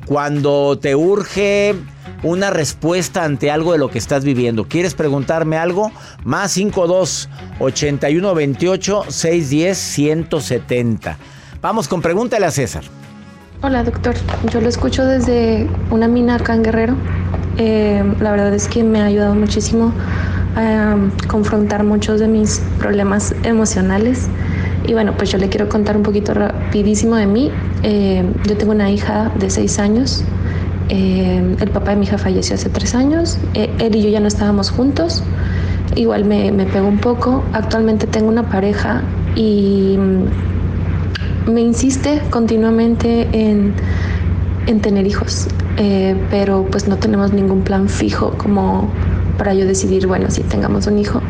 cuando 0.06 0.78
te 0.78 0.96
urge 0.96 1.74
una 2.22 2.50
respuesta 2.50 3.24
ante 3.24 3.50
algo 3.50 3.72
de 3.72 3.78
lo 3.78 3.90
que 3.90 3.98
estás 3.98 4.24
viviendo. 4.24 4.64
¿Quieres 4.64 4.94
preguntarme 4.94 5.56
algo? 5.56 5.92
Más 6.24 6.52
52 6.52 7.28
81 7.60 8.34
28 8.34 9.04
610 9.08 9.78
170. 9.78 11.18
Vamos 11.60 11.88
con 11.88 12.00
pregúntale 12.00 12.46
a 12.46 12.52
César. 12.52 12.84
Hola 13.62 13.82
doctor, 13.82 14.14
yo 14.52 14.60
lo 14.60 14.68
escucho 14.68 15.04
desde 15.04 15.68
una 15.90 16.06
mina 16.06 16.36
acá 16.36 16.54
en 16.54 16.62
Guerrero. 16.62 16.94
Eh, 17.56 18.04
la 18.20 18.30
verdad 18.30 18.54
es 18.54 18.68
que 18.68 18.84
me 18.84 19.00
ha 19.00 19.06
ayudado 19.06 19.34
muchísimo 19.34 19.92
a 20.54 20.96
confrontar 21.26 21.82
muchos 21.82 22.20
de 22.20 22.28
mis 22.28 22.60
problemas 22.78 23.34
emocionales. 23.42 24.28
Y 24.86 24.92
bueno, 24.92 25.14
pues 25.16 25.32
yo 25.32 25.38
le 25.38 25.48
quiero 25.48 25.68
contar 25.68 25.96
un 25.96 26.04
poquito 26.04 26.32
rapidísimo 26.32 27.16
de 27.16 27.26
mí. 27.26 27.50
Eh, 27.82 28.22
yo 28.46 28.56
tengo 28.56 28.70
una 28.70 28.92
hija 28.92 29.32
de 29.36 29.50
seis 29.50 29.80
años. 29.80 30.22
Eh, 30.90 31.56
el 31.58 31.70
papá 31.70 31.90
de 31.90 31.96
mi 31.96 32.06
hija 32.06 32.18
falleció 32.18 32.54
hace 32.54 32.68
tres 32.70 32.94
años. 32.94 33.36
él 33.54 33.96
y 33.96 34.02
yo 34.02 34.10
ya 34.10 34.20
no 34.20 34.28
estábamos 34.28 34.70
juntos. 34.70 35.24
Igual 35.96 36.24
me, 36.24 36.52
me 36.52 36.66
pegó 36.66 36.86
un 36.86 36.98
poco. 36.98 37.42
Actualmente 37.52 38.06
tengo 38.06 38.28
una 38.28 38.48
pareja 38.48 39.02
y 39.34 39.98
me 41.48 41.60
insiste 41.60 42.20
continuamente 42.30 43.28
en, 43.32 43.74
tener 44.82 45.06
hijos, 45.06 45.48
eh, 45.78 46.14
pero 46.30 46.66
pues 46.70 46.88
no 46.88 46.98
tenemos 46.98 47.32
ningún 47.32 47.62
plan 47.62 47.88
fijo 47.88 48.32
como 48.36 48.90
para 49.38 49.54
yo 49.54 49.66
decidir, 49.66 50.06
bueno, 50.06 50.30
si 50.30 50.42
tengamos 50.42 50.86
un 50.86 50.98
hijo. 50.98 51.22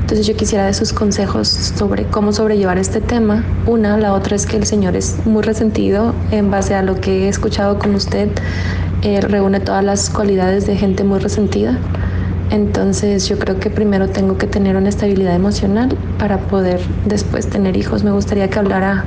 Entonces 0.00 0.26
yo 0.26 0.34
quisiera 0.34 0.64
de 0.66 0.74
sus 0.74 0.92
consejos 0.92 1.48
sobre 1.48 2.04
cómo 2.04 2.32
sobrellevar 2.32 2.78
este 2.78 3.00
tema. 3.00 3.44
Una, 3.66 3.96
la 3.98 4.14
otra 4.14 4.34
es 4.34 4.46
que 4.46 4.56
el 4.56 4.64
Señor 4.64 4.96
es 4.96 5.24
muy 5.26 5.42
resentido 5.42 6.14
en 6.30 6.50
base 6.50 6.74
a 6.74 6.82
lo 6.82 6.98
que 7.00 7.26
he 7.26 7.28
escuchado 7.28 7.78
con 7.78 7.94
usted. 7.94 8.28
Él 9.02 9.22
reúne 9.22 9.60
todas 9.60 9.84
las 9.84 10.10
cualidades 10.10 10.66
de 10.66 10.76
gente 10.76 11.04
muy 11.04 11.20
resentida. 11.20 11.78
Entonces 12.50 13.28
yo 13.28 13.38
creo 13.38 13.60
que 13.60 13.70
primero 13.70 14.08
tengo 14.08 14.36
que 14.36 14.48
tener 14.48 14.76
una 14.76 14.88
estabilidad 14.88 15.34
emocional 15.34 15.96
para 16.18 16.38
poder 16.38 16.80
después 17.04 17.46
tener 17.48 17.76
hijos. 17.76 18.02
Me 18.02 18.10
gustaría 18.10 18.50
que 18.50 18.58
hablara 18.58 19.04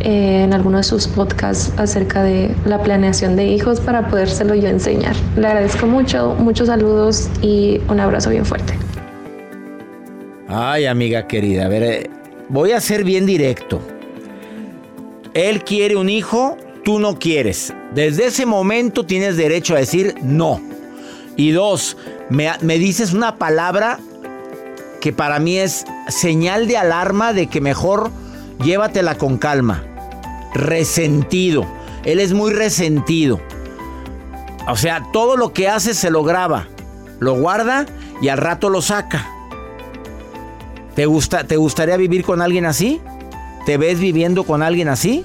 eh, 0.00 0.42
en 0.44 0.52
alguno 0.54 0.78
de 0.78 0.84
sus 0.84 1.06
podcasts 1.06 1.72
acerca 1.76 2.22
de 2.22 2.54
la 2.64 2.82
planeación 2.82 3.36
de 3.36 3.46
hijos 3.46 3.80
para 3.80 4.08
podérselo 4.08 4.54
yo 4.54 4.68
enseñar. 4.68 5.14
Le 5.36 5.46
agradezco 5.46 5.86
mucho, 5.86 6.34
muchos 6.38 6.68
saludos 6.68 7.28
y 7.42 7.80
un 7.88 8.00
abrazo 8.00 8.30
bien 8.30 8.44
fuerte. 8.44 8.74
Ay, 10.48 10.86
amiga 10.86 11.26
querida, 11.26 11.66
a 11.66 11.68
ver, 11.68 11.82
eh, 11.82 12.10
voy 12.48 12.72
a 12.72 12.80
ser 12.80 13.04
bien 13.04 13.26
directo. 13.26 13.80
Él 15.34 15.62
quiere 15.64 15.96
un 15.96 16.08
hijo, 16.08 16.56
tú 16.84 16.98
no 16.98 17.18
quieres. 17.18 17.72
Desde 17.94 18.26
ese 18.26 18.46
momento 18.46 19.06
tienes 19.06 19.36
derecho 19.36 19.74
a 19.74 19.78
decir 19.78 20.14
no. 20.22 20.60
Y 21.36 21.52
dos, 21.52 21.96
me, 22.28 22.50
me 22.62 22.78
dices 22.78 23.12
una 23.12 23.36
palabra 23.36 23.98
que 25.00 25.12
para 25.12 25.38
mí 25.38 25.58
es 25.58 25.84
señal 26.08 26.66
de 26.66 26.76
alarma 26.76 27.32
de 27.32 27.46
que 27.46 27.60
mejor 27.60 28.10
llévatela 28.62 29.16
con 29.16 29.38
calma. 29.38 29.84
Resentido. 30.54 31.66
Él 32.04 32.20
es 32.20 32.32
muy 32.32 32.52
resentido. 32.52 33.40
O 34.68 34.76
sea, 34.76 35.02
todo 35.12 35.36
lo 35.36 35.52
que 35.52 35.68
hace 35.68 35.94
se 35.94 36.10
lo 36.10 36.22
graba, 36.22 36.68
lo 37.18 37.34
guarda 37.34 37.86
y 38.22 38.28
al 38.28 38.38
rato 38.38 38.70
lo 38.70 38.82
saca. 38.82 39.26
¿Te, 40.94 41.06
gusta, 41.06 41.44
¿Te 41.44 41.56
gustaría 41.56 41.96
vivir 41.96 42.24
con 42.24 42.40
alguien 42.42 42.66
así? 42.66 43.00
¿Te 43.66 43.78
ves 43.78 43.98
viviendo 43.98 44.44
con 44.44 44.62
alguien 44.62 44.88
así? 44.88 45.24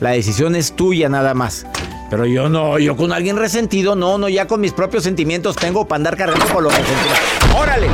La 0.00 0.10
decisión 0.10 0.56
es 0.56 0.72
tuya 0.72 1.08
nada 1.08 1.32
más. 1.34 1.66
Pero 2.10 2.26
yo 2.26 2.48
no, 2.48 2.78
yo 2.78 2.96
con 2.96 3.12
alguien 3.12 3.36
resentido, 3.36 3.94
no, 3.94 4.18
no, 4.18 4.28
ya 4.28 4.46
con 4.46 4.60
mis 4.60 4.72
propios 4.72 5.04
sentimientos 5.04 5.56
tengo 5.56 5.86
para 5.86 5.96
andar 5.96 6.16
cargando 6.16 6.44
con 6.52 6.64
los 6.64 6.76
resentidos. 6.76 7.18
¡Órale! 7.56 7.86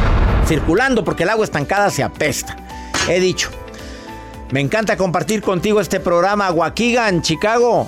Circulando 0.46 1.04
porque 1.04 1.22
el 1.22 1.28
agua 1.28 1.44
estancada 1.44 1.90
se 1.90 2.02
apesta. 2.02 2.56
He 3.08 3.20
dicho. 3.20 3.50
Me 4.50 4.60
encanta 4.60 4.96
compartir 4.96 5.42
contigo 5.42 5.80
este 5.80 6.00
programa, 6.00 6.50
Waukegan, 6.50 7.22
Chicago. 7.22 7.86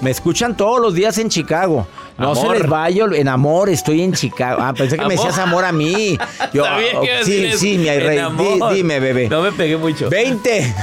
Me 0.00 0.10
escuchan 0.10 0.56
todos 0.56 0.80
los 0.80 0.94
días 0.94 1.18
en 1.18 1.28
Chicago. 1.28 1.86
No 2.16 2.34
se 2.34 2.48
les 2.48 2.66
vaya 2.66 3.04
en 3.14 3.28
amor, 3.28 3.68
estoy 3.68 4.02
en 4.02 4.12
Chicago. 4.12 4.58
Ah, 4.60 4.72
pensé 4.72 4.96
que 4.96 5.04
me 5.04 5.14
decías 5.14 5.38
amor 5.38 5.64
a 5.64 5.70
mí. 5.72 6.18
Yo, 6.52 6.64
Sabía 6.64 6.90
que 7.00 7.18
oh, 7.20 7.24
sí, 7.24 7.52
sí, 7.56 7.78
mi 7.78 7.88
en 7.88 8.00
rey. 8.00 8.16
Di- 8.16 8.22
amor. 8.22 8.74
dime, 8.74 8.98
bebé. 9.00 9.28
No 9.28 9.42
me 9.42 9.52
pegué 9.52 9.76
mucho. 9.76 10.08
20, 10.08 10.74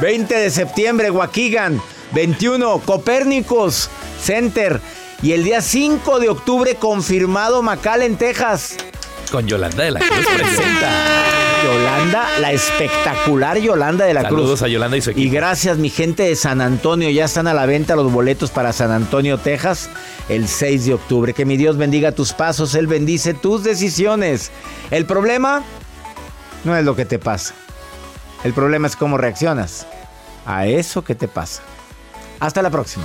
20 0.00 0.34
de 0.34 0.50
septiembre, 0.50 1.10
Waukegan. 1.10 1.80
21, 2.12 2.78
Copérnicos 2.80 3.90
Center. 4.20 4.80
Y 5.22 5.32
el 5.32 5.44
día 5.44 5.60
5 5.60 6.18
de 6.20 6.28
octubre, 6.28 6.74
confirmado 6.76 7.62
McAllen, 7.62 8.16
Texas. 8.16 8.76
Con 9.34 9.48
Yolanda 9.48 9.82
de 9.82 9.90
la 9.90 9.98
Cruz 9.98 10.26
presenta. 10.32 10.92
Yolanda, 11.64 12.38
la 12.38 12.52
espectacular 12.52 13.58
Yolanda 13.58 14.04
de 14.04 14.14
la 14.14 14.28
Cruz. 14.28 14.38
Saludos 14.38 14.62
a 14.62 14.68
Yolanda 14.68 14.96
y 14.96 15.00
su 15.00 15.10
equipo. 15.10 15.26
Y 15.26 15.28
gracias, 15.28 15.76
mi 15.76 15.90
gente 15.90 16.22
de 16.22 16.36
San 16.36 16.60
Antonio. 16.60 17.10
Ya 17.10 17.24
están 17.24 17.48
a 17.48 17.52
la 17.52 17.66
venta 17.66 17.96
los 17.96 18.12
boletos 18.12 18.52
para 18.52 18.72
San 18.72 18.92
Antonio, 18.92 19.38
Texas, 19.38 19.90
el 20.28 20.46
6 20.46 20.86
de 20.86 20.94
octubre. 20.94 21.32
Que 21.32 21.44
mi 21.46 21.56
Dios 21.56 21.76
bendiga 21.76 22.12
tus 22.12 22.32
pasos, 22.32 22.76
Él 22.76 22.86
bendice 22.86 23.34
tus 23.34 23.64
decisiones. 23.64 24.52
El 24.92 25.04
problema 25.04 25.64
no 26.62 26.76
es 26.76 26.84
lo 26.84 26.94
que 26.94 27.04
te 27.04 27.18
pasa. 27.18 27.54
El 28.44 28.52
problema 28.52 28.86
es 28.86 28.94
cómo 28.94 29.18
reaccionas 29.18 29.84
a 30.46 30.68
eso 30.68 31.02
que 31.02 31.16
te 31.16 31.26
pasa. 31.26 31.60
Hasta 32.38 32.62
la 32.62 32.70
próxima. 32.70 33.04